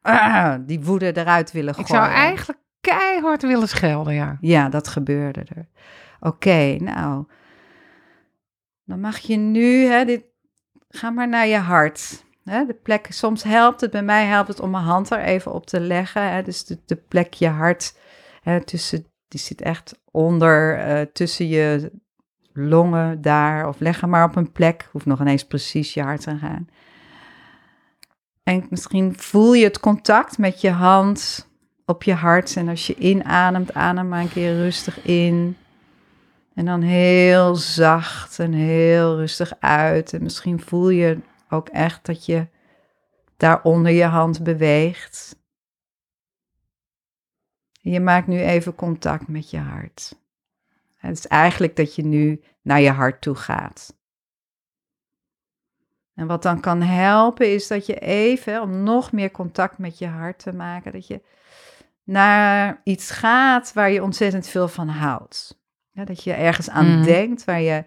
ah, 0.02 0.56
die 0.66 0.80
woede 0.82 1.18
eruit 1.18 1.52
willen 1.52 1.76
Ik 1.78 1.86
gooien. 1.88 2.04
zou 2.04 2.16
eigenlijk 2.16 2.60
keihard 2.82 3.42
willen 3.42 3.68
schelden, 3.68 4.14
ja. 4.14 4.38
Ja, 4.42 4.70
dat 4.70 4.88
gebeurde 4.88 5.46
er. 5.56 5.68
Oké, 6.20 6.76
nou. 6.80 7.26
Dan 8.84 9.00
mag 9.00 9.18
je 9.18 9.36
nu, 9.38 9.86
hè, 9.86 10.06
dit, 10.06 10.22
ga 10.90 11.10
maar 11.10 11.28
naar 11.30 11.48
je 11.48 11.58
hart. 11.58 12.26
Hè, 12.50 12.66
de 12.66 12.74
plek, 12.74 13.08
soms 13.10 13.44
helpt 13.44 13.82
het, 13.82 13.92
bij 13.92 14.04
mij 14.04 14.26
helpt 14.26 14.48
het 14.48 14.60
om 14.60 14.70
mijn 14.70 14.84
hand 14.84 15.10
er 15.10 15.20
even 15.20 15.54
op 15.54 15.66
te 15.66 15.80
leggen. 15.80 16.32
Hè, 16.32 16.44
dus 16.44 16.66
de, 16.66 16.80
de 16.86 16.96
plek 16.96 17.34
je 17.34 17.48
hart, 17.48 17.98
hè, 18.42 18.64
tussen, 18.64 19.06
die 19.28 19.40
zit 19.40 19.62
echt 19.62 20.00
onder, 20.12 20.78
eh, 20.78 21.02
tussen 21.14 21.48
je 21.48 21.92
longen 22.54 23.22
daar. 23.22 23.68
Of 23.68 23.80
leg 23.80 24.02
hem 24.02 24.10
maar 24.10 24.24
op 24.24 24.36
een 24.36 24.52
plek, 24.52 24.90
hoeft 24.92 25.06
nog 25.06 25.20
ineens 25.20 25.44
precies 25.46 25.94
je 25.94 26.02
hart 26.02 26.22
te 26.22 26.38
gaan. 26.38 26.68
En 28.44 28.66
misschien 28.70 29.14
voel 29.18 29.54
je 29.54 29.64
het 29.64 29.80
contact 29.80 30.38
met 30.38 30.62
je 30.62 30.72
hand 30.72 31.48
op 31.86 32.04
je 32.04 32.14
hart. 32.14 32.56
En 32.56 32.68
als 32.68 32.88
je 32.88 32.96
inademt, 32.96 33.74
adem 33.74 34.08
maar 34.08 34.22
een 34.22 34.32
keer 34.32 34.54
rustig 34.54 35.06
in. 35.06 35.58
En 36.54 36.66
dan 36.66 36.82
heel 36.82 37.56
zacht 37.56 38.40
en 38.40 38.54
heel 38.54 39.16
rustig 39.16 39.54
uit. 39.60 40.14
En 40.14 40.24
misschien 40.24 40.62
voel 40.62 40.90
je 40.90 41.18
ook 41.50 41.70
echt 41.70 42.06
dat 42.06 42.26
je 42.26 42.48
daar 43.38 43.62
onder 43.64 43.92
je 43.92 44.04
hand 44.04 44.44
beweegt. 44.44 45.36
Je 47.72 48.00
maakt 48.00 48.28
nu 48.28 48.40
even 48.40 48.76
contact 48.76 49.28
met 49.28 49.50
je 49.50 49.58
hart. 49.58 50.16
Het 50.96 51.18
is 51.18 51.28
eigenlijk 51.28 51.76
dat 51.76 51.96
je 51.96 52.06
nu 52.06 52.44
naar 52.62 52.82
je 52.82 52.92
hart 52.92 53.22
toe 53.22 53.36
gaat. 53.36 53.96
En 56.16 56.28
wat 56.28 56.44
dan 56.44 56.60
kan 56.60 56.82
helpen 56.82 57.54
is 57.54 57.68
dat 57.68 57.86
je 57.86 58.00
even, 58.00 58.62
om 58.62 58.84
nog 58.84 59.12
meer 59.12 59.32
contact 59.32 59.78
met 59.78 59.98
je 59.98 60.08
hart 60.08 60.40
te 60.40 60.54
maken, 60.54 60.92
dat 60.92 61.08
je 61.08 61.22
naar 62.04 62.82
iets 62.84 63.12
gaat 63.12 63.74
waar 63.74 63.92
je 63.92 64.04
ontzettend 64.04 64.48
veel 64.48 64.68
van 64.68 64.88
houdt. 64.88 65.62
Ja, 65.92 66.06
dat 66.06 66.24
je 66.24 66.34
ergens 66.34 66.70
aan 66.70 66.96
Mhm. 66.96 67.04
denkt 67.04 67.44
waar 67.44 67.62
je. 67.62 67.86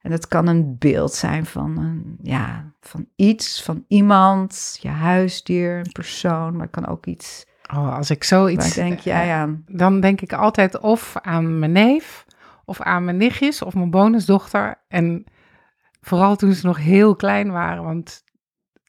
En 0.00 0.10
dat 0.10 0.28
kan 0.28 0.46
een 0.46 0.78
beeld 0.78 1.12
zijn 1.12 1.46
van, 1.46 1.78
een, 1.78 2.18
ja, 2.22 2.72
van 2.80 3.06
iets, 3.16 3.62
van 3.62 3.84
iemand, 3.88 4.78
je 4.80 4.88
huisdier, 4.88 5.78
een 5.78 5.92
persoon, 5.92 6.52
maar 6.52 6.62
het 6.62 6.70
kan 6.70 6.86
ook 6.86 7.06
iets. 7.06 7.46
Oh, 7.72 7.96
als 7.96 8.10
ik 8.10 8.18
Waar 8.18 8.26
zoiets... 8.26 8.74
denk 8.74 8.98
jij 8.98 9.32
aan? 9.34 9.64
Dan 9.66 10.00
denk 10.00 10.20
ik 10.20 10.32
altijd 10.32 10.78
of 10.80 11.16
aan 11.16 11.58
mijn 11.58 11.72
neef, 11.72 12.26
of 12.64 12.80
aan 12.80 13.04
mijn 13.04 13.16
nichtjes, 13.16 13.62
of 13.62 13.74
mijn 13.74 13.90
bonusdochter. 13.90 14.82
En 14.88 15.24
vooral 16.00 16.36
toen 16.36 16.52
ze 16.52 16.66
nog 16.66 16.78
heel 16.78 17.16
klein 17.16 17.50
waren, 17.50 17.82
want 17.82 18.24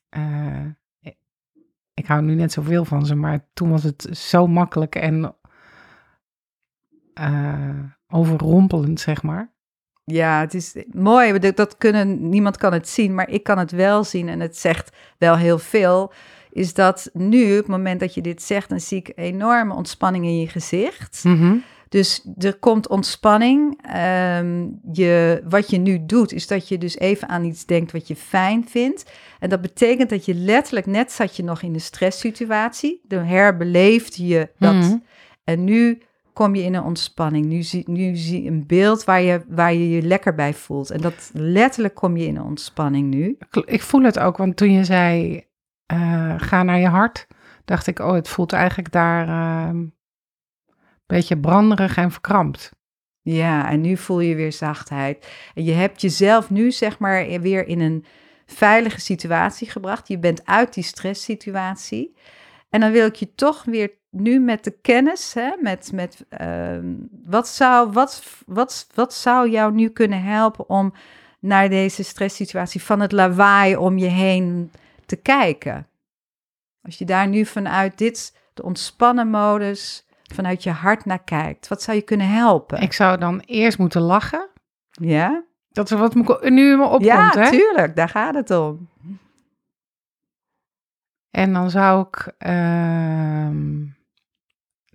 eh, 0.10 0.66
ik- 1.00 1.18
ik 1.94 2.06
hou 2.06 2.22
nu 2.22 2.36
net 2.36 2.52
zoveel 2.52 2.86
van 2.86 3.06
ze, 3.06 3.16
maar 3.16 3.48
toen 3.54 3.70
was 3.70 3.84
het 3.84 4.08
zo 4.12 4.48
makkelijk 4.48 4.96
en 4.96 5.36
eh, 7.14 7.80
overrompelend, 8.08 9.00
zeg 9.00 9.24
maar. 9.24 9.54
Ja, 10.12 10.40
het 10.40 10.54
is 10.54 10.76
mooi. 10.92 11.40
Dat, 11.40 11.78
kunnen, 11.78 12.30
niemand 12.30 12.58
kan 12.58 12.74
het 12.74 12.90
zien, 12.90 13.16
maar 13.16 13.30
ik 13.30 13.44
kan 13.44 13.58
het 13.58 13.72
wel 13.72 14.04
zien. 14.04 14.30
En 14.30 14.40
het 14.40 14.58
zegt 14.58 14.96
wel 15.18 15.38
heel 15.38 15.60
veel. 15.60 16.14
Is 16.52 16.74
dat 16.74 17.10
nu, 17.14 17.52
op 17.52 17.58
het 17.58 17.68
moment 17.68 18.00
dat 18.00 18.14
je 18.14 18.22
dit 18.22 18.42
zegt, 18.42 18.70
dan 18.70 18.80
zie 18.80 18.98
ik 18.98 19.12
enorme 19.16 19.74
ontspanning 19.74 20.26
in 20.26 20.40
je 20.40 20.48
gezicht. 20.48 21.24
Mhm. 21.24 21.56
Dus 21.90 22.26
er 22.38 22.60
komt 22.60 22.88
ontspanning. 22.88 23.80
Ehm, 23.82 24.68
je, 24.92 25.42
wat 25.50 25.70
je 25.70 25.78
nu 25.78 26.06
doet, 26.06 26.34
is 26.34 26.48
dat 26.48 26.68
je 26.68 26.78
dus 26.78 26.98
even 26.98 27.30
aan 27.30 27.44
iets 27.44 27.66
denkt 27.66 27.92
wat 27.92 28.08
je 28.08 28.16
fijn 28.16 28.68
vindt. 28.70 29.12
En 29.40 29.50
dat 29.50 29.62
betekent 29.62 30.10
dat 30.10 30.26
je 30.26 30.34
letterlijk, 30.34 30.86
net 30.86 31.12
zat 31.12 31.36
je 31.36 31.44
nog 31.44 31.62
in 31.62 31.74
de 31.74 31.80
stresssituatie. 31.80 33.02
Dan 33.04 33.24
herbeleefde 33.24 34.26
je 34.28 34.50
dat. 34.58 34.74
Mhm. 34.74 34.98
En 35.44 35.64
nu 35.64 36.02
kom 36.34 36.56
je 36.56 36.64
in 36.64 36.74
een 36.74 36.84
ontspanning. 36.84 37.46
Nu 37.46 37.62
zie, 37.62 37.90
nu 37.90 38.16
zie 38.16 38.44
je 38.44 38.50
een 38.50 38.68
beeld 38.68 39.04
waar 39.04 39.22
je, 39.22 39.44
waar 39.48 39.74
je 39.74 39.90
je 39.90 40.02
lekker 40.02 40.36
bij 40.36 40.54
voelt. 40.54 40.90
En 40.90 41.02
dat 41.02 41.32
letterlijk 41.34 41.96
kom 41.96 42.18
je 42.18 42.26
in 42.26 42.36
een 42.36 42.44
ontspanning 42.44 43.10
nu. 43.10 43.38
Ik 43.66 43.82
voel 43.82 44.02
het 44.02 44.20
ook, 44.20 44.38
want 44.38 44.58
toen 44.58 44.72
je 44.72 44.84
zei, 44.84 45.44
uh, 45.94 46.34
ga 46.38 46.64
naar 46.64 46.80
je 46.80 46.88
hart, 46.88 47.28
dacht 47.66 47.88
ik, 47.88 48.00
oh, 48.00 48.14
het 48.14 48.28
voelt 48.28 48.54
eigenlijk 48.54 48.92
daar 48.92 49.28
uh, 49.28 49.70
een 49.70 49.94
beetje 51.06 51.40
branderig 51.40 51.98
en 51.98 52.12
verkrampt. 52.12 52.72
Ja, 53.22 53.70
en 53.70 53.82
nu 53.82 53.98
voel 53.98 54.20
je 54.20 54.36
weer 54.36 54.54
zachtheid. 54.54 55.32
En 55.54 55.64
je 55.64 55.72
hebt 55.72 56.02
jezelf 56.02 56.50
nu, 56.50 56.72
zeg 56.72 57.00
maar, 57.00 57.42
weer 57.42 57.68
in 57.68 57.80
een 57.80 58.06
veilige 58.46 59.00
situatie 59.00 59.70
gebracht. 59.70 60.08
Je 60.08 60.20
bent 60.20 60.46
uit 60.46 60.74
die 60.74 60.84
stresssituatie. 60.84 62.16
En 62.70 62.80
dan 62.80 62.92
wil 62.92 63.06
ik 63.06 63.16
je 63.16 63.34
toch 63.34 63.64
weer 63.64 64.00
nu 64.12 64.40
met 64.40 64.64
de 64.64 64.72
kennis, 64.82 65.34
hè, 65.34 65.52
met, 65.60 65.92
met 65.94 66.26
uh, 66.42 66.78
wat, 67.26 67.48
zou, 67.48 67.92
wat, 67.92 68.24
wat, 68.46 68.88
wat 68.94 69.14
zou 69.14 69.50
jou 69.50 69.74
nu 69.74 69.90
kunnen 69.90 70.24
helpen 70.24 70.70
om 70.70 70.94
naar 71.40 71.70
deze 71.70 72.04
stresssituatie 72.04 72.84
van 72.84 73.00
het 73.00 73.12
lawaai 73.12 73.76
om 73.76 73.98
je 73.98 74.08
heen 74.08 74.72
te 75.06 75.16
kijken? 75.16 75.88
Als 76.82 76.98
je 76.98 77.06
daar 77.06 77.28
nu 77.28 77.46
vanuit 77.46 77.98
dit, 77.98 78.38
de 78.54 78.64
ontspannen 78.64 79.28
modus, 79.28 80.06
vanuit 80.34 80.64
je 80.64 80.72
hart 80.72 81.06
naar 81.06 81.24
kijkt, 81.24 81.68
wat 81.68 81.82
zou 81.82 81.98
je 81.98 82.04
kunnen 82.04 82.28
helpen? 82.28 82.82
Ik 82.82 82.94
zou 82.94 83.18
dan 83.18 83.40
eerst 83.40 83.78
moeten 83.78 84.02
lachen. 84.02 84.50
Ja? 84.92 85.44
Dat 85.70 85.92
is 85.92 85.98
wat 85.98 86.16
nu 86.16 86.72
in 86.72 86.78
me 86.78 86.84
opkomt, 86.84 87.04
ja, 87.04 87.30
hè? 87.30 87.50
tuurlijk, 87.50 87.96
daar 87.96 88.10
gaat 88.10 88.36
het 88.36 88.52
om. 88.52 88.90
En 91.30 91.54
dan 91.54 91.70
zou 91.70 92.08
ik, 92.08 92.34
uh, 92.48 93.50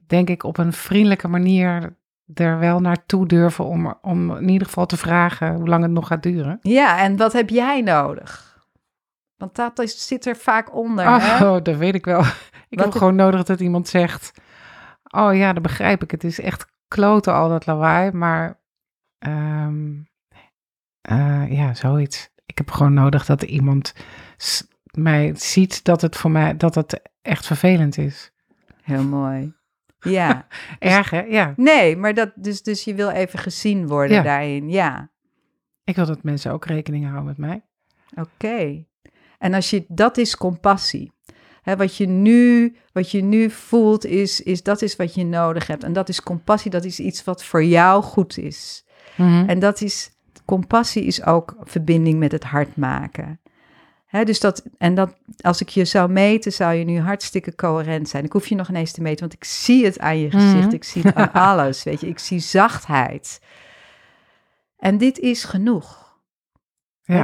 denk 0.06 0.28
ik, 0.28 0.42
op 0.42 0.58
een 0.58 0.72
vriendelijke 0.72 1.28
manier 1.28 1.96
er 2.34 2.58
wel 2.58 2.80
naartoe 2.80 3.26
durven 3.26 3.64
om, 3.64 3.94
om 4.02 4.36
in 4.36 4.48
ieder 4.48 4.66
geval 4.66 4.86
te 4.86 4.96
vragen 4.96 5.54
hoe 5.54 5.68
lang 5.68 5.82
het 5.82 5.92
nog 5.92 6.06
gaat 6.06 6.22
duren. 6.22 6.58
Ja, 6.62 6.98
en 6.98 7.16
wat 7.16 7.32
heb 7.32 7.48
jij 7.48 7.80
nodig? 7.80 8.46
Want 9.36 9.54
dat 9.54 9.78
is, 9.78 10.06
zit 10.06 10.26
er 10.26 10.36
vaak 10.36 10.74
onder. 10.74 11.06
Oh, 11.06 11.38
hè? 11.38 11.62
dat 11.62 11.76
weet 11.76 11.94
ik 11.94 12.04
wel. 12.04 12.22
Ik 12.68 12.78
heb 12.78 12.92
gewoon 12.92 13.14
nodig 13.14 13.44
dat 13.44 13.60
iemand 13.60 13.88
zegt: 13.88 14.40
Oh 15.10 15.34
ja, 15.34 15.52
dat 15.52 15.62
begrijp 15.62 16.02
ik. 16.02 16.10
Het 16.10 16.24
is 16.24 16.40
echt 16.40 16.66
kloten 16.88 17.34
al 17.34 17.48
dat 17.48 17.66
lawaai, 17.66 18.12
maar 18.12 18.60
ehm, 19.18 19.92
eh, 21.00 21.52
ja, 21.52 21.74
zoiets. 21.74 22.30
Ik 22.46 22.58
heb 22.58 22.70
gewoon 22.70 22.94
nodig 22.94 23.26
dat 23.26 23.42
iemand 23.42 23.94
mij 24.90 25.32
ziet 25.34 25.84
dat 25.84 26.00
het 26.00 26.16
voor 26.16 26.30
mij 26.30 26.56
dat 26.56 26.74
het 26.74 27.00
echt 27.22 27.46
vervelend 27.46 27.98
is. 27.98 28.32
Heel 28.82 29.04
mooi. 29.04 29.55
Ja. 30.10 30.46
Erg, 30.78 31.10
hè? 31.10 31.20
Ja. 31.20 31.52
Nee, 31.56 31.96
maar 31.96 32.14
dat, 32.14 32.32
dus, 32.34 32.62
dus 32.62 32.84
je 32.84 32.94
wil 32.94 33.08
even 33.10 33.38
gezien 33.38 33.86
worden 33.86 34.16
Ja. 34.16 34.22
daarin. 34.22 34.70
Ja, 34.70 35.10
Ik 35.84 35.96
wil 35.96 36.06
dat 36.06 36.22
mensen 36.22 36.52
ook 36.52 36.64
rekening 36.64 37.04
houden 37.04 37.24
met 37.24 37.38
mij. 37.38 37.62
oké. 38.14 38.84
En 39.38 39.54
als 39.54 39.70
je, 39.70 39.84
dat 39.88 40.16
is 40.18 40.36
compassie. 40.36 41.12
Wat, 41.76 41.96
je 41.96 42.06
nu, 42.06 42.76
wat 42.92 43.10
je 43.10 43.22
nu 43.22 43.50
voelt, 43.50 44.04
is, 44.04 44.40
is 44.42 44.62
dat 44.62 44.82
is 44.82 44.96
wat 44.96 45.14
je 45.14 45.24
nodig 45.24 45.66
hebt. 45.66 45.84
En 45.84 45.92
dat 45.92 46.08
is 46.08 46.22
compassie, 46.22 46.70
dat 46.70 46.84
is 46.84 47.00
iets 47.00 47.24
wat 47.24 47.44
voor 47.44 47.64
jou 47.64 48.02
goed 48.02 48.38
is. 48.38 48.84
En 49.46 49.58
dat 49.58 49.80
is, 49.80 50.10
compassie 50.44 51.04
is 51.04 51.24
ook 51.24 51.56
verbinding 51.60 52.18
met 52.18 52.32
het 52.32 52.44
hart 52.44 52.76
maken. 52.76 53.40
Dus 54.10 54.40
dat, 54.40 54.64
en 54.78 54.94
dat, 54.94 55.14
als 55.40 55.60
ik 55.60 55.68
je 55.68 55.84
zou 55.84 56.10
meten, 56.10 56.52
zou 56.52 56.74
je 56.74 56.84
nu 56.84 57.00
hartstikke 57.00 57.54
coherent 57.54 58.08
zijn. 58.08 58.24
Ik 58.24 58.32
hoef 58.32 58.46
je 58.46 58.54
nog 58.54 58.68
ineens 58.68 58.92
te 58.92 59.02
meten, 59.02 59.20
want 59.20 59.32
ik 59.32 59.44
zie 59.44 59.84
het 59.84 59.98
aan 59.98 60.18
je 60.18 60.30
gezicht. 60.30 60.66
Mhm. 60.66 60.74
Ik 60.74 60.84
zie 60.84 61.02
het 61.02 61.14
aan 61.14 61.32
alles, 61.50 61.82
weet 61.82 62.00
je. 62.00 62.08
Ik 62.08 62.18
zie 62.18 62.38
zachtheid. 62.38 63.40
En 64.78 64.98
dit 64.98 65.18
is 65.18 65.44
genoeg. 65.44 66.04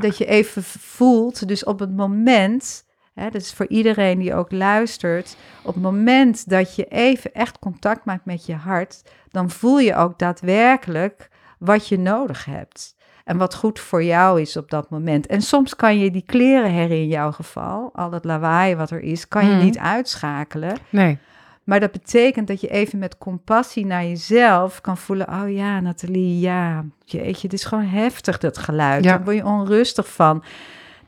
Dat 0.00 0.18
je 0.18 0.26
even 0.26 0.62
voelt, 0.62 1.48
dus 1.48 1.64
op 1.64 1.78
het 1.78 1.96
moment, 1.96 2.84
hè, 3.14 3.30
dat 3.30 3.40
is 3.40 3.52
voor 3.52 3.66
iedereen 3.66 4.18
die 4.18 4.34
ook 4.34 4.50
luistert, 4.50 5.36
op 5.62 5.74
het 5.74 5.82
moment 5.82 6.48
dat 6.48 6.74
je 6.74 6.84
even 6.84 7.34
echt 7.34 7.58
contact 7.58 8.04
maakt 8.04 8.24
met 8.24 8.46
je 8.46 8.54
hart, 8.54 9.02
dan 9.28 9.50
voel 9.50 9.78
je 9.78 9.94
ook 9.94 10.18
daadwerkelijk 10.18 11.28
wat 11.58 11.88
je 11.88 11.98
nodig 11.98 12.44
hebt. 12.44 12.96
En 13.24 13.36
wat 13.36 13.54
goed 13.54 13.78
voor 13.80 14.04
jou 14.04 14.40
is 14.40 14.56
op 14.56 14.70
dat 14.70 14.90
moment. 14.90 15.26
En 15.26 15.42
soms 15.42 15.76
kan 15.76 15.98
je 15.98 16.10
die 16.10 16.22
kleren 16.26 16.74
her 16.74 16.90
in 16.90 17.06
jouw 17.08 17.32
geval, 17.32 17.90
al 17.92 18.10
dat 18.10 18.24
lawaai 18.24 18.76
wat 18.76 18.90
er 18.90 19.00
is, 19.00 19.28
kan 19.28 19.46
je 19.46 19.54
Mhm. 19.54 19.64
niet 19.64 19.78
uitschakelen. 19.78 20.76
Nee. 20.90 21.18
Maar 21.64 21.80
dat 21.80 21.92
betekent 21.92 22.46
dat 22.46 22.60
je 22.60 22.68
even 22.68 22.98
met 22.98 23.18
compassie 23.18 23.86
naar 23.86 24.04
jezelf 24.04 24.80
kan 24.80 24.96
voelen. 24.96 25.28
Oh 25.28 25.50
ja, 25.52 25.80
Nathalie, 25.80 26.40
ja, 26.40 26.84
jeetje, 27.04 27.48
dit 27.48 27.58
is 27.58 27.64
gewoon 27.64 27.84
heftig, 27.86 28.38
dat 28.38 28.58
geluid. 28.58 29.04
Ja. 29.04 29.10
Daar 29.10 29.24
word 29.24 29.36
je 29.36 29.44
onrustig 29.44 30.12
van. 30.12 30.44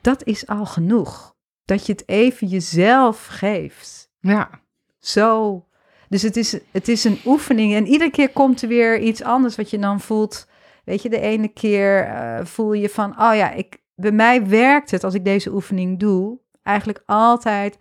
Dat 0.01 0.25
is 0.25 0.47
al 0.47 0.67
genoeg. 0.67 1.35
Dat 1.65 1.87
je 1.87 1.93
het 1.93 2.09
even 2.09 2.47
jezelf 2.47 3.27
geeft. 3.31 4.11
Ja. 4.21 4.51
Zo. 4.99 5.65
Dus 6.09 6.23
het 6.23 6.37
is, 6.37 6.59
het 6.71 6.89
is 6.89 7.05
een 7.05 7.19
oefening. 7.25 7.75
En 7.75 7.87
iedere 7.87 8.11
keer 8.11 8.29
komt 8.31 8.63
er 8.63 8.69
weer 8.69 9.01
iets 9.01 9.23
anders 9.23 9.57
wat 9.57 9.71
je 9.71 9.79
dan 9.79 10.01
voelt. 10.01 10.47
Weet 10.85 11.03
je, 11.03 11.09
de 11.09 11.21
ene 11.21 11.49
keer 11.49 12.05
eh, 12.05 12.45
voel 12.45 12.73
je 12.73 12.89
van, 12.89 13.11
oh 13.11 13.35
ja, 13.35 13.51
ik, 13.51 13.79
bij 13.95 14.13
mij 14.13 14.47
werkt 14.47 14.91
het 14.91 15.05
als 15.05 15.15
ik 15.15 15.25
deze 15.25 15.53
oefening 15.53 15.99
doe. 15.99 16.39
Eigenlijk 16.63 17.03
altijd 17.07 17.79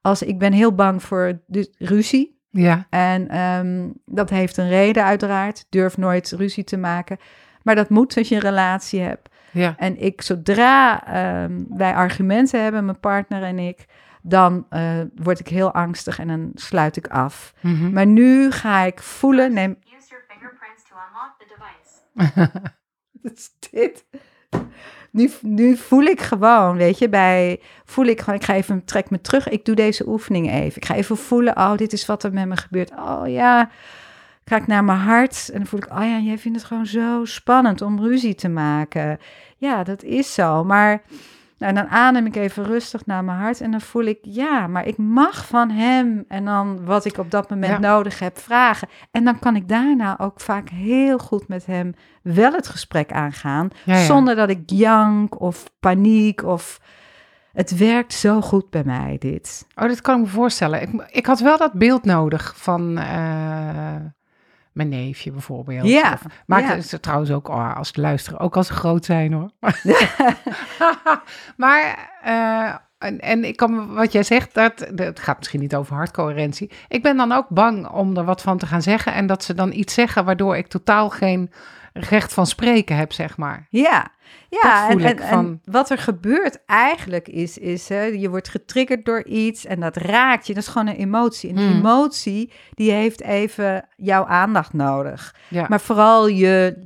als 0.00 0.22
ik 0.22 0.38
ben 0.38 0.52
heel 0.52 0.74
bang 0.74 1.02
voor 1.02 1.40
de 1.46 1.74
ruzie. 1.78 2.40
Ja. 2.50 2.86
En 2.90 3.28
ehm, 3.28 3.88
dat 4.04 4.30
heeft 4.30 4.56
een 4.56 4.68
reden 4.68 5.04
uiteraard. 5.04 5.66
Durf 5.68 5.96
nooit 5.96 6.30
ruzie 6.30 6.64
te 6.64 6.76
maken. 6.76 7.18
Maar 7.62 7.74
dat 7.74 7.88
moet 7.88 8.16
als 8.16 8.28
je 8.28 8.34
een 8.34 8.40
relatie 8.40 9.00
hebt. 9.00 9.28
Ja. 9.50 9.74
En 9.76 10.00
ik, 10.00 10.22
zodra 10.22 11.06
ehm, 11.06 11.62
wij 11.68 11.94
argumenten 11.94 12.62
hebben, 12.62 12.84
mijn 12.84 13.00
partner 13.00 13.42
en 13.42 13.58
ik, 13.58 13.84
dan 14.22 14.66
eh, 14.68 15.00
word 15.14 15.40
ik 15.40 15.48
heel 15.48 15.72
angstig 15.72 16.18
en 16.18 16.28
dan 16.28 16.50
sluit 16.54 16.96
ik 16.96 17.06
af. 17.06 17.54
Mhm. 17.60 17.92
Maar 17.92 18.06
nu 18.06 18.50
ga 18.50 18.82
ik 18.82 19.02
voelen, 19.02 19.52
neem, 19.52 19.78
Is 23.22 23.50
dit? 23.70 24.04
Nu, 25.10 25.30
nu 25.40 25.76
voel 25.76 26.02
ik 26.02 26.20
gewoon, 26.20 26.76
weet 26.76 26.98
je, 26.98 27.08
bij 27.08 27.60
voel 27.84 28.04
ik 28.04 28.20
gewoon, 28.20 28.34
ik 28.34 28.44
ga 28.44 28.54
even, 28.54 28.84
trek 28.84 29.10
me 29.10 29.20
terug, 29.20 29.48
ik 29.48 29.64
doe 29.64 29.74
deze 29.74 30.08
oefening 30.08 30.50
even. 30.50 30.76
Ik 30.76 30.84
ga 30.84 30.94
even 30.94 31.16
voelen, 31.16 31.56
oh, 31.56 31.76
dit 31.76 31.92
is 31.92 32.06
wat 32.06 32.22
er 32.22 32.32
met 32.32 32.46
me 32.46 32.56
gebeurt. 32.56 32.90
Oh 32.90 33.22
ja, 33.26 33.70
ik 34.44 34.66
naar 34.66 34.84
mijn 34.84 34.98
hart 34.98 35.48
en 35.52 35.58
dan 35.58 35.66
voel 35.66 35.80
ik, 35.80 35.90
oh 35.90 36.02
ja, 36.02 36.18
jij 36.18 36.38
vindt 36.38 36.58
het 36.58 36.66
gewoon 36.66 36.86
zo 36.86 37.24
spannend 37.24 37.82
om 37.82 38.00
ruzie 38.00 38.34
te 38.34 38.48
maken. 38.48 39.18
Ja, 39.56 39.82
dat 39.82 40.02
is 40.02 40.34
zo, 40.34 40.64
maar 40.64 41.02
nou, 41.58 41.72
dan 41.74 41.88
adem 41.88 42.26
ik 42.26 42.36
even 42.36 42.64
rustig 42.64 43.06
naar 43.06 43.24
mijn 43.24 43.38
hart 43.38 43.60
en 43.60 43.70
dan 43.70 43.80
voel 43.80 44.04
ik, 44.04 44.18
ja, 44.22 44.66
maar 44.66 44.86
ik 44.86 44.96
mag 44.98 45.46
van 45.46 45.70
hem 45.70 46.24
en 46.28 46.44
dan 46.44 46.84
wat 46.84 47.04
ik 47.04 47.18
op 47.18 47.30
dat 47.30 47.50
moment 47.50 47.72
Ja. 47.72 47.78
nodig 47.78 48.18
heb 48.18 48.38
vragen. 48.38 48.88
En 49.10 49.24
dan 49.24 49.38
kan 49.38 49.56
ik 49.56 49.68
daarna 49.68 50.18
ook 50.18 50.40
vaak 50.40 50.68
heel 50.68 51.18
goed 51.18 51.48
met 51.48 51.66
hem 51.66 51.94
wel 52.22 52.52
het 52.52 52.68
gesprek 52.68 53.12
aangaan, 53.12 53.68
Ja, 53.84 53.94
ja. 53.96 54.04
zonder 54.04 54.34
dat 54.36 54.48
ik 54.50 54.62
jank 54.66 55.40
of 55.40 55.64
paniek 55.80 56.44
of... 56.44 56.80
Het 57.52 57.76
werkt 57.76 58.12
zo 58.12 58.40
goed 58.40 58.70
bij 58.70 58.84
mij, 58.84 59.16
dit. 59.18 59.66
Oh, 59.74 59.88
dat 59.88 60.00
kan 60.00 60.14
ik 60.18 60.24
me 60.24 60.30
voorstellen. 60.30 60.82
Ik, 60.82 61.06
ik 61.10 61.26
had 61.26 61.40
wel 61.40 61.58
dat 61.58 61.72
beeld 61.72 62.04
nodig 62.04 62.52
van 62.56 62.98
eh, 62.98 63.94
mijn 64.76 64.88
neefje 64.88 65.30
bijvoorbeeld. 65.30 65.86
Ja, 65.86 66.12
Of, 66.12 66.22
maar 66.46 66.60
ja. 66.60 66.68
het 66.68 66.92
is 66.92 67.00
trouwens 67.00 67.30
ook, 67.30 67.48
oh, 67.48 67.76
als 67.76 67.88
het 67.88 67.96
luisteren, 67.96 68.40
ook 68.40 68.56
als 68.56 68.66
ze 68.66 68.72
groot 68.72 69.04
zijn 69.04 69.32
hoor. 69.32 69.50
maar, 71.62 72.10
eh, 72.22 72.74
en, 72.98 73.20
en 73.20 73.44
ik 73.44 73.56
kan, 73.56 73.94
wat 73.94 74.12
jij 74.12 74.22
zegt, 74.22 74.54
dat, 74.54 74.86
dat 74.94 75.20
gaat 75.20 75.38
misschien 75.38 75.60
niet 75.60 75.74
over 75.74 75.96
hartcoherentie. 75.96 76.70
Ik 76.88 77.02
ben 77.02 77.16
dan 77.16 77.32
ook 77.32 77.48
bang 77.48 77.88
om 77.88 78.16
er 78.16 78.24
wat 78.24 78.42
van 78.42 78.58
te 78.58 78.66
gaan 78.66 78.82
zeggen 78.82 79.14
en 79.14 79.26
dat 79.26 79.44
ze 79.44 79.54
dan 79.54 79.72
iets 79.72 79.94
zeggen 79.94 80.24
waardoor 80.24 80.56
ik 80.56 80.66
totaal 80.66 81.10
geen 81.10 81.50
recht 82.00 82.32
van 82.32 82.46
spreken 82.46 82.96
heb, 82.96 83.12
zeg 83.12 83.36
maar. 83.36 83.66
Ja, 83.70 84.10
ja 84.48 84.88
en, 84.90 85.00
en, 85.00 85.18
van- 85.18 85.28
en 85.28 85.60
wat 85.64 85.90
er 85.90 85.98
gebeurt 85.98 86.64
eigenlijk 86.66 87.28
is, 87.28 87.58
is 87.58 87.88
hè, 87.88 88.02
je 88.02 88.30
wordt 88.30 88.48
getriggerd 88.48 89.04
door 89.04 89.24
iets 89.24 89.64
en 89.66 89.80
dat 89.80 89.96
raakt 89.96 90.46
je. 90.46 90.54
Dat 90.54 90.62
is 90.62 90.68
gewoon 90.68 90.86
een 90.86 90.96
emotie. 90.96 91.48
En 91.50 91.56
die 91.56 91.64
Mm. 91.66 91.72
emotie, 91.76 92.52
die 92.74 92.90
heeft 92.90 93.22
even 93.22 93.88
jouw 93.96 94.24
aandacht 94.24 94.72
nodig. 94.72 95.34
Ja. 95.48 95.66
Maar 95.68 95.80
vooral 95.80 96.28
je 96.28 96.84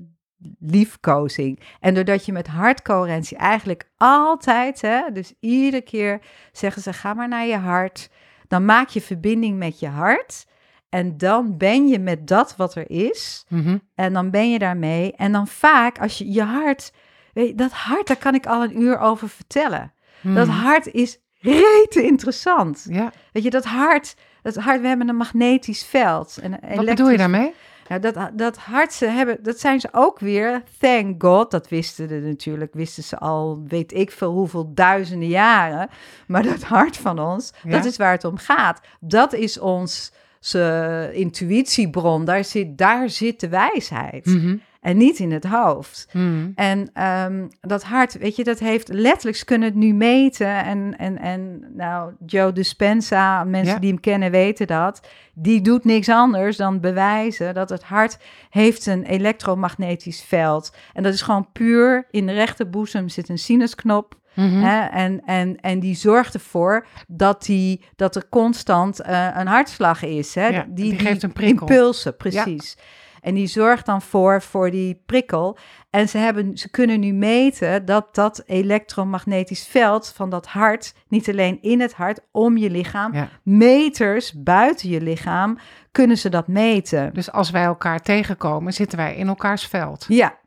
liefkozing. 0.58 1.60
En 1.80 1.94
doordat 1.94 2.26
je 2.26 2.32
met 2.32 2.46
hartcoherentie 2.46 3.36
eigenlijk 3.36 3.88
altijd, 3.96 4.80
hè, 4.80 5.00
dus 5.12 5.32
iedere 5.40 5.82
keer 5.82 6.20
zeggen 6.52 6.82
ze, 6.82 6.92
ga 6.92 7.14
maar 7.14 7.28
naar 7.28 7.46
je 7.46 7.56
hart. 7.56 8.10
Dan 8.48 8.64
maak 8.64 8.88
je 8.88 9.00
verbinding 9.00 9.58
met 9.58 9.78
je 9.80 9.88
hart. 9.88 10.46
En 10.90 11.16
dan 11.18 11.56
ben 11.56 11.88
je 11.88 11.98
met 11.98 12.26
dat 12.28 12.56
wat 12.56 12.74
er 12.74 12.90
is. 12.90 13.44
Mhm. 13.48 13.78
En 13.94 14.12
dan 14.12 14.30
ben 14.30 14.50
je 14.50 14.58
daarmee. 14.58 15.12
En 15.16 15.32
dan 15.32 15.46
vaak, 15.46 15.98
als 16.00 16.18
je 16.18 16.32
je 16.32 16.42
hart, 16.42 16.92
weet 17.32 17.48
je, 17.48 17.54
dat 17.54 17.72
hart, 17.72 18.06
daar 18.06 18.16
kan 18.16 18.34
ik 18.34 18.46
al 18.46 18.62
een 18.62 18.80
uur 18.82 18.98
over 18.98 19.28
vertellen. 19.28 19.92
Dat 20.20 20.46
Mhm. 20.46 20.56
hart 20.56 20.86
is 20.92 21.18
rete 21.40 22.02
interessant. 22.02 22.86
Ja, 22.88 23.12
Weet 23.32 23.42
je, 23.42 23.50
dat 23.50 23.64
hart, 23.64 24.14
dat 24.42 24.54
hart, 24.56 24.80
we 24.80 24.86
hebben 24.88 25.08
een 25.08 25.16
magnetisch 25.16 25.84
veld. 25.84 26.38
En 26.42 26.52
een 26.70 26.76
wat 26.76 26.84
bedoel 26.84 27.10
je 27.10 27.16
daarmee? 27.16 27.54
Nou, 27.88 28.00
dat, 28.00 28.30
dat 28.34 28.56
hart, 28.56 28.92
ze 28.92 29.06
hebben, 29.06 29.38
dat 29.42 29.58
zijn 29.58 29.80
ze 29.80 29.88
ook 29.92 30.18
weer, 30.18 30.62
thank 30.78 31.22
God, 31.22 31.50
dat 31.50 31.68
wisten 31.68 32.08
ze 32.08 32.14
natuurlijk, 32.14 32.74
wisten 32.74 33.02
ze 33.02 33.18
al, 33.18 33.62
weet 33.68 33.92
ik 33.94 34.10
veel 34.10 34.32
hoeveel 34.32 34.74
duizenden 34.74 35.28
jaren. 35.28 35.88
Maar 36.26 36.42
dat 36.42 36.62
hart 36.62 36.96
van 36.96 37.18
ons, 37.18 37.52
Ja. 37.62 37.70
dat 37.70 37.84
is 37.84 37.96
waar 37.96 38.12
het 38.12 38.24
om 38.24 38.36
gaat. 38.36 38.80
Dat 39.00 39.32
is 39.32 39.58
ons 39.58 40.12
ze 40.40 41.10
intuïtiebron, 41.12 42.24
daar 42.24 42.44
zit, 42.44 42.78
daar 42.78 43.10
zit 43.10 43.40
de 43.40 43.48
wijsheid. 43.48 44.26
Mhm. 44.26 44.56
En 44.80 44.96
niet 44.96 45.18
in 45.18 45.32
het 45.32 45.44
hoofd. 45.44 46.08
Mhm. 46.12 46.50
En 46.54 46.90
ehm, 46.92 47.46
dat 47.60 47.82
hart, 47.82 48.18
weet 48.18 48.36
je, 48.36 48.44
dat 48.44 48.58
heeft 48.58 48.88
letterlijk, 48.88 49.36
ze 49.36 49.44
kunnen 49.44 49.68
het 49.68 49.76
nu 49.76 49.92
meten. 49.94 50.64
En, 50.64 50.98
en, 50.98 51.18
en 51.18 51.64
nou, 51.76 52.12
Joe 52.26 52.52
Dispenza, 52.52 53.44
mensen 53.44 53.74
Ja. 53.74 53.80
die 53.80 53.90
hem 53.90 54.00
kennen 54.00 54.30
weten 54.30 54.66
dat. 54.66 55.00
Die 55.34 55.60
doet 55.60 55.84
niks 55.84 56.08
anders 56.08 56.56
dan 56.56 56.80
bewijzen 56.80 57.54
dat 57.54 57.70
het 57.70 57.82
hart 57.82 58.18
heeft 58.50 58.86
een 58.86 59.04
elektromagnetisch 59.04 60.22
veld. 60.22 60.76
En 60.92 61.02
dat 61.02 61.14
is 61.14 61.22
gewoon 61.22 61.48
puur, 61.52 62.06
in 62.10 62.26
de 62.26 62.32
rechterboezem 62.32 63.08
zit 63.08 63.28
een 63.28 63.38
sinusknop. 63.38 64.18
Mhm. 64.34 64.60
Hè? 64.60 64.84
En, 64.86 65.22
en, 65.24 65.60
en 65.60 65.80
die 65.80 65.94
zorgt 65.94 66.34
ervoor 66.34 66.86
dat, 67.06 67.44
die, 67.44 67.84
dat 67.96 68.16
er 68.16 68.28
constant 68.28 69.00
eh, 69.00 69.28
een 69.34 69.46
hartslag 69.46 70.02
is. 70.02 70.34
Hè? 70.34 70.46
Ja, 70.46 70.66
die 70.68 70.98
geeft 70.98 71.22
een 71.22 71.32
prikkel. 71.32 71.66
Impulsen, 71.66 72.16
precies. 72.16 72.76
En 73.20 73.34
die 73.34 73.46
zorgt 73.46 73.86
dan 73.86 74.02
voor, 74.02 74.42
voor 74.42 74.70
die 74.70 75.02
prikkel. 75.06 75.56
En 75.90 76.08
ze, 76.08 76.18
hebben, 76.18 76.58
ze 76.58 76.70
kunnen 76.70 77.00
nu 77.00 77.12
meten 77.12 77.84
dat 77.84 78.14
dat 78.14 78.42
elektromagnetisch 78.46 79.66
veld 79.66 80.12
van 80.16 80.30
dat 80.30 80.46
hart, 80.46 80.94
niet 81.08 81.28
alleen 81.28 81.58
in 81.62 81.80
het 81.80 81.94
hart, 81.94 82.20
om 82.30 82.56
je 82.56 82.70
lichaam, 82.70 83.14
Ja. 83.14 83.28
meters 83.42 84.32
buiten 84.42 84.88
je 84.88 85.00
lichaam, 85.00 85.58
kunnen 85.90 86.18
ze 86.18 86.28
dat 86.28 86.48
meten. 86.48 87.14
Dus 87.14 87.32
als 87.32 87.50
wij 87.50 87.64
elkaar 87.64 88.00
tegenkomen, 88.02 88.72
zitten 88.72 88.98
wij 88.98 89.16
in 89.16 89.28
elkaars 89.28 89.66
veld. 89.66 90.04
Ja, 90.08 90.38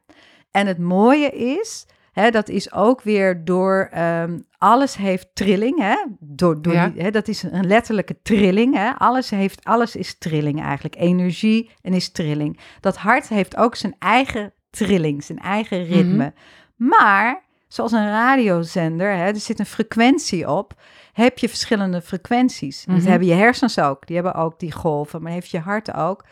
en 0.52 0.68
het 0.68 0.78
mooie 0.80 1.30
is, 1.30 1.88
hè, 2.14 2.30
dat 2.32 2.50
is 2.50 2.74
ook 2.74 3.02
weer 3.02 3.46
door 3.46 3.88
ehm, 3.92 4.40
alles 4.58 4.96
heeft 4.96 5.28
trilling, 5.34 5.80
hè? 5.80 5.96
Door, 6.20 6.62
door 6.62 6.74
Ja. 6.74 6.88
die, 6.88 7.02
hè, 7.02 7.12
dat 7.12 7.28
is 7.28 7.44
een 7.44 7.68
letterlijke 7.68 8.22
trilling, 8.22 8.76
hè? 8.76 8.92
Alles, 8.98 9.30
heeft, 9.30 9.64
alles 9.64 9.96
is 9.96 10.18
trilling 10.18 10.62
eigenlijk, 10.62 10.96
energie 10.96 11.70
en 11.82 11.94
is 11.94 12.12
trilling. 12.12 12.60
Dat 12.80 12.98
hart 12.98 13.28
heeft 13.28 13.58
ook 13.58 13.76
zijn 13.76 13.96
eigen 14.00 14.54
trilling, 14.70 15.24
zijn 15.24 15.40
eigen 15.40 15.84
ritme. 15.86 16.34
Maar 16.76 17.44
zoals 17.68 17.92
een 17.92 18.08
radiozender, 18.10 19.16
hè, 19.16 19.26
er 19.26 19.36
zit 19.36 19.60
een 19.60 19.66
frequentie 19.66 20.50
op, 20.50 20.74
heb 21.14 21.38
je 21.38 21.50
verschillende 21.50 22.02
frequenties. 22.02 22.86
Dat 22.86 22.96
Mhm. 22.98 23.08
hebben 23.08 23.28
je 23.28 23.34
hersens 23.34 23.80
ook, 23.80 24.08
die 24.08 24.16
hebben 24.16 24.34
ook 24.36 24.60
die 24.60 24.72
golven, 24.72 25.22
maar 25.22 25.32
heeft 25.32 25.50
je 25.50 25.60
hart 25.60 25.94
ook. 25.94 26.26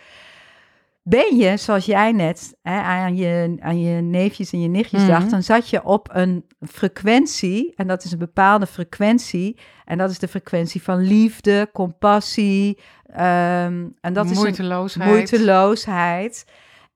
Ben 1.03 1.35
je, 1.37 1.57
zoals 1.57 1.85
jij 1.85 2.11
net 2.11 2.57
hè, 2.61 2.79
aan, 2.81 3.15
je, 3.15 3.57
aan 3.59 3.79
je 3.79 4.01
neefjes 4.01 4.51
en 4.51 4.61
je 4.61 4.67
nichtjes 4.67 5.01
Mhm. 5.01 5.11
dacht, 5.11 5.29
dan 5.29 5.43
zat 5.43 5.69
je 5.69 5.83
op 5.83 6.09
een 6.13 6.45
frequentie, 6.61 7.73
en 7.75 7.87
dat 7.87 8.03
is 8.03 8.11
een 8.11 8.19
bepaalde 8.19 8.65
frequentie, 8.67 9.57
en 9.85 9.97
dat 9.97 10.09
is 10.09 10.19
de 10.19 10.27
frequentie 10.27 10.81
van 10.83 10.97
liefde, 10.99 11.69
compassie, 11.73 12.77
ehm, 13.05 13.87
en 14.01 14.13
dat 14.13 14.29
is 14.29 14.37
Moeiteloosheid. 14.37 15.09
moeiteloosheid. 15.09 16.45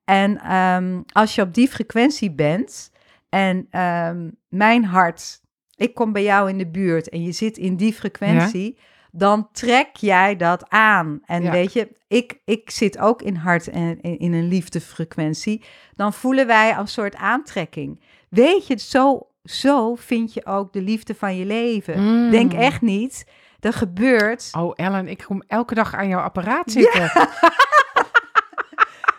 En 0.03 0.39
ehm, 0.41 1.01
als 1.11 1.35
je 1.35 1.41
op 1.41 1.53
die 1.53 1.67
frequentie 1.67 2.31
bent 2.31 2.91
en 3.29 3.67
ehm, 3.69 4.29
mijn 4.49 4.85
hart, 4.85 5.41
ik 5.75 5.93
kom 5.93 6.11
bij 6.11 6.23
jou 6.23 6.49
in 6.49 6.57
de 6.57 6.67
buurt 6.67 7.09
en 7.09 7.23
je 7.23 7.31
zit 7.31 7.57
in 7.57 7.75
die 7.75 7.93
frequentie, 7.93 8.77
dan 9.18 9.47
trek 9.51 9.89
jij 9.95 10.36
dat 10.36 10.70
aan. 10.70 11.20
En 11.26 11.43
Ja. 11.43 11.51
weet 11.51 11.74
je, 11.74 11.88
ik, 12.07 12.39
ik 12.45 12.70
zit 12.70 12.97
ook 12.99 13.22
in 13.22 13.36
hart 13.36 13.68
en 13.68 14.01
in, 14.01 14.20
in 14.20 14.34
een 14.34 14.47
liefdefrequentie. 14.47 15.63
Dan 15.93 16.13
voelen 16.13 16.47
wij 16.47 16.78
een 16.78 16.88
soort 16.88 17.16
aantrekking. 17.16 18.01
Weet 18.30 18.68
je, 18.68 18.78
zo, 18.80 19.28
zo 19.43 19.95
vind 19.95 20.34
je 20.34 20.45
ook 20.45 20.74
de 20.74 20.82
liefde 20.82 21.16
van 21.16 21.38
je 21.38 21.45
leven. 21.45 22.01
Mm. 22.03 22.32
Denk 22.32 22.53
echt 22.53 22.82
niet. 22.82 23.26
Er 23.59 23.74
gebeurt 23.74 24.49
Oh, 24.57 24.72
Ellen, 24.76 25.07
ik 25.07 25.24
kom 25.28 25.43
elke 25.47 25.74
dag 25.76 25.93
aan 25.93 26.07
jouw 26.07 26.22
apparaat 26.22 26.72
zitten. 26.72 27.11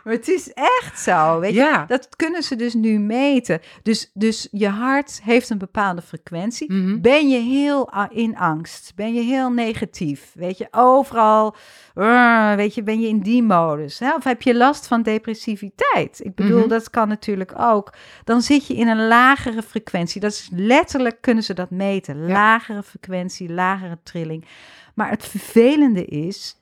Maar 0.06 0.14
het 0.14 0.28
is 0.28 0.52
echt 0.52 0.98
zo, 1.00 1.40
weet 1.40 1.52
je. 1.54 1.60
Ja. 1.60 1.84
Dat 1.86 2.16
kunnen 2.16 2.42
ze 2.42 2.56
dus 2.56 2.74
nu 2.74 2.98
meten. 2.98 3.60
Dus, 3.82 4.10
dus 4.14 4.48
je 4.50 4.68
hart 4.68 5.20
heeft 5.22 5.50
een 5.50 5.58
bepaalde 5.58 6.02
frequentie. 6.02 6.72
Mhm. 6.72 7.00
Ben 7.00 7.28
je 7.28 7.38
heel 7.38 7.94
a- 7.94 8.08
in 8.12 8.36
angst? 8.36 8.92
Ben 8.94 9.14
je 9.14 9.20
heel 9.20 9.50
negatief? 9.50 10.30
Weet 10.34 10.58
je, 10.58 10.66
overal, 10.70 11.54
uh, 11.94 12.54
weet 12.54 12.74
je, 12.74 12.82
ben 12.82 13.00
je 13.00 13.08
in 13.08 13.20
die 13.20 13.42
modus? 13.42 13.98
Hè? 13.98 14.14
Of 14.14 14.24
heb 14.24 14.42
je 14.42 14.54
last 14.56 14.86
van 14.86 15.02
depressiviteit? 15.02 16.20
Ik 16.24 16.34
bedoel, 16.34 16.58
Mhm. 16.58 16.68
dat 16.68 16.90
kan 16.90 17.08
natuurlijk 17.08 17.52
ook. 17.58 17.92
Dan 18.24 18.42
zit 18.42 18.66
je 18.66 18.74
in 18.74 18.88
een 18.88 19.06
lagere 19.08 19.62
frequentie. 19.62 20.20
Dat 20.20 20.30
is 20.32 20.48
letterlijk, 20.52 21.20
kunnen 21.20 21.42
ze 21.44 21.54
dat 21.54 21.70
meten. 21.70 22.26
Ja. 22.26 22.32
Lagere 22.32 22.82
frequentie, 22.82 23.52
lagere 23.52 23.98
trilling. 24.02 24.44
Maar 24.94 25.10
het 25.10 25.24
vervelende 25.26 26.04
is, 26.04 26.60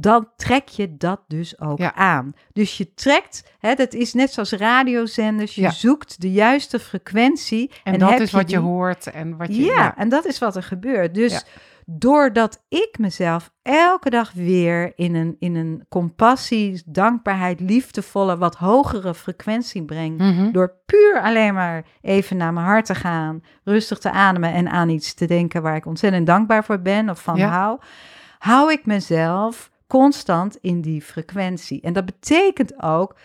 dan 0.00 0.28
trek 0.36 0.68
je 0.68 0.96
dat 0.96 1.20
dus 1.28 1.60
ook 1.60 1.78
Ja. 1.78 1.94
aan. 1.94 2.32
Dus 2.52 2.76
je 2.76 2.94
trekt, 2.94 3.52
hè, 3.58 3.74
dat 3.74 3.94
is 3.94 4.14
net 4.14 4.32
zoals 4.32 4.52
radiozenders, 4.52 5.54
je 5.54 5.60
Ja. 5.60 5.70
zoekt 5.70 6.20
de 6.20 6.32
juiste 6.32 6.78
frequentie. 6.78 7.70
En, 7.84 7.98
dat 7.98 8.20
is 8.20 8.30
wat 8.32 8.50
je 8.50 8.58
hoort 8.58 9.06
en 9.06 9.36
wat 9.36 9.56
je... 9.56 9.62
Ja, 9.62 9.96
en 9.96 10.08
dat 10.08 10.24
is 10.26 10.38
wat 10.38 10.56
er 10.56 10.62
gebeurt. 10.62 11.14
Dus 11.14 11.44
doordat 11.88 12.62
ik 12.68 12.98
mezelf 12.98 13.50
elke 13.62 14.10
dag 14.10 14.32
weer 14.32 14.92
in 14.96 15.14
een, 15.14 15.36
in 15.38 15.54
een 15.56 15.84
compassie, 15.88 16.82
dankbaarheid, 16.86 17.60
liefdevolle, 17.60 18.36
wat 18.36 18.54
hogere 18.56 19.14
frequentie 19.14 19.84
breng, 19.84 20.18
Mhm. 20.18 20.50
door 20.52 20.74
puur 20.86 21.20
alleen 21.22 21.54
maar 21.54 21.84
even 22.00 22.36
naar 22.36 22.52
mijn 22.52 22.66
hart 22.66 22.86
te 22.86 22.94
gaan, 22.94 23.42
rustig 23.64 23.98
te 23.98 24.10
ademen 24.10 24.52
en 24.52 24.68
aan 24.70 24.88
iets 24.88 25.14
te 25.14 25.26
denken 25.26 25.62
waar 25.62 25.76
ik 25.76 25.86
ontzettend 25.86 26.26
dankbaar 26.26 26.64
voor 26.64 26.80
ben 26.80 27.10
of 27.10 27.22
van 27.22 27.40
hou, 27.40 27.78
hou 28.38 28.72
ik 28.72 28.86
mezelf 28.86 29.70
constant 29.86 30.58
in 30.60 30.80
die 30.80 31.02
frequentie. 31.02 31.80
En 31.80 31.92
dat 31.92 32.04
betekent 32.04 32.82
ook, 32.82 33.16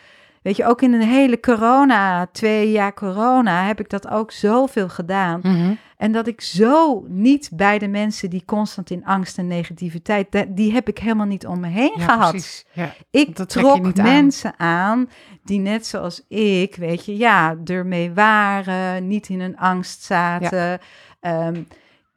weet 0.41 0.55
je, 0.55 0.65
ook 0.65 0.81
in 0.81 0.93
een 0.93 1.01
hele 1.07 1.39
corona, 1.39 2.27
twee 2.31 2.71
jaar 2.71 2.93
corona, 2.93 3.65
heb 3.65 3.79
ik 3.79 3.89
dat 3.89 4.07
ook 4.09 4.31
zoveel 4.31 4.89
gedaan. 4.89 5.39
Mhm. 5.43 5.73
En 5.97 6.11
dat 6.11 6.27
ik 6.27 6.41
zo 6.41 7.05
niet 7.07 7.49
bij 7.53 7.79
de 7.79 7.87
mensen 7.87 8.29
die 8.29 8.43
constant 8.45 8.89
in 8.89 9.05
angst 9.05 9.37
en 9.37 9.47
negativiteit, 9.47 10.45
die 10.47 10.73
heb 10.73 10.87
ik 10.87 10.97
helemaal 10.97 11.25
niet 11.25 11.47
om 11.47 11.59
me 11.59 11.67
heen 11.67 11.93
Ja, 11.97 12.03
gehad. 12.03 12.29
precies. 12.29 12.65
Ja. 12.71 12.93
Ik 13.11 13.35
trok 13.35 13.85
aan. 13.97 14.03
mensen 14.03 14.53
aan. 14.57 15.09
die 15.43 15.59
net 15.59 15.85
zoals 15.87 16.25
ik, 16.27 16.75
weet 16.75 17.05
je, 17.05 17.17
ja, 17.17 17.55
ermee 17.65 18.13
waren, 18.13 19.07
niet 19.07 19.29
in 19.29 19.39
een 19.39 19.57
angst 19.57 20.03
zaten. 20.03 20.79
Ehm, 21.19 21.61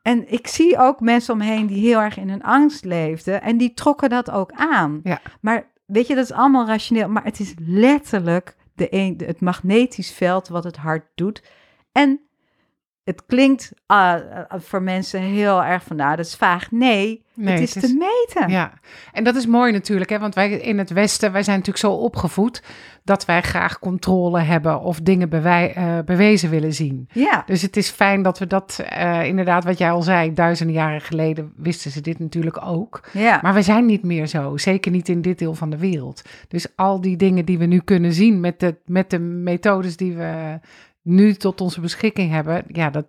en 0.04 0.32
ik 0.32 0.46
zie 0.46 0.78
ook 0.78 1.00
mensen 1.00 1.34
omheen 1.34 1.66
die 1.66 1.86
heel 1.86 2.00
erg 2.00 2.16
in 2.16 2.28
een 2.28 2.42
angst 2.42 2.84
leefden 2.84 3.42
en 3.42 3.56
die 3.56 3.74
trokken 3.74 4.08
dat 4.08 4.30
ook 4.30 4.52
aan. 4.52 5.00
Ja. 5.02 5.20
Maar 5.40 5.70
weet 5.86 6.06
je, 6.06 6.14
dat 6.14 6.24
is 6.24 6.32
allemaal 6.32 6.66
rationeel, 6.66 7.08
maar 7.08 7.24
het 7.24 7.40
is 7.40 7.54
letterlijk 7.58 8.56
de 8.74 8.86
een, 8.90 9.20
het 9.26 9.40
magnetisch 9.40 10.12
veld 10.12 10.48
wat 10.48 10.64
het 10.64 10.76
hart 10.76 11.06
doet. 11.14 11.42
En 11.92 12.20
het 13.04 13.22
klinkt 13.26 13.72
ah, 13.86 14.14
ah, 14.48 14.60
voor 14.60 14.82
mensen 14.82 15.20
heel 15.20 15.64
erg 15.64 15.82
van, 15.82 15.96
nou, 15.96 16.16
dat 16.16 16.26
is 16.26 16.34
vaag. 16.36 16.70
Nee, 16.70 17.22
Nee, 17.36 17.52
het 17.54 17.62
is 17.62 17.74
het 17.74 17.84
is- 17.84 17.90
te 17.90 17.96
meten. 17.96 18.50
Ja, 18.50 18.72
en 19.12 19.24
dat 19.24 19.34
is 19.36 19.46
mooi 19.46 19.72
natuurlijk, 19.72 20.10
hè? 20.10 20.18
want 20.18 20.34
wij 20.34 20.50
in 20.50 20.78
het 20.78 20.90
Westen, 20.90 21.32
wij 21.32 21.42
zijn 21.42 21.58
natuurlijk 21.58 21.84
zo 21.84 21.92
opgevoed 21.92 22.62
dat 23.04 23.24
wij 23.24 23.42
graag 23.42 23.78
controle 23.78 24.40
hebben 24.40 24.80
of 24.80 25.00
dingen 25.00 25.28
bewij- 25.28 25.72
eh, 25.74 25.98
bewezen 26.04 26.50
willen 26.50 26.72
zien. 26.74 27.08
ja. 27.12 27.42
Dus 27.46 27.62
het 27.62 27.76
is 27.76 27.90
fijn 27.90 28.22
dat 28.22 28.38
we 28.38 28.46
dat, 28.46 28.82
eh, 28.88 29.24
inderdaad, 29.24 29.64
wat 29.64 29.78
jij 29.78 29.90
al 29.90 30.02
zei, 30.02 30.32
duizenden 30.34 30.74
jaren 30.74 31.00
geleden 31.00 31.52
wisten 31.56 31.90
ze 31.90 32.00
dit 32.00 32.18
natuurlijk 32.18 32.62
ook. 32.66 33.00
ja. 33.12 33.38
Maar 33.42 33.54
we 33.54 33.62
zijn 33.62 33.86
niet 33.86 34.02
meer 34.02 34.26
zo, 34.26 34.56
zeker 34.56 34.90
niet 34.90 35.08
in 35.08 35.22
dit 35.22 35.38
deel 35.38 35.54
van 35.54 35.70
de 35.70 35.78
wereld. 35.78 36.22
Dus 36.48 36.66
al 36.76 37.00
die 37.00 37.16
dingen 37.16 37.44
die 37.44 37.58
we 37.58 37.66
nu 37.66 37.78
kunnen 37.78 38.12
zien 38.12 38.40
met 38.40 38.60
de, 38.60 38.76
met 38.84 39.10
de 39.10 39.18
methodes 39.18 39.96
die 39.96 40.14
we 40.16 40.58
nu 41.04 41.34
tot 41.34 41.60
onze 41.60 41.80
beschikking 41.80 42.30
hebben, 42.30 42.64
ja, 42.68 42.90
dat, 42.90 43.06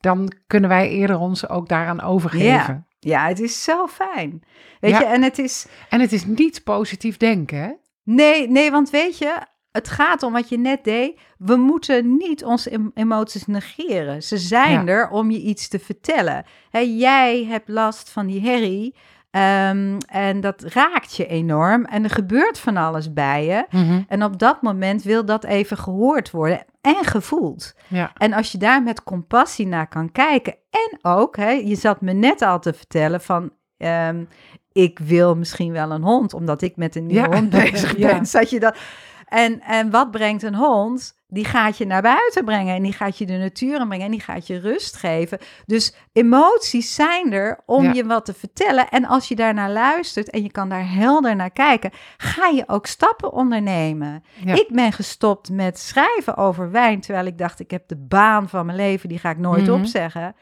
dan 0.00 0.32
kunnen 0.46 0.68
wij 0.70 0.90
eerder 0.90 1.18
ons 1.18 1.48
ook 1.48 1.68
daaraan 1.68 2.00
overgeven. 2.02 2.86
Ja, 2.98 3.26
het 3.28 3.40
is 3.40 3.62
zo 3.64 3.86
fijn. 3.86 4.42
Weet 4.80 4.90
Ja. 4.90 4.98
je, 4.98 5.04
en 5.04 5.22
het 5.22 5.38
is. 5.38 5.66
En 5.90 6.00
het 6.00 6.12
is 6.12 6.24
niet 6.24 6.64
positief 6.64 7.16
denken, 7.16 7.58
hè? 7.58 7.70
Nee, 8.02 8.48
nee, 8.50 8.70
want 8.70 8.90
weet 8.90 9.18
je, 9.18 9.38
het 9.72 9.88
gaat 9.88 10.22
om 10.22 10.32
wat 10.32 10.48
je 10.48 10.58
net 10.58 10.84
deed. 10.84 11.18
We 11.38 11.56
moeten 11.56 12.16
niet 12.16 12.44
onze 12.44 12.70
em- 12.70 12.90
emoties 12.94 13.46
negeren. 13.46 14.22
Ze 14.22 14.38
zijn 14.38 14.86
Ja. 14.86 14.92
er 14.92 15.08
om 15.08 15.30
je 15.30 15.40
iets 15.40 15.68
te 15.68 15.78
vertellen. 15.78 16.44
Hè, 16.70 16.78
jij 16.78 17.44
hebt 17.44 17.68
last 17.68 18.10
van 18.10 18.26
die 18.26 18.40
herrie. 18.40 18.94
Ehm, 19.40 19.98
en 20.06 20.40
dat 20.40 20.62
raakt 20.62 21.16
je 21.16 21.26
enorm. 21.26 21.84
En 21.84 22.04
er 22.04 22.10
gebeurt 22.10 22.58
van 22.58 22.76
alles 22.76 23.12
bij 23.12 23.44
je. 23.46 23.66
Mhm. 23.70 24.02
En 24.08 24.22
op 24.24 24.38
dat 24.38 24.62
moment 24.62 25.02
wil 25.02 25.24
dat 25.24 25.44
even 25.44 25.78
gehoord 25.78 26.30
worden 26.30 26.64
en 26.80 27.04
gevoeld. 27.04 27.74
Ja. 27.88 28.12
En 28.16 28.32
als 28.32 28.52
je 28.52 28.58
daar 28.58 28.82
met 28.82 29.02
compassie 29.02 29.66
naar 29.66 29.88
kan 29.88 30.12
kijken. 30.12 30.54
En 30.70 30.98
ook, 31.02 31.36
hè, 31.36 31.50
je 31.50 31.74
zat 31.74 32.00
me 32.00 32.12
net 32.12 32.42
al 32.42 32.60
te 32.60 32.72
vertellen 32.72 33.20
van. 33.20 33.50
ehm, 33.76 34.24
ik 34.72 34.98
wil 34.98 35.36
misschien 35.36 35.72
wel 35.72 35.90
een 35.90 36.02
hond, 36.02 36.34
omdat 36.34 36.62
ik 36.62 36.76
met 36.76 36.96
een 36.96 37.06
nieuwe 37.06 37.28
Ja. 37.28 37.36
hond 37.36 37.50
bezig 37.62 37.96
Ja. 37.96 38.08
ben. 38.12 38.26
Zat 38.26 38.50
je 38.50 38.60
dat? 38.60 38.76
En, 39.28 39.60
en 39.60 39.90
wat 39.90 40.10
brengt 40.10 40.42
een 40.42 40.54
hond? 40.54 41.14
Die 41.28 41.44
gaat 41.44 41.78
je 41.78 41.86
naar 41.86 42.02
buiten 42.02 42.44
brengen 42.44 42.74
en 42.74 42.82
die 42.82 42.92
gaat 42.92 43.18
je 43.18 43.26
de 43.26 43.36
natuur 43.36 43.80
in 43.80 43.86
brengen 43.88 44.04
en 44.06 44.10
die 44.10 44.20
gaat 44.20 44.46
je 44.46 44.58
rust 44.58 44.96
geven. 44.96 45.38
Dus 45.66 45.94
emoties 46.12 46.94
zijn 46.94 47.32
er 47.32 47.60
om 47.66 47.84
Ja. 47.84 47.92
je 47.92 48.04
wat 48.06 48.24
te 48.24 48.34
vertellen. 48.34 48.88
En 48.88 49.04
als 49.04 49.28
je 49.28 49.34
daarnaar 49.36 49.70
luistert 49.70 50.30
en 50.30 50.42
je 50.42 50.50
kan 50.50 50.68
daar 50.68 50.92
helder 50.92 51.36
naar 51.36 51.50
kijken, 51.50 51.90
ga 52.16 52.46
je 52.46 52.64
ook 52.66 52.86
stappen 52.86 53.32
ondernemen. 53.32 54.24
Ja. 54.44 54.54
Ik 54.54 54.68
ben 54.72 54.92
gestopt 54.92 55.50
met 55.50 55.78
schrijven 55.78 56.36
over 56.36 56.70
wijn, 56.70 57.00
terwijl 57.00 57.26
ik 57.26 57.38
dacht, 57.38 57.60
ik 57.60 57.70
heb 57.70 57.88
de 57.88 57.96
baan 57.96 58.48
van 58.48 58.66
mijn 58.66 58.78
leven, 58.78 59.08
die 59.08 59.18
ga 59.18 59.30
ik 59.30 59.38
nooit 59.38 59.66
Mhm. 59.66 59.72
opzeggen. 59.80 60.34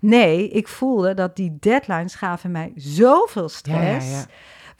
Nee, 0.00 0.48
ik 0.48 0.68
voelde 0.68 1.14
dat 1.14 1.36
die 1.36 1.56
deadlines 1.60 2.14
gaven 2.14 2.50
mij 2.50 2.72
zoveel 2.76 3.48
stress. 3.48 4.10
ja. 4.10 4.24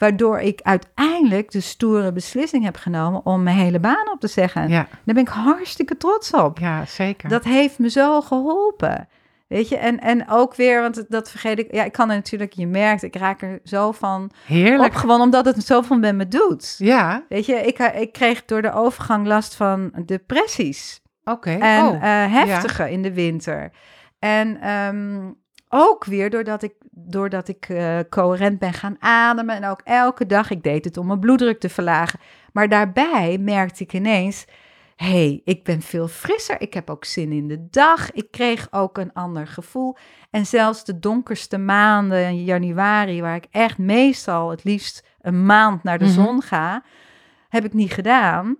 Waardoor 0.03 0.39
ik 0.39 0.59
uiteindelijk 0.63 1.51
de 1.51 1.59
stoere 1.61 2.11
beslissing 2.11 2.63
heb 2.63 2.75
genomen 2.75 3.25
om 3.25 3.43
mijn 3.43 3.57
hele 3.57 3.79
baan 3.79 4.11
op 4.11 4.19
te 4.19 4.27
zeggen. 4.27 4.69
Ja, 4.69 4.87
Daar 5.05 5.15
ben 5.15 5.17
ik 5.23 5.27
hartstikke 5.27 5.97
trots 5.97 6.31
op. 6.33 6.59
ja, 6.59 6.85
zeker. 6.85 7.29
Dat 7.29 7.43
heeft 7.43 7.79
me 7.79 7.89
zo 7.89 8.21
geholpen. 8.21 9.07
Weet 9.47 9.69
je, 9.69 9.77
en, 9.77 9.99
en 9.99 10.29
ook 10.29 10.55
weer, 10.55 10.81
want 10.81 11.05
dat 11.09 11.29
vergeet 11.29 11.59
ik. 11.59 11.73
Ja, 11.73 11.83
ik 11.83 11.91
kan 11.91 12.09
er 12.09 12.15
natuurlijk, 12.15 12.53
je 12.53 12.67
merkt, 12.67 13.03
ik 13.03 13.15
raak 13.15 13.41
er 13.41 13.59
zo 13.63 13.91
van 13.91 14.31
Heerlijk. 14.45 14.93
opgewonden, 14.93 15.23
omdat 15.25 15.45
het 15.45 15.65
zoveel 15.65 15.97
met 15.97 16.15
me 16.15 16.27
doet. 16.27 16.75
Ja, 16.77 17.23
Weet 17.29 17.45
je, 17.45 17.55
ik, 17.55 17.77
ik 17.79 18.11
kreeg 18.11 18.45
door 18.45 18.61
de 18.61 18.71
overgang 18.73 19.27
last 19.27 19.55
van 19.55 19.93
depressies. 20.05 21.01
oké. 21.23 21.49
En 21.51 21.85
oh, 21.85 21.95
eh, 21.95 22.31
heftige 22.33 22.91
in 22.91 23.01
de 23.01 23.13
winter. 23.13 23.71
En 24.19 24.61
ehm, 24.61 25.31
ook 25.69 26.05
weer 26.05 26.29
doordat 26.29 26.63
ik, 26.63 26.73
doordat 26.95 27.47
ik 27.47 27.65
eh, 27.69 27.99
coherent 28.09 28.59
ben 28.59 28.73
gaan 28.73 28.95
ademen. 28.99 29.55
En 29.55 29.65
ook 29.65 29.81
elke 29.83 30.25
dag, 30.25 30.49
ik 30.49 30.63
deed 30.63 30.85
het 30.85 30.97
om 30.97 31.07
mijn 31.07 31.19
bloeddruk 31.19 31.59
te 31.59 31.69
verlagen. 31.69 32.19
Maar 32.53 32.69
daarbij 32.69 33.37
merkte 33.41 33.83
ik 33.83 33.93
ineens, 33.93 34.45
hé, 34.95 35.07
hey, 35.09 35.41
ik 35.43 35.63
ben 35.63 35.81
veel 35.81 36.07
frisser. 36.07 36.61
Ik 36.61 36.73
heb 36.73 36.89
ook 36.89 37.05
zin 37.05 37.31
in 37.31 37.47
de 37.47 37.67
dag. 37.69 38.11
Ik 38.11 38.31
kreeg 38.31 38.67
ook 38.71 38.97
een 38.97 39.13
ander 39.13 39.47
gevoel. 39.47 39.95
En 40.29 40.45
zelfs 40.45 40.85
de 40.85 40.99
donkerste 40.99 41.57
maanden 41.57 42.43
januari, 42.43 43.21
waar 43.21 43.35
ik 43.35 43.47
echt 43.51 43.77
meestal 43.77 44.49
het 44.49 44.63
liefst 44.63 45.07
een 45.21 45.45
maand 45.45 45.83
naar 45.83 45.97
de 45.99 46.05
Mhm. 46.05 46.13
zon 46.13 46.41
ga, 46.41 46.83
heb 47.49 47.65
ik 47.65 47.73
niet 47.73 47.93
gedaan. 47.93 48.57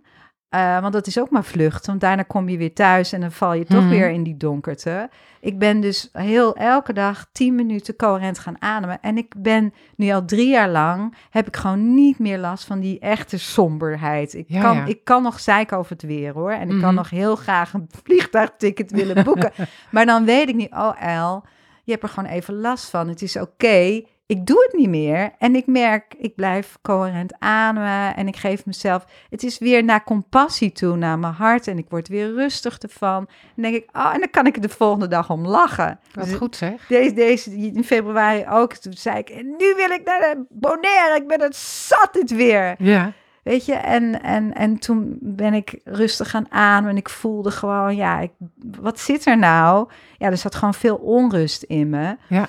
Eh, 0.54 0.80
want 0.82 0.94
dat 0.94 1.08
is 1.08 1.20
ook 1.20 1.30
maar 1.30 1.44
vlucht. 1.44 1.86
Want 1.86 2.02
daarna 2.02 2.24
kom 2.24 2.50
je 2.50 2.58
weer 2.58 2.74
thuis 2.74 3.12
en 3.14 3.22
dan 3.22 3.32
val 3.32 3.54
je 3.54 3.66
toch 3.66 3.80
Mhm. 3.82 3.90
weer 3.90 4.10
in 4.10 4.24
die 4.24 4.38
donkerte. 4.38 5.10
Ik 5.40 5.60
ben 5.60 5.80
dus 5.80 6.10
heel 6.12 6.56
elke 6.56 6.94
dag 6.94 7.26
10 7.32 7.56
minuten 7.56 7.96
coherent 7.96 8.40
gaan 8.40 8.62
ademen. 8.62 8.98
En 9.02 9.18
ik 9.18 9.34
ben 9.38 9.74
nu 9.96 10.12
al 10.12 10.26
drie 10.26 10.48
jaar 10.50 10.70
lang, 10.70 11.16
heb 11.30 11.48
ik 11.48 11.56
gewoon 11.56 11.94
niet 11.94 12.20
meer 12.20 12.38
last 12.38 12.66
van 12.66 12.80
die 12.80 13.00
echte 13.00 13.38
somberheid. 13.40 14.34
Ik, 14.34 14.46
Ja, 14.48 14.62
kan, 14.62 14.76
ja. 14.76 14.86
ik 14.86 15.04
kan 15.04 15.24
nog 15.24 15.40
zeiken 15.40 15.78
over 15.78 15.92
het 15.92 16.02
weer 16.02 16.34
hoor. 16.34 16.52
En 16.52 16.62
ik 16.62 16.68
kan 16.80 16.80
Mhm. 16.80 16.96
nog 16.96 17.10
heel 17.10 17.36
graag 17.36 17.74
een 17.74 17.90
vliegtuigticket 18.04 18.92
willen 18.92 19.24
boeken. 19.24 19.52
maar 19.92 20.06
dan 20.06 20.26
weet 20.26 20.50
ik 20.50 20.56
niet, 20.56 20.72
oh 20.72 21.02
El, 21.02 21.44
je 21.84 21.92
hebt 21.92 22.04
er 22.04 22.10
gewoon 22.10 22.30
even 22.30 22.54
last 22.62 22.90
van. 22.90 23.08
Het 23.08 23.22
is 23.22 23.38
oké. 23.40 24.02
Ik 24.34 24.46
doe 24.46 24.68
het 24.70 24.80
niet 24.80 24.90
meer 24.90 25.32
en 25.38 25.56
ik 25.56 25.68
merk, 25.68 26.14
ik 26.18 26.36
blijf 26.36 26.78
coherent 26.82 27.34
ademen 27.40 28.16
en 28.16 28.28
ik 28.28 28.36
geef 28.36 28.66
mezelf, 28.66 29.06
het 29.30 29.44
is 29.44 29.58
weer 29.58 29.84
naar 29.84 30.04
compassie 30.04 30.72
toe, 30.72 30.96
naar 30.96 31.20
mijn 31.20 31.34
hart 31.34 31.68
en 31.68 31.78
ik 31.78 31.86
word 31.90 32.08
weer 32.08 32.34
rustig 32.34 32.78
ervan. 32.78 33.28
En 33.56 33.62
denk 33.62 33.76
ik, 33.76 33.90
oh, 33.94 34.14
en 34.14 34.20
dan 34.20 34.30
kan 34.30 34.46
ik 34.46 34.56
er 34.56 34.62
de 34.62 34.70
volgende 34.70 35.08
dag 35.08 35.30
om 35.30 35.48
lachen. 35.48 36.00
Wat 36.14 36.26
Dus 36.26 36.34
goed 36.34 36.56
zeg. 36.56 36.88
Deze, 36.88 37.14
deze 37.14 37.52
in 37.52 37.84
februari 37.84 38.46
ook, 38.50 38.74
toen 38.74 38.94
zei 38.94 39.18
ik, 39.18 39.30
en 39.30 39.46
nu 39.46 39.74
wil 39.76 39.90
ik 39.90 40.02
naar 40.04 40.20
de 40.20 40.46
Bonaire, 40.50 41.16
ik 41.16 41.28
ben 41.28 41.42
het 41.42 41.56
zat 41.56 42.10
dit 42.12 42.32
weer. 42.32 42.76
Ja, 42.78 43.14
Weet 43.44 43.66
je, 43.66 43.74
en, 43.74 44.22
en, 44.22 44.54
en 44.54 44.78
toen 44.78 45.18
ben 45.22 45.54
ik 45.54 45.80
rustig 45.84 46.30
gaan 46.30 46.52
ademen 46.52 46.90
en 46.90 46.98
ik 46.98 47.10
voelde 47.10 47.52
gewoon, 47.52 47.96
ja, 47.96 48.20
ik, 48.20 48.32
wat 48.80 49.00
zit 49.00 49.26
er 49.26 49.38
nou? 49.38 49.90
Ja, 50.18 50.30
er 50.30 50.38
zat 50.38 50.56
gewoon 50.56 50.74
veel 50.74 50.96
onrust 50.96 51.64
in 51.64 51.90
me. 51.90 52.16
ja. 52.28 52.48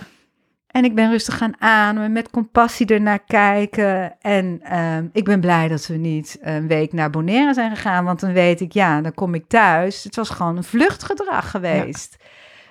En 0.74 0.84
ik 0.84 0.94
ben 0.94 1.10
rustig 1.10 1.36
gaan 1.36 1.60
ademen, 1.60 2.12
met 2.12 2.30
compassie 2.30 2.86
ernaar 2.86 3.24
kijken. 3.26 4.16
En 4.20 4.60
ehm, 4.62 5.06
ik 5.12 5.24
ben 5.24 5.40
blij 5.40 5.68
dat 5.68 5.86
we 5.86 5.94
niet 5.94 6.38
een 6.40 6.68
week 6.68 6.92
naar 6.92 7.10
Bonaire 7.10 7.54
zijn 7.54 7.76
gegaan, 7.76 8.04
want 8.04 8.20
dan 8.20 8.32
weet 8.32 8.60
ik, 8.60 8.72
ja, 8.72 9.00
dan 9.00 9.14
kom 9.14 9.34
ik 9.34 9.44
thuis. 9.48 10.04
Het 10.04 10.16
was 10.16 10.30
gewoon 10.30 10.56
een 10.56 10.64
vluchtgedrag 10.64 11.50
geweest. 11.50 12.16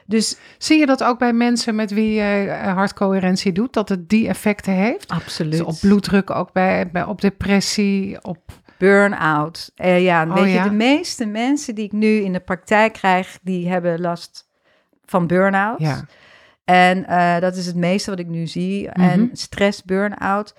Dus 0.05 0.37
Zie 0.57 0.79
je 0.79 0.85
dat 0.85 1.03
ook 1.03 1.19
bij 1.19 1.33
mensen 1.33 1.75
met 1.75 1.91
wie 1.91 2.13
je 2.13 2.49
eh, 2.49 2.73
hartcoherentie 2.73 3.51
doet, 3.51 3.73
dat 3.73 3.89
het 3.89 4.09
die 4.09 4.27
effecten 4.27 4.73
heeft? 4.73 5.11
absoluut. 5.11 5.51
Dus 5.51 5.61
op 5.61 5.75
bloeddruk, 5.81 6.29
ook 6.29 6.51
bij, 6.51 6.89
bij, 6.91 7.03
op 7.03 7.21
depressie, 7.21 8.23
op... 8.23 8.61
Burn-out. 8.77 9.71
Eh, 9.75 10.03
ja, 10.03 10.25
Oh, 10.27 10.33
weet 10.33 10.53
ja? 10.53 10.63
je, 10.63 10.69
de 10.69 10.75
meeste 10.75 11.25
mensen 11.25 11.75
die 11.75 11.85
ik 11.85 11.91
nu 11.91 12.07
in 12.07 12.33
de 12.33 12.39
praktijk 12.39 12.93
krijg, 12.93 13.39
die 13.41 13.69
hebben 13.69 14.01
last 14.01 14.49
van 15.05 15.27
burn-out. 15.27 15.79
Ja, 15.79 16.05
En 16.66 17.05
eh, 17.07 17.39
dat 17.39 17.55
is 17.55 17.66
het 17.66 17.76
meeste 17.76 18.09
wat 18.09 18.20
ik 18.20 18.28
nu 18.28 18.47
zie. 18.47 18.89
Mhm. 18.93 19.01
En 19.01 19.30
stress, 19.34 19.84
burn-out. 19.84 20.55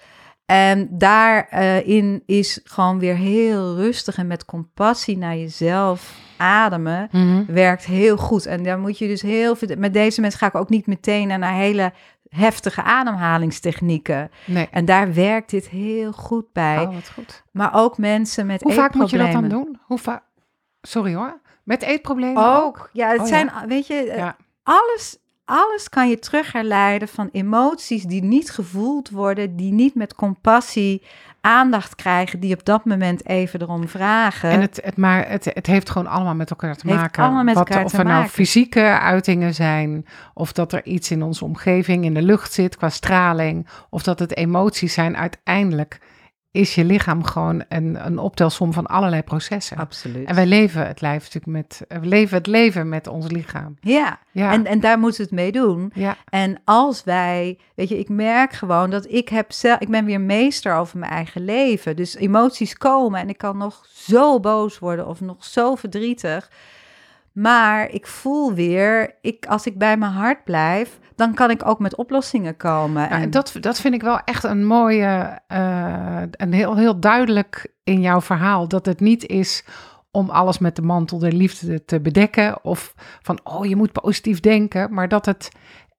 En 0.47 0.89
daarin 0.91 2.23
is 2.27 2.61
gewoon 2.65 2.99
weer 2.99 3.15
heel 3.17 3.77
rustig 3.77 4.17
en 4.19 4.27
met 4.27 4.45
compassie 4.45 5.19
naar 5.19 5.37
jezelf 5.37 6.15
ademen. 6.37 7.09
Mhm. 7.13 7.45
Werkt 7.47 7.85
heel 7.85 8.17
goed. 8.17 8.47
En 8.47 8.63
daar 8.63 8.79
moet 8.79 8.99
je 8.99 9.07
dus 9.07 9.23
heel 9.23 9.57
veel. 9.57 9.69
Met 9.79 9.93
deze 9.93 10.21
mensen 10.21 10.39
ga 10.39 10.47
ik 10.47 10.55
ook 10.55 10.69
niet 10.69 10.87
meteen 10.87 11.29
naar 11.29 11.53
hele 11.55 11.93
heftige 12.29 12.83
ademhalingstechnieken. 12.83 14.31
nee. 14.47 14.69
En 14.71 14.85
daar 14.85 15.15
werkt 15.15 15.51
dit 15.51 15.69
heel 15.69 16.13
goed 16.13 16.53
bij. 16.53 16.79
Oh, 16.81 16.95
wat 16.95 17.11
goed. 17.15 17.43
Maar 17.51 17.75
ook 17.75 17.99
mensen 17.99 18.47
met 18.47 18.63
Hoe 18.63 18.73
vaak 18.73 18.95
moet 18.95 19.11
je 19.11 19.19
dat 19.19 19.33
dan 19.33 19.49
doen? 19.49 19.79
Hoe 19.83 19.99
vaak? 19.99 20.23
Sorry 20.83 21.15
hoor. 21.15 21.41
Met 21.65 21.83
eetproblemen 21.83 22.43
ook? 22.57 22.65
Ook. 22.65 22.91
Ja, 22.93 23.09
het 23.11 23.21
Oh, 23.21 23.27
zijn, 23.27 23.51
weet 23.69 23.87
je, 23.87 23.95
eh, 23.95 24.17
Ja. 24.17 24.37
alles, 24.63 25.19
alles 25.45 25.89
kan 25.89 26.09
je 26.09 26.19
terug 26.19 26.53
herleiden 26.53 27.09
van 27.09 27.29
emoties 27.33 28.03
die 28.03 28.23
niet 28.23 28.51
gevoeld 28.51 29.11
worden, 29.11 29.57
die 29.57 29.73
niet 29.73 29.95
met 29.95 30.15
compassie 30.15 31.03
aandacht 31.41 31.95
krijgen, 31.95 32.41
die 32.41 32.55
op 32.55 32.65
dat 32.65 32.85
moment 32.85 33.27
even 33.27 33.61
erom 33.61 33.89
vragen. 33.89 34.51
En 34.51 34.61
het, 34.61 34.81
het, 34.83 34.97
maar 34.97 35.29
het, 35.29 35.45
het 35.45 35.67
heeft 35.67 35.91
gewoon 35.91 36.07
allemaal 36.09 36.35
met 36.35 36.51
elkaar 36.51 36.77
te 36.77 36.87
Heeft 36.87 37.01
maken. 37.01 37.23
allemaal 37.23 37.45
met 37.45 37.55
Wat, 37.55 37.69
elkaar 37.69 37.85
of 37.85 37.93
er 37.93 38.05
nou 38.05 38.17
maken. 38.17 38.31
fysieke 38.31 38.81
uitingen 38.99 39.55
zijn, 39.55 40.07
of 40.35 40.53
dat 40.53 40.73
er 40.73 40.85
iets 40.85 41.11
in 41.11 41.23
onze 41.23 41.45
omgeving 41.45 42.05
in 42.05 42.15
de 42.15 42.23
lucht 42.23 42.53
zit 42.53 42.77
qua 42.77 42.89
straling, 42.89 43.67
of 43.91 44.03
dat 44.03 44.19
het 44.19 44.37
emoties 44.37 44.93
zijn. 44.93 45.17
Uiteindelijk 45.17 45.99
is 46.55 46.75
je 46.75 46.85
lichaam 46.85 47.25
gewoon 47.25 47.65
een, 47.69 48.07
een 48.07 48.19
optelsom 48.19 48.73
van 48.73 48.87
allerlei 48.87 49.23
processen. 49.23 49.77
Absoluut. 49.77 50.27
En 50.29 50.35
wij 50.35 50.47
leven 50.47 50.87
het, 50.87 51.01
lijf 51.01 51.23
natuurlijk 51.23 51.47
met, 51.47 52.01
we 52.01 52.07
leven 52.07 52.37
het 52.37 52.47
leven 52.47 52.89
met 52.89 53.07
ons 53.07 53.31
lichaam. 53.31 53.77
ja. 53.81 54.19
Ja, 54.31 54.53
En, 54.53 54.67
en 54.67 54.81
daar 54.81 54.99
moeten 54.99 55.21
we 55.21 55.27
het 55.27 55.35
mee 55.35 55.53
doen. 55.53 55.91
ja, 55.95 56.17
En 56.29 56.61
als 56.65 57.05
wij, 57.05 57.59
weet 57.75 57.89
je, 57.89 57.99
ik 57.99 58.09
merk 58.09 58.53
gewoon 58.53 58.91
dat 58.91 59.11
ik 59.11 59.29
heb 59.29 59.53
zelf, 59.53 59.79
ik 59.81 59.89
ben 59.89 60.05
weer 60.05 60.21
meester 60.21 60.75
over 60.75 60.99
mijn 60.99 61.13
eigen 61.13 61.45
leven. 61.45 61.97
Dus 61.97 62.15
emoties 62.17 62.77
komen 62.77 63.21
en 63.21 63.29
ik 63.29 63.39
kan 63.39 63.57
nog 63.57 63.87
zo 63.93 64.41
boos 64.41 64.79
worden 64.79 65.07
of 65.07 65.21
nog 65.21 65.45
zo 65.45 65.75
verdrietig. 65.75 66.51
Maar 67.35 67.91
ik 67.91 68.07
voel 68.07 68.55
weer, 68.55 69.19
ik, 69.21 69.47
als 69.47 69.67
ik 69.67 69.79
bij 69.79 69.97
mijn 69.97 70.13
hart 70.13 70.45
blijf, 70.45 70.99
dan 71.17 71.35
kan 71.35 71.51
ik 71.51 71.67
ook 71.67 71.79
met 71.79 71.97
oplossingen 71.97 72.57
komen. 72.57 73.03
Ja, 73.03 73.11
en 73.11 73.31
dat, 73.31 73.57
dat 73.61 73.81
vind 73.81 73.95
ik 73.95 74.03
wel 74.03 74.19
echt 74.19 74.45
een 74.45 74.67
mooie, 74.67 75.41
eh 75.47 76.23
een 76.31 76.53
heel, 76.53 76.77
heel 76.77 77.01
duidelijk 77.01 77.75
in 77.85 78.01
jouw 78.01 78.21
verhaal. 78.21 78.69
Dat 78.69 78.87
het 78.87 79.01
niet 79.01 79.27
is 79.27 79.65
om 80.11 80.31
alles 80.31 80.59
met 80.59 80.77
de 80.77 80.83
mantel 80.83 81.19
der 81.19 81.33
liefde 81.33 81.85
te 81.85 82.01
bedekken. 82.01 82.65
Of 82.65 82.95
van, 83.23 83.41
oh, 83.45 83.67
je 83.67 83.77
moet 83.77 83.93
positief 83.93 84.41
denken. 84.41 84.95
Maar 84.95 85.09
dat 85.09 85.27
het 85.27 85.49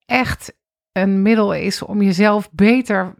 echt 0.06 0.54
een 0.92 1.22
middel 1.22 1.54
is 1.54 1.82
om 1.82 2.02
jezelf 2.02 2.52
beter 2.52 3.16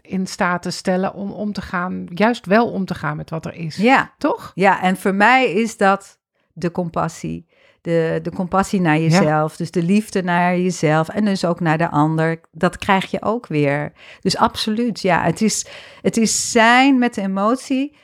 in 0.00 0.26
staat 0.26 0.62
te 0.62 0.70
stellen 0.70 1.14
om 1.14 1.30
om 1.30 1.52
te 1.52 1.62
gaan, 1.62 2.06
juist 2.14 2.46
wel 2.46 2.70
om 2.70 2.84
te 2.84 2.94
gaan 2.94 3.16
met 3.16 3.30
wat 3.30 3.46
er 3.46 3.54
is. 3.54 3.76
ja, 3.76 4.14
Toch? 4.18 4.52
ja, 4.54 4.82
en 4.82 4.96
voor 4.96 5.14
mij 5.14 5.52
is 5.52 5.76
dat 5.76 6.18
de 6.52 6.70
compassie. 6.70 7.46
De, 7.86 8.18
de 8.22 8.30
compassie 8.30 8.80
naar 8.80 8.98
jezelf, 8.98 9.56
dus 9.56 9.70
de 9.70 9.82
liefde 9.82 10.22
naar 10.22 10.58
jezelf 10.58 11.08
en 11.08 11.24
dus 11.24 11.44
ook 11.44 11.60
naar 11.60 11.78
de 11.78 11.90
ander. 11.90 12.40
Dat 12.52 12.76
krijg 12.76 13.10
je 13.10 13.22
ook 13.22 13.46
weer. 13.46 13.92
Dus 14.20 14.36
absoluut, 14.36 15.00
ja, 15.00 15.22
het 15.22 15.40
is, 15.40 15.66
het 16.02 16.16
is 16.16 16.50
zijn 16.50 16.98
met 16.98 17.14
de 17.14 17.20
emotie, 17.20 17.96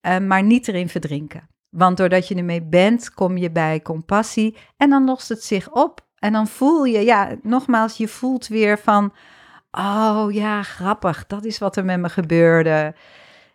eh, 0.00 0.18
maar 0.18 0.42
niet 0.42 0.68
erin 0.68 0.88
verdrinken. 0.88 1.48
Want 1.68 1.96
doordat 1.96 2.28
je 2.28 2.34
ermee 2.34 2.62
bent, 2.62 3.14
kom 3.14 3.36
je 3.36 3.50
bij 3.50 3.82
compassie 3.82 4.56
en 4.76 4.90
dan 4.90 5.04
lost 5.04 5.28
het 5.28 5.44
zich 5.44 5.70
op. 5.70 6.06
En 6.18 6.32
dan 6.32 6.46
voel 6.46 6.84
je, 6.84 7.04
ja, 7.04 7.36
nogmaals, 7.42 7.96
je 7.96 8.08
voelt 8.08 8.48
weer 8.48 8.78
van, 8.78 9.12
oh 9.70 10.26
ja, 10.30 10.62
grappig, 10.62 11.26
dat 11.26 11.44
is 11.44 11.58
wat 11.58 11.76
er 11.76 11.84
met 11.84 12.00
me 12.00 12.08
gebeurde. 12.08 12.94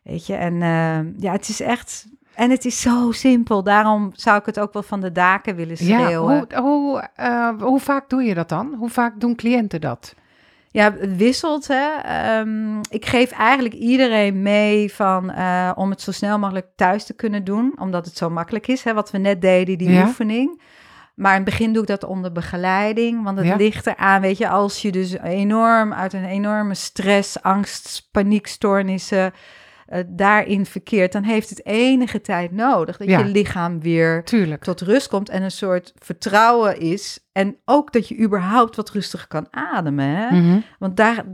Weet 0.03 0.25
je, 0.25 0.35
en 0.35 0.53
eh, 0.53 1.21
ja, 1.21 1.31
het 1.31 1.49
is 1.49 1.61
echt, 1.61 2.07
en 2.35 2.49
het 2.49 2.65
is 2.65 2.81
zo 2.81 3.11
simpel. 3.11 3.63
Daarom 3.63 4.11
zou 4.13 4.37
ik 4.39 4.45
het 4.45 4.59
ook 4.59 4.73
wel 4.73 4.83
van 4.83 5.01
de 5.01 5.11
daken 5.11 5.55
willen 5.55 5.75
Ja, 5.79 5.99
schreeuwen. 5.99 6.47
hoe, 6.53 6.59
hoe, 6.61 7.09
eh, 7.15 7.49
hoe 7.59 7.79
vaak 7.79 8.09
doe 8.09 8.23
je 8.23 8.33
dat 8.33 8.49
dan? 8.49 8.73
Hoe 8.77 8.89
vaak 8.89 9.19
doen 9.19 9.35
cliënten 9.35 9.81
dat? 9.81 10.15
Ja, 10.71 10.93
het 10.99 11.17
wisselt. 11.17 11.67
Hè? 11.67 11.89
Ehm, 12.03 12.77
ik 12.89 13.05
geef 13.05 13.31
eigenlijk 13.31 13.73
iedereen 13.75 14.41
mee 14.41 14.93
van, 14.93 15.31
eh, 15.31 15.71
om 15.75 15.89
het 15.89 16.01
zo 16.01 16.11
snel 16.11 16.39
mogelijk 16.39 16.67
thuis 16.75 17.05
te 17.05 17.13
kunnen 17.13 17.43
doen. 17.43 17.73
Omdat 17.79 18.05
het 18.05 18.17
zo 18.17 18.29
makkelijk 18.29 18.67
is, 18.67 18.83
hè, 18.83 18.93
wat 18.93 19.11
we 19.11 19.17
net 19.17 19.41
deden, 19.41 19.77
die 19.77 19.91
Ja. 19.91 20.01
oefening. 20.05 20.61
Maar 21.15 21.31
in 21.31 21.41
het 21.41 21.49
begin 21.49 21.73
doe 21.73 21.81
ik 21.81 21.87
dat 21.87 22.03
onder 22.03 22.31
begeleiding. 22.31 23.23
Want 23.23 23.37
het 23.37 23.47
Ja. 23.47 23.55
ligt 23.55 23.87
eraan, 23.87 24.21
weet 24.21 24.37
je, 24.37 24.49
als 24.49 24.81
je 24.81 24.91
dus 24.91 25.17
enorm 25.19 25.93
uit 25.93 26.13
een 26.13 26.25
enorme 26.25 26.73
stress, 26.73 27.41
angst, 27.41 28.07
paniekstoornissen 28.11 29.33
eh, 29.85 30.03
daarin 30.07 30.65
verkeert, 30.65 31.11
dan 31.11 31.23
heeft 31.23 31.49
het 31.49 31.65
enige 31.65 32.21
tijd 32.21 32.51
nodig 32.51 32.97
dat 32.97 33.07
Ja. 33.07 33.19
je 33.19 33.25
lichaam 33.25 33.79
weer 33.81 34.23
Tuurlijk. 34.23 34.63
tot 34.63 34.81
rust 34.81 35.07
komt 35.07 35.29
en 35.29 35.43
een 35.43 35.51
soort 35.51 35.93
vertrouwen 35.99 36.79
is. 36.79 37.19
En 37.31 37.57
ook 37.65 37.93
dat 37.93 38.07
je 38.07 38.19
überhaupt 38.19 38.75
wat 38.75 38.89
rustiger 38.89 39.27
kan 39.27 39.47
ademen. 39.51 40.05
Hè? 40.05 40.35
Mhm. 40.39 40.59
Want 40.79 40.97
daar, 40.97 41.25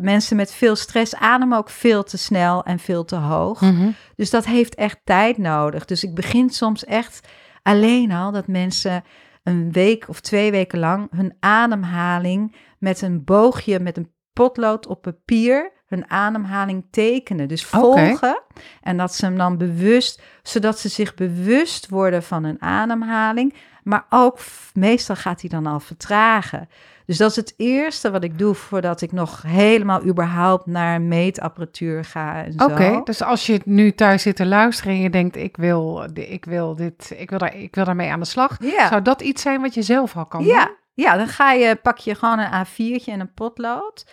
mensen 0.00 0.36
met 0.36 0.52
veel 0.52 0.76
stress 0.76 1.14
ademen 1.14 1.58
ook 1.58 1.70
veel 1.70 2.02
te 2.04 2.18
snel 2.18 2.64
en 2.64 2.78
veel 2.78 3.04
te 3.04 3.16
hoog. 3.16 3.60
Mhm. 3.60 3.90
Dus 4.16 4.30
dat 4.30 4.44
heeft 4.46 4.74
echt 4.74 5.00
tijd 5.04 5.38
nodig. 5.38 5.84
Dus 5.84 6.04
ik 6.04 6.14
begin 6.14 6.50
soms 6.50 6.84
echt 6.84 7.28
alleen 7.62 8.12
al 8.12 8.32
dat 8.32 8.46
mensen 8.46 9.02
een 9.42 9.72
week 9.72 10.08
of 10.08 10.20
twee 10.20 10.50
weken 10.50 10.78
lang 10.78 11.08
hun 11.10 11.36
ademhaling 11.40 12.54
met 12.78 13.02
een 13.02 13.24
boogje, 13.24 13.80
met 13.80 13.96
een 13.96 14.12
potlood 14.32 14.86
op 14.86 15.02
papier, 15.02 15.72
hun 15.88 16.10
ademhaling 16.10 16.84
tekenen. 16.90 17.48
Dus 17.48 17.64
volgen. 17.64 18.42
En 18.82 18.96
dat 18.96 19.14
ze 19.14 19.24
hem 19.24 19.36
dan 19.38 19.56
bewust, 19.58 20.22
zodat 20.42 20.78
ze 20.78 20.88
zich 20.88 21.14
bewust 21.14 21.88
worden 21.88 22.22
van 22.22 22.44
hun 22.44 22.62
ademhaling. 22.62 23.54
Maar 23.82 24.06
ook, 24.08 24.38
meestal 24.74 25.16
gaat 25.16 25.40
hij 25.40 25.50
dan 25.50 25.66
al 25.66 25.80
vertragen. 25.80 26.68
Dus 27.06 27.16
dat 27.16 27.30
is 27.30 27.36
het 27.36 27.54
eerste 27.56 28.10
wat 28.10 28.24
ik 28.24 28.38
doe 28.38 28.54
voordat 28.54 29.00
ik 29.00 29.12
nog 29.12 29.42
helemaal 29.42 30.04
überhaupt 30.04 30.66
naar 30.66 31.00
meetapparatuur 31.00 32.04
ga. 32.04 32.44
en 32.44 32.52
zo. 32.52 32.64
Oké, 32.64 33.00
dus 33.04 33.22
als 33.22 33.46
je 33.46 33.60
nu 33.64 33.92
thuis 33.92 34.22
zit 34.22 34.36
te 34.36 34.46
luisteren 34.46 34.92
en 34.92 35.00
je 35.00 35.10
denkt, 35.10 35.36
ik 35.36 35.56
wil, 35.56 36.08
ik 36.14 36.44
wil 36.44 36.74
dit, 36.74 37.12
ik 37.16 37.30
wil, 37.30 37.38
daar, 37.38 37.54
ik 37.56 37.74
wil 37.74 37.84
daarmee 37.84 38.10
aan 38.10 38.20
de 38.20 38.26
slag. 38.26 38.56
Zou 38.88 39.02
dat 39.02 39.20
iets 39.20 39.42
zijn 39.42 39.60
wat 39.60 39.74
je 39.74 39.82
zelf 39.82 40.16
al 40.16 40.26
kan 40.26 40.44
Ja, 40.44 40.64
doen? 40.64 40.74
ja, 40.94 41.16
dan 41.16 41.28
ga 41.28 41.52
je, 41.52 41.76
pak 41.76 41.98
je 41.98 42.14
gewoon 42.14 42.38
een 42.38 42.66
A4'tje 42.66 43.04
en 43.12 43.20
een 43.20 43.34
potlood. 43.34 44.06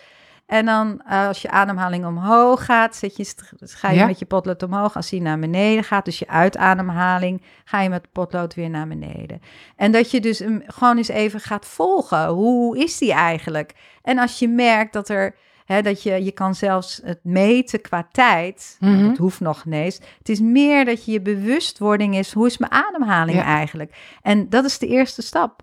En 0.46 0.64
dan 0.66 1.02
eh, 1.06 1.26
als 1.26 1.42
je 1.42 1.50
ademhaling 1.50 2.06
omhoog 2.06 2.64
gaat, 2.64 2.96
zet 2.96 3.16
je, 3.16 3.34
ga 3.60 3.90
je 3.90 3.96
Ja. 3.96 4.06
met 4.06 4.18
je 4.18 4.24
potlood 4.24 4.62
omhoog. 4.62 4.96
Als 4.96 5.08
die 5.10 5.20
naar 5.20 5.38
beneden 5.38 5.84
gaat, 5.84 6.04
dus 6.04 6.18
je 6.18 6.28
uitademhaling, 6.28 7.42
ga 7.64 7.80
je 7.80 7.88
met 7.88 8.02
de 8.02 8.08
potlood 8.12 8.54
weer 8.54 8.70
naar 8.70 8.88
beneden. 8.88 9.40
En 9.76 9.92
dat 9.92 10.10
je 10.10 10.20
dus 10.20 10.38
hem 10.38 10.62
gewoon 10.66 10.96
eens 10.96 11.08
even 11.08 11.40
gaat 11.40 11.66
volgen. 11.66 12.26
Hoe 12.28 12.78
is 12.78 12.98
die 12.98 13.12
eigenlijk? 13.12 13.72
En 14.02 14.18
als 14.18 14.38
je 14.38 14.48
merkt 14.48 14.92
dat 14.92 15.08
er, 15.08 15.34
dat 15.82 16.02
je, 16.02 16.24
je 16.24 16.32
kan 16.32 16.54
zelfs 16.54 17.00
het 17.04 17.20
meten 17.22 17.80
qua 17.80 18.08
tijd. 18.12 18.76
Nou, 18.80 18.94
Mhm. 18.96 19.08
dat 19.08 19.16
hoeft 19.16 19.40
nog 19.40 19.62
ineens. 19.64 19.98
Het 20.18 20.28
is 20.28 20.40
meer 20.40 20.84
dat 20.84 21.04
je 21.04 21.12
je 21.12 21.20
bewustwording 21.20 22.16
is, 22.16 22.32
hoe 22.32 22.46
is 22.46 22.58
mijn 22.58 22.72
ademhaling 22.72 23.36
Ja. 23.38 23.44
eigenlijk? 23.44 23.96
En 24.22 24.48
dat 24.48 24.64
is 24.64 24.78
de 24.78 24.86
eerste 24.86 25.22
stap. 25.22 25.62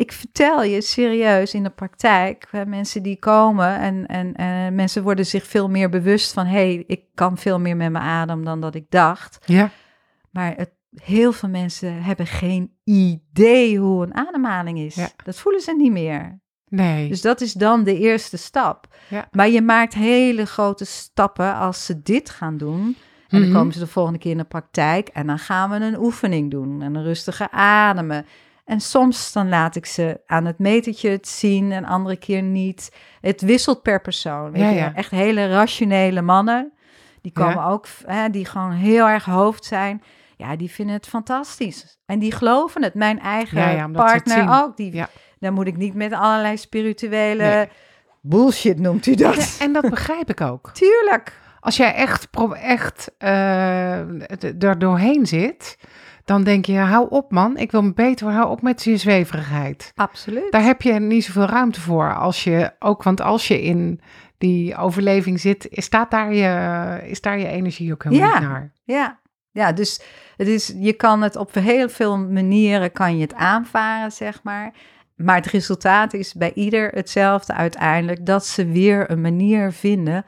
Ik 0.00 0.12
vertel 0.12 0.62
je 0.62 0.80
serieus 0.80 1.54
in 1.54 1.62
de 1.62 1.70
praktijk, 1.70 2.46
hè, 2.50 2.66
mensen 2.66 3.02
die 3.02 3.18
komen 3.18 3.78
en, 3.78 4.06
en, 4.06 4.34
en 4.34 4.74
mensen 4.74 5.02
worden 5.02 5.26
zich 5.26 5.44
veel 5.46 5.68
meer 5.68 5.88
bewust 5.88 6.32
van, 6.32 6.46
hé, 6.46 6.52
hey, 6.74 6.84
ik 6.86 7.04
kan 7.14 7.38
veel 7.38 7.58
meer 7.60 7.76
met 7.76 7.90
mijn 7.90 8.04
adem 8.04 8.44
dan 8.44 8.60
dat 8.60 8.74
ik 8.74 8.84
dacht. 8.88 9.38
Ja. 9.44 9.70
Maar 10.30 10.54
het, 10.56 10.70
heel 10.94 11.32
veel 11.32 11.48
mensen 11.48 12.02
hebben 12.02 12.26
geen 12.26 12.72
idee 12.84 13.78
hoe 13.78 14.04
een 14.04 14.14
ademhaling 14.14 14.78
is. 14.78 14.94
Ja. 14.94 15.08
Dat 15.24 15.36
voelen 15.36 15.60
ze 15.60 15.74
niet 15.76 15.92
meer. 15.92 16.40
Nee. 16.68 17.08
Dus 17.08 17.20
dat 17.20 17.40
is 17.40 17.52
dan 17.52 17.84
de 17.84 17.98
eerste 17.98 18.36
stap. 18.36 18.86
Ja. 19.08 19.28
Maar 19.30 19.48
je 19.48 19.62
maakt 19.62 19.94
hele 19.94 20.46
grote 20.46 20.84
stappen 20.84 21.54
als 21.56 21.84
ze 21.86 22.02
dit 22.02 22.30
gaan 22.30 22.56
doen. 22.56 22.96
En 23.28 23.38
dan 23.40 23.48
Mhm. 23.48 23.58
komen 23.58 23.72
ze 23.72 23.78
de 23.78 23.86
volgende 23.86 24.18
keer 24.18 24.30
in 24.30 24.38
de 24.38 24.44
praktijk 24.44 25.08
en 25.08 25.26
dan 25.26 25.38
gaan 25.38 25.70
we 25.70 25.76
een 25.76 25.98
oefening 25.98 26.50
doen 26.50 26.82
en 26.82 26.94
een 26.94 27.02
rustige 27.02 27.50
ademen. 27.50 28.26
En 28.70 28.80
soms 28.80 29.32
dan 29.32 29.48
laat 29.48 29.76
ik 29.76 29.86
ze 29.86 30.20
aan 30.26 30.44
het 30.44 30.58
metertje 30.58 31.10
het 31.10 31.28
zien 31.28 31.72
en 31.72 31.84
andere 31.84 32.16
keer 32.16 32.42
niet. 32.42 32.96
Het 33.20 33.40
wisselt 33.40 33.82
per 33.82 34.00
persoon. 34.00 34.50
Weet 34.52 34.62
Ja, 34.62 34.68
je? 34.68 34.74
ja. 34.74 34.94
Echt 34.94 35.10
hele 35.10 35.48
rationele 35.48 36.22
mannen. 36.22 36.72
Die 37.22 37.32
komen 37.32 37.54
Ja. 37.54 37.68
ook, 37.68 37.86
hè, 38.06 38.30
die 38.30 38.44
gewoon 38.44 38.72
heel 38.72 39.08
erg 39.08 39.24
hoofd 39.24 39.64
zijn. 39.64 40.02
Ja, 40.36 40.56
die 40.56 40.70
vinden 40.70 40.94
het 40.94 41.06
fantastisch. 41.08 41.98
En 42.06 42.18
die 42.18 42.32
geloven 42.32 42.82
het. 42.82 42.94
Mijn 42.94 43.20
eigen 43.20 43.92
partner 43.92 44.62
ook. 44.62 44.76
Die, 44.76 44.94
Ja. 44.94 45.08
Dan 45.38 45.52
moet 45.52 45.66
ik 45.66 45.76
niet 45.76 45.94
met 45.94 46.12
allerlei 46.12 46.56
spirituele 46.56 47.42
Nee. 47.42 47.68
bullshit, 48.20 48.78
noemt 48.78 49.06
u 49.06 49.14
dat. 49.14 49.34
Ja, 49.58 49.64
en 49.64 49.72
dat 49.72 49.90
begrijp 49.90 50.30
ik 50.30 50.40
ook. 50.40 50.70
Tuurlijk. 50.82 51.38
Als 51.60 51.76
jij 51.76 51.94
echt, 51.94 52.28
echt 52.52 53.10
eh, 53.18 53.98
er 54.62 54.78
doorheen 54.78 55.26
zit, 55.26 55.78
dan 56.30 56.42
denk 56.44 56.64
je, 56.64 56.76
hou 56.78 57.06
op 57.08 57.30
man, 57.32 57.56
ik 57.56 57.70
wil 57.70 57.82
me 57.82 57.92
beter 57.92 58.30
hou 58.32 58.50
op 58.50 58.62
met 58.62 58.84
je 58.84 58.96
zweverigheid. 58.96 59.92
Absoluut. 59.94 60.50
Daar 60.52 60.62
heb 60.62 60.82
je 60.82 60.92
niet 60.92 61.24
zoveel 61.24 61.44
ruimte 61.44 61.80
voor. 61.80 62.14
Als 62.14 62.44
je, 62.44 62.72
ook, 62.78 63.02
want 63.02 63.20
als 63.20 63.48
je 63.48 63.62
in 63.62 64.00
die 64.38 64.76
overleving 64.76 65.40
zit, 65.40 65.68
is, 65.70 65.84
staat 65.84 66.10
daar 66.10 66.34
je, 66.34 67.00
is 67.08 67.20
daar 67.20 67.38
je 67.38 67.46
energie 67.46 67.92
ook 67.92 68.04
helemaal 68.04 68.28
Ja. 68.28 68.38
niet 68.38 68.48
naar. 68.48 68.72
Ja. 68.84 69.18
ja, 69.50 69.72
dus 69.72 70.02
het 70.36 70.48
is, 70.48 70.74
je 70.76 70.92
kan 70.92 71.22
het 71.22 71.36
op 71.36 71.54
heel 71.54 71.88
veel 71.88 72.18
manieren 72.18 72.92
kan 72.92 73.16
je 73.16 73.22
het 73.22 73.34
aanvaren, 73.34 74.12
zeg 74.12 74.42
maar. 74.42 74.72
Maar 75.16 75.36
het 75.36 75.46
resultaat 75.46 76.12
is 76.14 76.34
bij 76.34 76.52
ieder 76.54 76.88
hetzelfde 76.88 77.52
uiteindelijk. 77.52 78.26
Dat 78.26 78.46
ze 78.46 78.66
weer 78.66 79.10
een 79.10 79.20
manier 79.20 79.72
vinden 79.72 80.24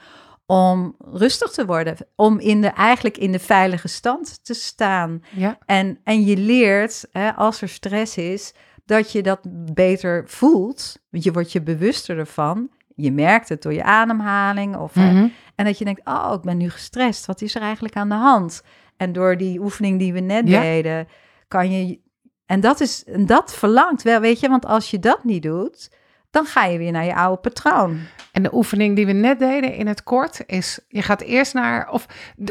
om 0.52 0.96
rustig 1.12 1.50
te 1.50 1.66
worden. 1.66 1.96
Om 2.16 2.38
in 2.38 2.60
de, 2.60 2.68
eigenlijk 2.68 3.16
in 3.18 3.32
de 3.32 3.38
veilige 3.38 3.88
stand 3.88 4.44
te 4.44 4.54
staan. 4.54 5.22
Ja, 5.30 5.58
En, 5.66 5.98
en 6.04 6.24
je 6.24 6.36
leert, 6.36 7.04
hè, 7.12 7.34
als 7.34 7.62
er 7.62 7.68
stress 7.68 8.16
is, 8.16 8.54
dat 8.84 9.12
je 9.12 9.22
dat 9.22 9.40
beter 9.74 10.24
voelt. 10.26 10.96
Want 11.10 11.24
je 11.24 11.32
wordt 11.32 11.52
je 11.52 11.62
bewuster 11.62 12.18
ervan. 12.18 12.68
Je 12.94 13.12
merkt 13.12 13.48
het 13.48 13.62
door 13.62 13.72
je 13.72 13.82
ademhaling. 13.84 14.76
Of, 14.76 14.94
Mhm. 14.94 15.26
En 15.54 15.64
dat 15.64 15.78
je 15.78 15.84
denkt, 15.84 16.00
oh, 16.04 16.32
ik 16.36 16.40
ben 16.42 16.56
nu 16.56 16.70
gestrest. 16.70 17.26
Wat 17.26 17.40
is 17.40 17.54
er 17.54 17.62
eigenlijk 17.62 17.96
aan 17.96 18.08
de 18.08 18.14
hand? 18.14 18.62
En 18.96 19.12
door 19.12 19.36
die 19.36 19.60
oefening 19.60 19.98
die 19.98 20.12
we 20.12 20.20
net 20.20 20.48
Ja. 20.48 20.60
deden, 20.60 21.08
kan 21.48 21.70
je... 21.70 22.00
En 22.46 22.60
dat, 22.60 22.80
is, 22.80 23.04
en 23.04 23.26
dat 23.26 23.54
verlangt 23.54 24.02
wel, 24.02 24.20
weet 24.20 24.40
je. 24.40 24.48
Want 24.48 24.66
als 24.66 24.90
je 24.90 24.98
dat 24.98 25.24
niet 25.24 25.42
doet, 25.42 25.90
dan 26.32 26.44
ga 26.46 26.64
je 26.64 26.78
weer 26.78 26.92
naar 26.92 27.04
je 27.04 27.14
oude 27.14 27.40
patroon. 27.40 27.98
En 28.32 28.42
de 28.42 28.54
oefening 28.54 28.96
die 28.96 29.06
we 29.06 29.12
net 29.12 29.38
deden 29.38 29.74
in 29.74 29.86
het 29.86 30.02
kort 30.02 30.42
is, 30.46 30.78
je 30.88 31.02
gaat 31.02 31.20
eerst 31.20 31.54
naar, 31.54 31.90
of 31.90 32.06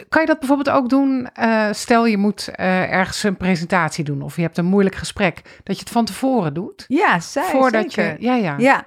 kan 0.09 0.21
je 0.21 0.27
dat 0.27 0.39
bijvoorbeeld 0.39 0.69
ook 0.75 0.89
doen, 0.89 1.29
eh, 1.33 1.67
stel 1.71 2.05
je 2.05 2.17
moet 2.17 2.47
eh, 2.47 2.91
ergens 2.91 3.23
een 3.23 3.37
presentatie 3.37 4.03
doen 4.03 4.21
of 4.21 4.35
je 4.35 4.41
hebt 4.41 4.57
een 4.57 4.65
moeilijk 4.65 4.95
gesprek, 4.95 5.41
dat 5.63 5.75
je 5.75 5.81
het 5.83 5.91
van 5.91 6.05
tevoren 6.05 6.53
doet, 6.53 6.85
Ja, 6.87 7.19
zij, 7.19 7.43
voordat 7.43 7.91
zeker. 7.91 8.05
je, 8.19 8.25
ja 8.25 8.35
ja, 8.35 8.55
Ja. 8.57 8.85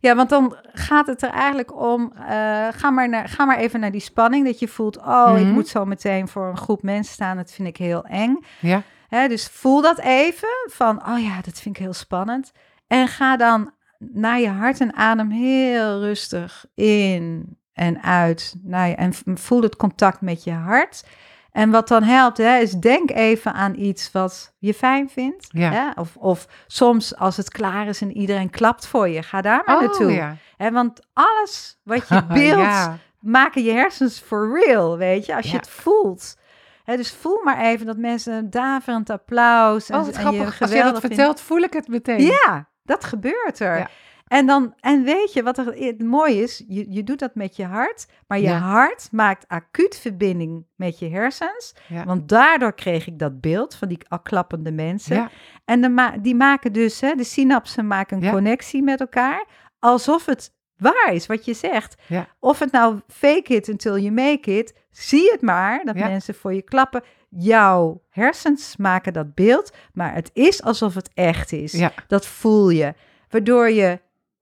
ja, 0.00 0.14
want 0.14 0.28
dan 0.28 0.56
gaat 0.72 1.06
het 1.06 1.22
er 1.22 1.30
eigenlijk 1.30 1.80
om, 1.80 2.12
eh, 2.28 2.66
ga, 2.76 2.90
maar 2.90 3.08
naar, 3.08 3.28
ga 3.28 3.44
maar 3.44 3.58
even 3.58 3.80
naar 3.80 3.92
die 3.92 4.00
spanning, 4.00 4.44
dat 4.46 4.58
je 4.58 4.68
voelt, 4.68 4.96
oh, 4.98 5.32
ik 5.38 5.44
Mhm. 5.44 5.52
moet 5.52 5.68
zo 5.68 5.84
meteen 5.84 6.28
voor 6.28 6.46
een 6.48 6.56
groep 6.56 6.82
mensen 6.82 7.12
staan, 7.14 7.36
dat 7.36 7.52
vind 7.52 7.68
ik 7.68 7.76
heel 7.76 8.04
eng. 8.04 8.44
ja, 8.60 8.82
Hè, 9.08 9.28
dus 9.28 9.48
voel 9.52 9.80
dat 9.82 9.98
even 9.98 10.48
van, 10.70 11.08
oh 11.08 11.18
ja, 11.22 11.40
dat 11.42 11.60
vind 11.60 11.76
ik 11.76 11.82
heel 11.82 11.92
spannend. 11.92 12.52
En 12.86 13.08
ga 13.08 13.36
dan 13.36 13.70
naar 13.98 14.40
je 14.40 14.48
hart 14.48 14.80
en 14.80 14.94
adem 14.94 15.30
heel 15.30 16.00
rustig 16.00 16.64
in 16.74 17.56
en 17.72 18.02
uit. 18.02 18.54
Naar 18.62 18.88
je, 18.88 18.94
en 18.94 19.12
voel 19.38 19.62
het 19.62 19.76
contact 19.76 20.20
met 20.20 20.44
je 20.44 20.52
hart. 20.52 21.04
En 21.52 21.70
wat 21.70 21.88
dan 21.88 22.02
helpt, 22.02 22.36
hè, 22.36 22.58
is 22.58 22.72
denk 22.72 23.10
even 23.10 23.52
aan 23.52 23.74
iets 23.74 24.12
wat 24.12 24.54
je 24.58 24.74
fijn 24.74 25.10
vindt. 25.10 25.48
Ja. 25.50 25.70
Hè? 25.70 26.00
Of, 26.00 26.16
of 26.16 26.46
soms 26.66 27.16
als 27.16 27.36
het 27.36 27.50
klaar 27.50 27.86
is 27.86 28.00
en 28.00 28.16
iedereen 28.16 28.50
klapt 28.50 28.86
voor 28.86 29.08
je, 29.08 29.22
ga 29.22 29.40
daar 29.40 29.62
maar 29.66 29.76
oh 29.76 29.80
naartoe. 29.82 30.10
ja, 30.12 30.36
Hè, 30.56 30.70
want 30.70 31.00
alles 31.12 31.80
wat 31.82 32.08
je 32.08 32.24
beeldt, 32.32 32.60
ja. 32.60 32.98
maken 33.20 33.64
je 33.64 33.72
hersens 33.72 34.18
for 34.18 34.60
real, 34.64 34.96
weet 34.96 35.26
je, 35.26 35.36
als 35.36 35.50
je 35.50 35.56
het 35.56 35.68
voelt. 35.68 36.36
Hè, 36.84 36.96
dus 36.96 37.12
voel 37.12 37.40
maar 37.44 37.58
even 37.60 37.86
dat 37.86 37.96
mensen 37.96 38.32
een 38.32 38.50
daverend 38.50 39.10
applaus 39.10 39.88
en, 39.88 39.98
Oh, 39.98 40.04
wat 40.04 40.14
en 40.14 40.20
grappig, 40.20 40.58
je 40.58 40.64
als 40.64 40.72
je 40.72 40.82
dat 40.82 41.00
vertelt, 41.00 41.40
voel 41.40 41.60
ik 41.60 41.72
het 41.72 41.88
meteen. 41.88 42.22
Ja, 42.22 42.68
dat 42.86 43.04
gebeurt 43.04 43.58
er. 43.60 43.78
Ja. 43.78 43.88
En, 44.26 44.46
dan, 44.46 44.74
en 44.80 45.02
weet 45.04 45.32
je 45.32 45.42
wat 45.42 45.58
er 45.58 45.66
het 45.74 46.02
mooi 46.02 46.42
is? 46.42 46.64
Je, 46.68 46.86
je 46.92 47.04
doet 47.04 47.18
dat 47.18 47.34
met 47.34 47.56
je 47.56 47.64
hart, 47.64 48.06
maar 48.26 48.38
je 48.38 48.44
Ja. 48.48 48.58
hart 48.58 49.08
maakt 49.12 49.48
acuut 49.48 49.98
verbinding 49.98 50.66
met 50.76 50.98
je 50.98 51.08
hersens. 51.08 51.74
Ja. 51.88 52.04
Want 52.04 52.28
daardoor 52.28 52.74
kreeg 52.74 53.06
ik 53.06 53.18
dat 53.18 53.40
beeld 53.40 53.74
van 53.74 53.88
die 53.88 53.98
al 54.08 54.20
klappende 54.20 54.72
mensen. 54.72 55.16
Ja. 55.16 55.30
En 55.64 55.80
de 55.80 55.88
ma- 55.88 56.16
die 56.18 56.34
maken 56.34 56.72
dus, 56.72 57.00
hè, 57.00 57.14
de 57.14 57.24
synapsen 57.24 57.86
maken 57.86 58.22
een 58.24 58.30
connectie 58.32 58.82
met 58.82 59.00
elkaar, 59.00 59.44
alsof 59.78 60.26
het 60.26 60.54
waar 60.76 61.10
is 61.12 61.26
wat 61.26 61.44
je 61.44 61.54
zegt. 61.54 62.02
Ja. 62.06 62.26
Of 62.40 62.58
het 62.58 62.72
nou 62.72 63.00
fake 63.08 63.54
it 63.54 63.68
until 63.68 63.98
you 63.98 64.10
make 64.12 64.58
it, 64.58 64.74
zie 64.90 65.30
het 65.30 65.42
maar, 65.42 65.84
dat 65.84 65.94
mensen 65.94 66.34
voor 66.34 66.54
je 66.54 66.62
klappen. 66.62 67.02
Jouw 67.28 68.02
hersens 68.10 68.76
maken 68.76 69.12
dat 69.12 69.34
beeld, 69.34 69.72
maar 69.92 70.14
het 70.14 70.30
is 70.32 70.62
alsof 70.62 70.94
het 70.94 71.10
echt 71.14 71.52
is. 71.52 71.72
Ja. 71.72 71.92
Dat 72.06 72.26
voel 72.26 72.70
je. 72.70 72.94
Waardoor 73.30 73.70
je 73.70 74.00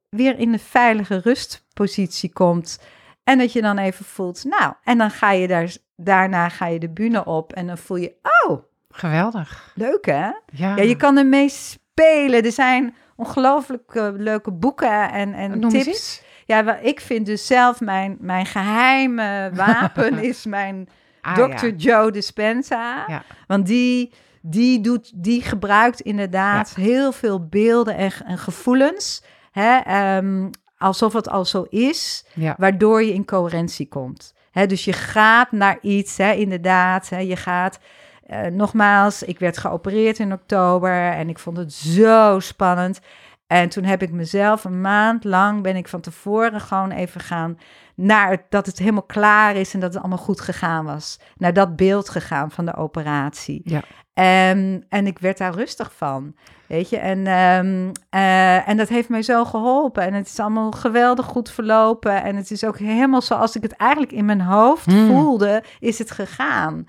weer 0.09 0.39
in 0.39 0.53
de 0.53 0.59
veilige 0.59 1.19
rustpositie 1.19 2.33
komt. 2.33 2.79
En 3.25 3.39
dat 3.39 3.53
je 3.53 3.63
dan 3.63 3.79
even 3.79 4.05
voelt, 4.05 4.45
nou, 4.45 4.73
en 4.85 4.99
dan 4.99 5.11
ga 5.11 5.31
je 5.31 5.49
daar, 5.49 5.77
daarna 5.97 6.49
ga 6.49 6.67
je 6.67 6.79
de 6.79 6.91
bühne 6.91 7.25
op 7.25 7.53
en 7.53 7.67
dan 7.67 7.79
voel 7.79 7.97
je, 7.97 8.15
oh, 8.23 8.63
Geweldig. 8.91 9.73
leuk 9.75 10.07
hè? 10.07 10.13
Ja, 10.13 10.77
Ja, 10.77 10.83
je 10.83 10.97
kan 10.97 11.17
ermee 11.17 11.49
spelen. 11.49 12.45
Er 12.45 12.53
zijn 12.53 12.95
ongelooflijk 13.17 13.95
eh, 13.95 14.09
leuke 14.13 14.51
boeken 14.51 15.13
en, 15.13 15.35
en 15.35 15.59
Noem 15.59 15.71
tips. 15.71 16.23
Ja, 16.47 16.77
ik 16.77 17.01
vind 17.01 17.27
dus 17.27 17.47
zelf 17.47 17.81
mijn, 17.81 18.17
mijn 18.21 18.47
geheime 18.47 19.51
wapen 19.55 20.19
is 20.31 20.45
mijn 20.45 20.89
Ah, 21.25 21.35
Dr. 21.35 21.67
Joe 21.77 22.11
Dispenza. 22.11 23.07
Want 23.47 23.67
die, 23.67 24.13
die, 24.41 24.81
doet, 24.81 25.13
die 25.15 25.43
gebruikt 25.43 26.01
inderdaad 26.01 26.75
heel 26.75 27.13
veel 27.13 27.47
beelden 27.47 27.97
en, 27.97 28.13
en 28.27 28.39
gevoelens. 28.39 29.23
Hè, 29.53 29.77
ehm, 29.77 30.51
alsof 30.79 31.13
het 31.13 31.29
al 31.29 31.45
zo 31.45 31.67
is, 31.69 32.25
waardoor 32.57 33.03
je 33.03 33.13
in 33.13 33.25
coherentie 33.25 33.89
komt. 33.89 34.35
Hè, 34.51 34.67
dus 34.67 34.85
je 34.85 34.93
gaat 34.93 35.53
naar 35.53 35.79
iets, 35.81 36.17
hè, 36.17 36.33
inderdaad. 36.33 37.09
Hè, 37.09 37.19
je 37.19 37.37
gaat, 37.37 37.79
eh, 38.27 38.47
nogmaals, 38.47 39.23
ik 39.23 39.39
werd 39.39 39.59
geopereerd 39.59 40.19
in 40.19 40.33
oktober 40.33 41.11
en 41.13 41.29
ik 41.29 41.39
vond 41.39 41.57
het 41.57 41.73
zo 41.73 42.41
spannend. 42.41 43.01
En 43.47 43.69
toen 43.69 43.85
heb 43.85 44.03
ik 44.03 44.13
mezelf 44.13 44.65
een 44.65 44.81
maand 44.81 45.25
lang, 45.25 45.63
ben 45.63 45.77
ik 45.77 45.89
van 45.89 46.01
tevoren 46.01 46.61
gewoon 46.61 46.91
even 46.91 47.21
gaan 47.21 47.59
naar 47.97 48.31
het, 48.31 48.43
dat 48.49 48.67
het 48.67 48.79
helemaal 48.79 49.03
klaar 49.03 49.57
is 49.57 49.75
en 49.75 49.81
dat 49.81 49.93
het 49.95 50.03
allemaal 50.03 50.25
goed 50.25 50.41
gegaan 50.41 50.85
was. 50.85 51.21
Naar 51.37 51.53
dat 51.53 51.77
beeld 51.77 52.09
gegaan 52.09 52.51
van 52.51 52.65
de 52.65 52.77
operatie. 52.77 53.61
Ja. 53.65 53.81
En, 54.15 54.85
en 54.89 55.07
ik 55.07 55.19
werd 55.19 55.39
daar 55.39 55.55
rustig 55.55 55.93
van, 55.97 56.35
weet 56.67 56.89
je. 56.89 56.97
En, 56.99 57.27
ehm, 57.27 57.91
eh, 58.11 58.69
en 58.69 58.77
dat 58.77 58.89
heeft 58.89 59.09
mij 59.09 59.23
zo 59.23 59.45
geholpen. 59.45 60.03
En 60.03 60.15
het 60.15 60.27
is 60.27 60.39
allemaal 60.41 60.71
geweldig 60.71 61.27
goed 61.27 61.51
verlopen. 61.51 62.23
En 62.23 62.37
het 62.37 62.51
is 62.51 62.65
ook 62.65 62.79
helemaal 62.79 63.23
zoals 63.23 63.57
ik 63.57 63.63
het 63.63 63.77
eigenlijk 63.77 64.13
in 64.13 64.25
mijn 64.25 64.41
hoofd 64.41 64.85
Hmm. 64.87 65.07
voelde, 65.07 65.63
is 65.79 65.99
het 65.99 66.11
gegaan. 66.11 66.87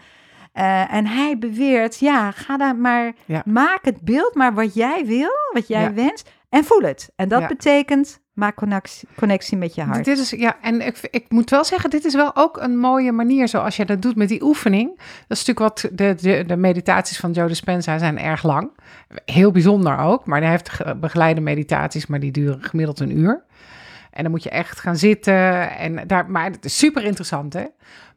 Eh, 0.54 0.94
en 0.94 1.08
hij 1.08 1.38
beweert, 1.38 2.00
ja, 2.00 2.32
ga 2.32 2.58
daar 2.58 2.76
maar, 2.76 3.14
Ja. 3.26 3.42
maak 3.46 3.80
het 3.86 4.02
beeld 4.02 4.36
maar 4.36 4.54
wat 4.54 4.74
jij 4.74 5.06
wil, 5.06 5.32
wat 5.54 5.68
jij 5.68 5.82
Ja. 5.82 5.94
wenst. 5.94 6.32
En 6.56 6.64
voel 6.64 6.82
het. 6.82 7.12
En 7.16 7.28
dat 7.28 7.42
Ja. 7.42 7.48
betekent, 7.48 8.22
maak 8.34 8.56
connectie, 8.56 9.08
connectie 9.18 9.58
met 9.58 9.76
je 9.76 9.82
hart. 9.82 10.06
Dit 10.06 10.18
is, 10.18 10.30
ja, 10.30 10.58
en 10.62 10.82
ik, 10.86 11.08
ik 11.12 11.26
moet 11.30 11.50
wel 11.50 11.64
zeggen, 11.66 11.90
dit 11.90 12.06
is 12.06 12.14
wel 12.16 12.36
ook 12.36 12.58
een 12.58 12.78
mooie 12.78 13.12
manier 13.12 13.48
zoals 13.48 13.76
je 13.76 13.86
dat 13.86 14.02
doet 14.02 14.16
met 14.16 14.30
die 14.30 14.44
oefening. 14.44 14.98
Dat 15.28 15.38
is 15.38 15.46
natuurlijk 15.46 15.60
wat, 15.60 15.90
de, 15.98 16.16
de, 16.22 16.44
de 16.48 16.56
meditaties 16.58 17.20
van 17.20 17.32
Joe 17.32 17.48
Dispenza 17.48 17.98
zijn 17.98 18.20
erg 18.20 18.44
lang. 18.44 18.70
Heel 19.26 19.52
bijzonder 19.52 19.98
ook, 19.98 20.26
maar 20.26 20.42
hij 20.42 20.50
heeft 20.50 20.70
ge- 20.70 20.96
begeleide 20.96 21.42
meditaties, 21.42 22.06
maar 22.08 22.20
die 22.20 22.32
duren 22.32 22.64
gemiddeld 22.64 23.00
een 23.00 23.18
uur. 23.18 23.44
En 24.12 24.24
dan 24.24 24.32
moet 24.32 24.44
je 24.44 24.50
echt 24.50 24.80
gaan 24.80 24.96
zitten. 24.98 25.70
En 25.78 26.08
daar, 26.08 26.30
maar 26.32 26.52
het 26.52 26.66
is 26.66 26.78
super 26.78 27.04
interessant, 27.04 27.54
hè? 27.54 27.66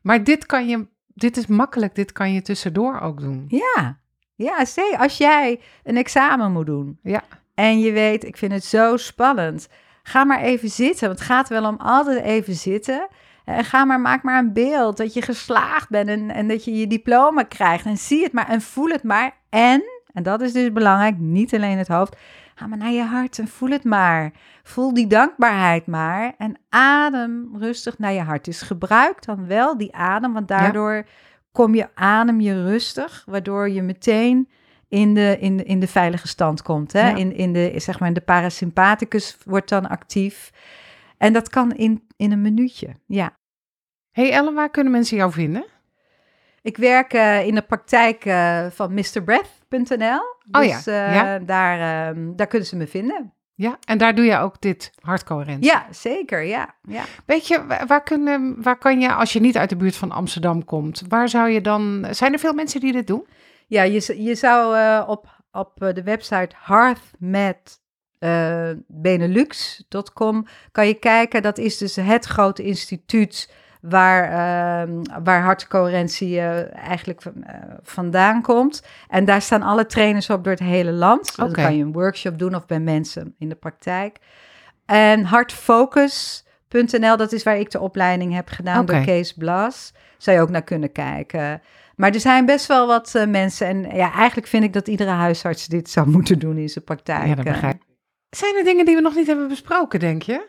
Maar 0.03 0.24
dit 0.24 0.47
kan 0.47 0.68
je, 0.68 0.86
dit 1.07 1.36
is 1.36 1.47
makkelijk, 1.47 1.95
dit 1.95 2.12
kan 2.12 2.32
je 2.32 2.43
tussendoor 2.43 3.01
ook 3.01 3.20
doen. 3.20 3.45
Ja, 3.49 3.99
ja, 4.34 4.64
zie, 4.64 4.99
als 4.99 5.16
jij 5.18 5.61
een 5.84 5.97
examen 5.97 6.53
moet 6.53 6.66
doen 6.66 6.99
Ja. 7.03 7.22
En 7.59 7.79
je 7.79 7.93
weet, 7.93 8.25
ik 8.25 8.37
vind 8.37 8.53
het 8.53 8.65
zo 8.65 8.97
spannend, 8.97 9.69
ga 10.03 10.25
maar 10.25 10.41
even 10.41 10.69
zitten. 10.69 11.07
Want 11.07 11.19
het 11.19 11.29
gaat 11.29 11.49
wel 11.49 11.65
om 11.65 11.77
altijd 11.77 12.23
even 12.23 12.55
zitten. 12.55 13.09
En 13.45 13.65
ga 13.65 13.85
maar, 13.85 14.01
maak 14.01 14.23
maar 14.23 14.39
een 14.39 14.53
beeld 14.53 14.97
dat 14.97 15.15
je 15.15 15.23
geslaagd 15.23 15.89
bent 15.89 16.09
en, 16.09 16.31
en 16.31 16.49
dat 16.49 16.65
je 16.65 16.75
je 16.75 16.87
diploma 16.87 17.43
krijgt. 17.43 17.85
En 17.85 17.97
zie 17.97 18.23
het 18.23 18.33
maar 18.33 18.49
en 18.49 18.61
voel 18.61 18.89
het 18.89 19.03
maar. 19.03 19.37
En, 19.49 19.83
en 20.13 20.23
dat 20.23 20.41
is 20.41 20.53
dus 20.53 20.73
belangrijk, 20.73 21.19
niet 21.19 21.55
alleen 21.55 21.79
het 21.79 21.89
hoofd, 21.89 22.17
ga 22.55 22.67
maar 22.67 22.79
naar 22.79 22.91
je 22.91 23.03
hart 23.03 23.39
en 23.39 23.49
voel 23.49 23.71
het 23.71 23.85
maar. 23.85 24.33
Voel 24.63 24.95
die 24.95 25.07
dankbaarheid 25.07 25.87
maar 25.87 26.35
en 26.39 26.57
adem 26.69 27.51
rustig 27.59 27.99
naar 27.99 28.13
je 28.13 28.23
hart. 28.23 28.45
Dus 28.45 28.63
gebruik 28.63 29.25
dan 29.25 29.47
wel 29.47 29.79
die 29.79 29.95
adem, 29.95 30.33
want 30.33 30.49
daardoor 30.49 31.07
kom 31.53 31.75
je 31.75 31.89
adem 31.95 32.41
je 32.41 32.63
rustig, 32.63 33.25
waardoor 33.27 33.71
je 33.71 33.83
meteen 33.83 34.49
in 34.89 35.14
de, 35.14 35.36
in 35.41 35.57
de, 35.57 35.64
in 35.64 35.80
de 35.80 35.86
veilige 35.86 36.28
stand 36.28 36.62
komt. 36.62 36.93
Hè? 36.93 37.09
Ja. 37.09 37.16
In, 37.16 37.32
in 37.32 37.53
de, 37.53 37.72
zeg 37.76 38.01
maar, 38.01 38.12
de 38.12 38.20
parasympathicus 38.20 39.36
wordt 39.45 39.68
dan 39.68 39.89
actief. 39.89 40.51
En 41.18 41.32
dat 41.32 41.49
kan 41.49 41.72
in, 41.72 42.07
in 42.16 42.32
een 42.32 42.43
minuutje, 42.43 42.89
ja. 43.07 43.36
Hey 44.11 44.32
Ellen, 44.32 44.55
waar 44.55 44.70
kunnen 44.70 44.93
mensen 44.93 45.16
jou 45.16 45.32
vinden? 45.32 45.66
Ik 46.62 46.76
werk 46.76 47.12
eh, 47.12 47.47
in 47.47 47.55
de 47.55 47.62
praktijk 47.62 48.24
eh, 48.24 48.66
van 48.70 48.95
mrbreath.nl. 48.95 50.20
Oh 50.51 50.61
dus 50.61 50.84
ja, 50.84 51.07
eh, 51.07 51.14
ja. 51.14 51.39
Daar, 51.39 52.09
ehm, 52.09 52.36
daar 52.36 52.47
kunnen 52.47 52.68
ze 52.68 52.76
me 52.76 52.86
vinden. 52.86 53.32
Ja, 53.55 53.78
en 53.84 53.99
daar 53.99 54.14
doe 54.14 54.24
je 54.24 54.39
ook 54.39 54.61
dit 54.61 54.93
hartcoherentie. 55.01 55.70
Ja, 55.70 55.86
zeker, 55.91 56.43
ja. 56.43 56.74
ja. 56.82 57.03
Weet 57.26 57.49
je, 57.49 57.66
wa- 57.66 57.86
waar, 57.86 58.03
kunnen, 58.03 58.62
waar 58.62 58.78
kan 58.78 59.01
je, 59.01 59.12
als 59.12 59.32
je 59.32 59.41
niet 59.41 59.57
uit 59.57 59.68
de 59.68 59.76
buurt 59.76 59.97
van 59.97 60.11
Amsterdam 60.11 60.64
komt, 60.64 61.03
waar 61.09 61.28
zou 61.28 61.49
je 61.49 61.61
dan... 61.61 62.07
Zijn 62.11 62.32
er 62.32 62.39
veel 62.39 62.53
mensen 62.53 62.80
die 62.80 62.93
dit 62.93 63.07
doen? 63.07 63.26
Ja, 63.69 63.83
je, 63.83 64.23
je 64.23 64.35
zou 64.35 64.77
eh, 64.77 65.05
op, 65.07 65.43
op 65.53 65.83
eh, 65.83 65.95
de 65.95 66.03
website 66.03 66.55
hearthmet 66.59 67.81
eh, 68.19 68.71
benelux.com 68.87 70.47
kan 70.73 70.87
je 70.87 70.95
kijken. 70.95 71.43
Dat 71.43 71.59
is 71.59 71.79
dus 71.79 71.97
het 71.97 72.25
grote 72.25 72.62
instituut 72.62 73.53
waar, 73.81 74.25
ehm, 74.25 75.23
waar 75.25 75.43
hartcoherentie 75.43 76.41
eigenlijk 76.41 77.23
van- 77.23 77.45
vandaan 77.83 78.43
komt. 78.43 78.83
En 79.09 79.25
daar 79.25 79.43
staan 79.43 79.62
alle 79.62 79.87
trainers 79.87 80.31
op 80.31 80.45
door 80.45 80.53
het 80.53 80.62
hele 80.62 80.93
land. 80.93 81.25
Dus. 81.27 81.35
Dan 81.37 81.53
kan 81.53 81.77
je 81.77 81.83
een 81.83 81.93
workshop 81.93 82.39
doen 82.39 82.55
of 82.55 82.66
bij 82.66 82.81
mensen 82.81 83.35
in 83.39 83.49
de 83.49 83.55
praktijk. 83.55 84.19
En 84.87 85.25
hartfocus.nl, 85.25 87.16
dat 87.16 87.33
is 87.33 87.43
waar 87.43 87.59
ik 87.59 87.71
de 87.71 87.81
opleiding 87.81 88.35
heb 88.35 88.49
gedaan 88.49 88.87
door 88.87 88.97
Kees 89.05 89.33
Blas. 89.33 89.93
Zou 90.19 90.37
je 90.37 90.43
ook 90.43 90.51
naar 90.51 90.62
kunnen 90.62 90.93
kijken. 90.93 91.62
Maar 91.99 92.11
er 92.14 92.20
zijn 92.20 92.46
best 92.46 92.66
wel 92.66 92.86
wat 92.86 93.14
eh, 93.14 93.26
mensen. 93.26 93.66
En 93.66 93.96
ja, 93.96 94.12
eigenlijk 94.12 94.46
vind 94.46 94.64
ik 94.64 94.72
dat 94.72 94.88
iedere 94.88 95.11
huisarts 95.11 95.66
dit 95.66 95.90
zou 95.90 96.09
moeten 96.16 96.38
doen 96.38 96.57
in 96.57 96.68
zijn 96.68 96.84
praktijk. 96.84 97.26
Ja, 97.26 97.34
dat 97.34 97.44
eh. 97.44 97.53
begrijp 97.53 97.74
ik. 97.74 97.86
Zijn 98.30 98.57
er 98.57 98.64
dingen 98.64 98.84
die 98.84 98.94
we 98.94 99.01
nog 99.01 99.14
niet 99.14 99.26
hebben 99.26 99.49
besproken, 99.49 100.01
denk 100.01 100.22
je? 100.22 100.49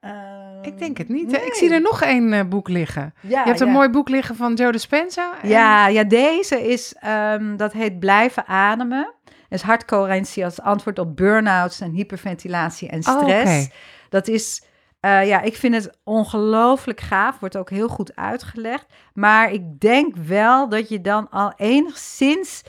Ehm, 0.00 0.62
Ik 0.62 0.78
denk 0.78 0.98
het 0.98 1.08
niet. 1.08 1.32
Ik 1.32 1.54
zie 1.54 1.70
er 1.72 1.80
nog 1.80 2.02
één 2.02 2.32
eh, 2.32 2.44
boek 2.48 2.68
liggen. 2.68 3.14
Ja, 3.20 3.40
je 3.40 3.46
hebt 3.48 3.60
een 3.60 3.68
mooi 3.70 3.88
boek 3.88 4.08
liggen 4.08 4.36
van 4.36 4.54
Joe 4.54 4.72
Dispenza. 4.72 5.32
en- 5.42 5.48
Ja, 5.48 5.88
ja, 5.88 6.04
deze 6.04 6.68
is, 6.68 6.94
ehm, 7.00 7.56
dat 7.56 7.72
heet 7.72 7.98
Blijven 7.98 8.46
Ademen. 8.46 9.12
is 9.48 9.62
hartcoherentie 9.62 10.44
als 10.44 10.60
antwoord 10.60 10.98
op 10.98 11.16
burn-outs 11.16 11.80
en 11.80 11.90
hyperventilatie 11.92 12.88
en 12.88 12.98
Oh, 13.08 13.18
stress. 13.22 13.70
Dat 14.08 14.28
is, 14.28 14.62
eh, 15.04 15.26
ja, 15.26 15.40
ik 15.40 15.56
vind 15.56 15.74
het 15.74 15.98
ongelooflijk 16.04 17.00
gaaf. 17.00 17.38
Wordt 17.38 17.56
ook 17.56 17.70
heel 17.70 17.88
goed 17.88 18.16
uitgelegd. 18.16 18.86
Maar 19.14 19.52
ik 19.52 19.80
denk 19.80 20.16
wel 20.16 20.68
dat 20.68 20.88
je 20.88 21.00
dan 21.00 21.30
al 21.30 21.52
enigszins 21.56 22.62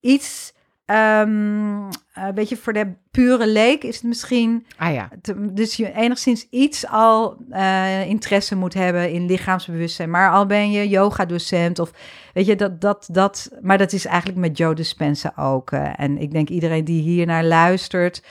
iets, 0.00 0.52
ehm 0.84 1.90
een 2.14 2.34
beetje 2.34 2.56
voor 2.56 2.72
de 2.72 2.92
pure 3.10 3.46
leek 3.46 3.82
is 3.84 3.94
het 3.94 4.04
misschien 4.04 4.66
Ah 4.76 4.92
ja, 4.92 5.08
te- 5.22 5.52
dus 5.52 5.76
je 5.76 5.92
enigszins 5.92 6.46
iets 6.50 6.86
al 6.86 7.36
eh, 7.50 8.08
interesse 8.08 8.56
moet 8.56 8.74
hebben 8.74 9.10
in 9.10 9.26
lichaamsbewustzijn. 9.26 10.10
Maar 10.10 10.30
al 10.30 10.46
ben 10.46 10.70
je 10.70 10.88
yoga-docent 10.88 11.78
of 11.78 11.90
weet 12.34 12.46
je, 12.46 12.56
dat, 12.56 12.80
dat, 12.80 13.08
dat... 13.10 13.50
Maar 13.60 13.78
dat 13.78 13.92
is 13.92 14.04
eigenlijk 14.04 14.38
met 14.38 14.58
Joe 14.58 14.74
Dispenza 14.74 15.32
ook. 15.36 15.70
en 15.72 16.18
ik 16.18 16.32
denk 16.32 16.48
iedereen 16.48 16.84
die 16.84 17.02
hier 17.02 17.26
naar 17.26 17.44
luistert... 17.44 18.22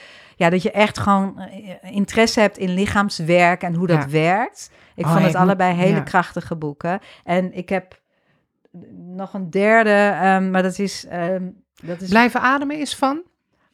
Ja, 0.42 0.50
dat 0.50 0.62
je 0.62 0.70
echt 0.70 0.98
gewoon 0.98 1.38
eh, 1.38 1.92
interesse 1.94 2.40
hebt 2.40 2.58
in 2.58 2.70
lichaamswerk 2.74 3.62
en 3.62 3.74
hoe 3.74 3.86
dat 3.86 4.02
Ja. 4.02 4.08
werkt. 4.08 4.70
Ik 4.94 5.04
Oh, 5.04 5.10
vond 5.10 5.24
het 5.24 5.32
moet- 5.32 5.42
allebei 5.42 5.74
hele 5.74 5.96
ja. 5.96 6.00
krachtige 6.02 6.56
boeken. 6.56 7.00
En 7.24 7.52
ik 7.56 7.68
heb 7.68 8.00
nog 8.96 9.34
een 9.34 9.50
derde, 9.50 9.90
ehm, 10.20 10.50
maar 10.50 10.62
dat 10.62 10.78
is... 10.78 11.06
ehm, 11.06 11.48
dat 11.82 12.00
is 12.00 12.08
blijven 12.08 12.40
ademen 12.40 12.78
is 12.78 12.96
van? 12.96 13.22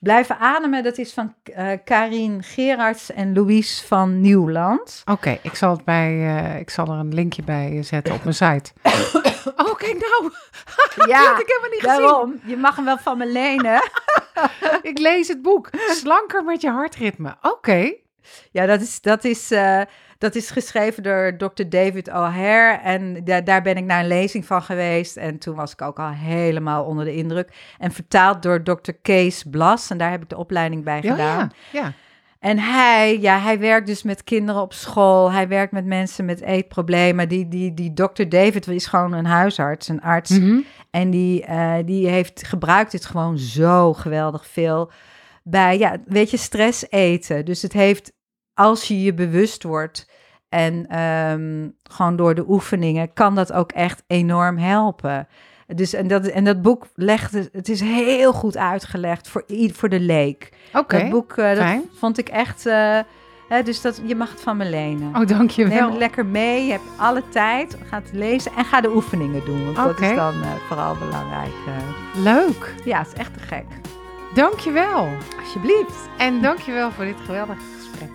Blijven 0.01 0.38
ademen, 0.38 0.82
dat 0.82 0.99
is 0.99 1.12
van 1.12 1.34
eh 1.44 1.70
Karin 1.84 2.42
Gerards 2.42 3.12
en 3.12 3.34
Louise 3.34 3.86
van 3.86 4.20
Nieuwland. 4.20 5.03
Oké, 5.05 5.38
ik 5.42 5.55
zal 5.55 5.70
het 5.70 5.84
bij, 5.84 6.36
eh, 6.36 6.61
ik 6.61 6.70
zal 6.70 6.86
er 6.86 6.99
een 6.99 7.14
linkje 7.14 7.42
bij 7.42 7.82
zetten 7.82 8.14
op 8.14 8.22
mijn 8.22 8.34
site. 8.34 8.72
oh, 9.66 9.74
kijk 9.76 9.99
nou, 9.99 10.32
die 11.07 11.14
had 11.14 11.40
ik 11.40 11.46
helemaal 11.46 11.70
niet 11.70 11.80
gezien. 11.80 12.01
daarom. 12.01 12.40
Je 12.44 12.57
mag 12.57 12.76
hem 12.76 12.84
wel 12.84 12.99
van 12.99 13.18
me 13.18 13.26
lenen. 13.26 13.82
Ik 14.82 14.99
lees 14.99 15.28
het 15.28 15.42
boek. 15.42 15.70
Slanker 15.88 16.44
met 16.44 16.61
je 16.61 16.70
hartritme. 16.70 17.36
Oké. 17.42 17.94
Ja, 18.50 18.66
dat 18.66 18.80
is, 18.80 19.00
dat 19.00 19.24
is, 19.24 19.50
eh, 19.50 19.80
dat 20.18 20.34
is 20.34 20.50
geschreven 20.50 21.02
door 21.02 21.34
Dr. 21.36 21.62
David 21.68 22.08
O'Hare. 22.08 22.78
En 22.82 23.24
da- 23.24 23.40
daar 23.40 23.62
ben 23.62 23.76
ik 23.76 23.84
naar 23.84 24.00
een 24.00 24.06
lezing 24.06 24.44
van 24.46 24.62
geweest. 24.62 25.16
En 25.16 25.38
toen 25.38 25.54
was 25.54 25.72
ik 25.72 25.82
ook 25.82 25.98
al 25.98 26.10
helemaal 26.10 26.84
onder 26.84 27.04
de 27.04 27.14
indruk. 27.14 27.50
En 27.78 27.92
vertaald 27.92 28.42
door 28.42 28.62
Dr. 28.62 28.92
Kees 29.02 29.44
Blas. 29.50 29.90
En 29.90 29.98
daar 29.98 30.10
heb 30.10 30.22
ik 30.22 30.28
de 30.28 30.36
opleiding 30.36 30.84
bij 30.84 30.98
Ja, 31.02 31.10
gedaan. 31.10 31.50
ja, 31.72 31.80
ja. 31.80 31.92
En 32.38 32.58
hij, 32.58 33.18
ja, 33.20 33.38
hij 33.38 33.58
werkt 33.58 33.86
dus 33.86 34.02
met 34.02 34.24
kinderen 34.24 34.62
op 34.62 34.72
school. 34.72 35.32
Hij 35.32 35.48
werkt 35.48 35.72
met 35.72 35.84
mensen 35.86 36.24
met 36.24 36.40
eetproblemen. 36.40 37.28
Die, 37.28 37.48
die, 37.48 37.74
die 37.74 37.92
Dr. 37.92 38.28
David 38.28 38.66
is 38.68 38.86
gewoon 38.86 39.12
een 39.12 39.26
huisarts, 39.26 39.88
een 39.88 40.00
arts. 40.00 40.30
Mhm. 40.30 40.58
En 40.90 41.10
die, 41.10 41.44
eh, 41.44 41.74
die 41.84 42.08
heeft 42.08 42.46
gebruikt 42.46 42.90
dit 42.90 43.04
gewoon 43.04 43.38
zo 43.38 43.92
geweldig 43.94 44.46
veel 44.46 44.90
bij, 45.51 45.78
ja, 45.78 45.96
weet 46.07 46.30
je, 46.30 46.36
stress 46.36 46.90
eten. 46.90 47.44
Dus 47.44 47.62
het 47.62 47.72
heeft 47.72 48.12
als 48.55 48.88
je 48.88 49.03
je 49.03 49.14
bewust 49.14 49.62
wordt 49.62 50.11
en 50.49 50.86
ehm, 50.88 51.68
gewoon 51.82 52.16
door 52.16 52.34
de 52.34 52.44
oefeningen, 52.49 53.12
kan 53.12 53.34
dat 53.34 53.53
ook 53.53 53.72
echt 53.72 54.03
enorm 54.07 54.59
helpen. 54.59 55.28
Dus, 55.66 55.92
en, 55.92 56.09
dat, 56.09 56.26
en 56.26 56.44
dat 56.44 56.62
boek 56.62 56.86
legt 56.94 57.32
het, 57.32 57.68
is 57.68 57.80
heel 57.80 58.32
goed 58.32 58.57
uitgelegd 58.57 59.28
voor, 59.28 59.44
voor 59.72 59.88
de 59.88 60.01
leek. 60.01 60.53
Oké, 60.72 60.99
dat 60.99 61.11
boek, 61.11 61.32
eh, 61.32 61.57
dat 61.57 61.82
vond 61.99 62.18
ik 62.18 62.28
echt, 62.28 62.64
hè, 63.49 63.62
dus 63.64 63.80
dat, 63.80 64.01
je 64.05 64.14
mag 64.14 64.30
het 64.30 64.40
van 64.40 64.57
me 64.57 64.64
lenen. 64.64 65.09
Oh, 65.09 65.14
Neem 65.14 65.26
dankjewel. 65.26 65.88
het 65.88 65.99
lekker 65.99 66.26
mee, 66.26 66.64
je 66.64 66.72
hebt 66.72 66.84
alle 66.96 67.22
tijd, 67.28 67.76
ga 67.88 67.99
het 67.99 68.12
lezen 68.12 68.53
en 68.57 68.64
ga 68.64 68.80
de 68.80 68.94
oefeningen 68.94 69.44
doen. 69.44 69.64
Want 69.64 69.76
dat 69.76 70.01
is 70.01 70.16
dan 70.16 70.42
eh, 70.42 70.51
vooral 70.68 70.96
belangrijk. 70.96 71.55
Leuk. 72.14 72.74
ja, 72.84 72.99
het 72.99 73.07
is 73.07 73.12
echt 73.12 73.34
te 73.34 73.40
gek. 73.40 73.66
Dankjewel. 74.35 75.09
Alsjeblieft. 75.41 76.09
En 76.18 76.43
dankjewel 76.43 76.91
voor 76.91 77.05
dit 77.05 77.16
geweldige 77.26 77.61
gesprek. 77.79 78.11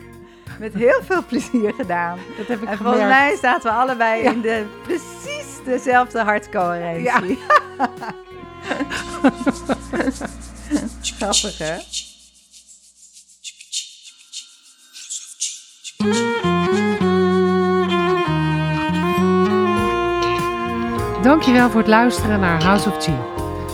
Met 0.59 0.73
heel 0.73 1.01
veel 1.03 1.25
plezier 1.25 1.73
gedaan. 1.73 2.19
Dat 2.37 2.47
heb 2.47 2.61
ik 2.61 2.69
En 2.69 2.77
volgens 2.77 3.03
mij 3.03 3.35
zaten 3.41 3.71
we 3.71 3.77
allebei 3.77 4.23
Ja. 4.23 4.31
in 4.31 4.41
de 4.41 4.65
precies 4.83 5.63
dezelfde 5.65 6.19
hartcoherentie. 6.19 7.39
Grappig, 11.01 11.57
hè? 11.57 11.75
Dankjewel 21.21 21.69
voor 21.69 21.79
het 21.79 21.89
luisteren 21.89 22.39
naar 22.39 22.63
House 22.63 22.89
of 22.89 23.03
G. 23.03 23.07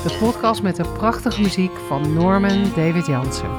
De 0.03 0.17
podcast 0.19 0.61
met 0.61 0.75
de 0.75 0.85
prachtige 0.97 1.41
muziek 1.41 1.71
van 1.87 2.13
Norman 2.13 2.63
David 2.75 3.05
Jansen. 3.05 3.49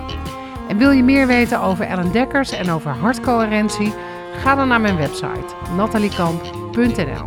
En 0.68 0.78
wil 0.78 0.90
je 0.90 1.02
meer 1.02 1.26
weten 1.26 1.60
over 1.60 1.84
Ellen 1.84 2.12
Dekkers 2.12 2.50
en 2.50 2.70
over 2.70 2.90
hartcoherentie? 2.90 3.94
Ga 4.36 4.54
dan 4.54 4.68
naar 4.68 4.80
mijn 4.80 4.96
website 4.96 5.54
nataliekamp.nl. 5.76 7.26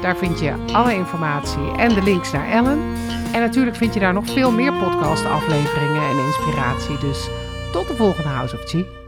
Daar 0.00 0.16
vind 0.16 0.40
je 0.40 0.54
alle 0.72 0.94
informatie 0.94 1.76
en 1.76 1.94
de 1.94 2.02
links 2.02 2.32
naar 2.32 2.48
Ellen. 2.48 2.78
En 3.32 3.40
natuurlijk 3.40 3.76
vind 3.76 3.94
je 3.94 4.00
daar 4.00 4.12
nog 4.12 4.26
veel 4.26 4.50
meer 4.50 4.72
podcast 4.72 5.24
afleveringen 5.24 6.02
en 6.02 6.24
inspiratie. 6.26 6.98
Dus 6.98 7.28
tot 7.72 7.88
de 7.88 7.96
volgende 7.96 8.28
House 8.28 8.56
of 8.56 8.64
G. 8.64 8.99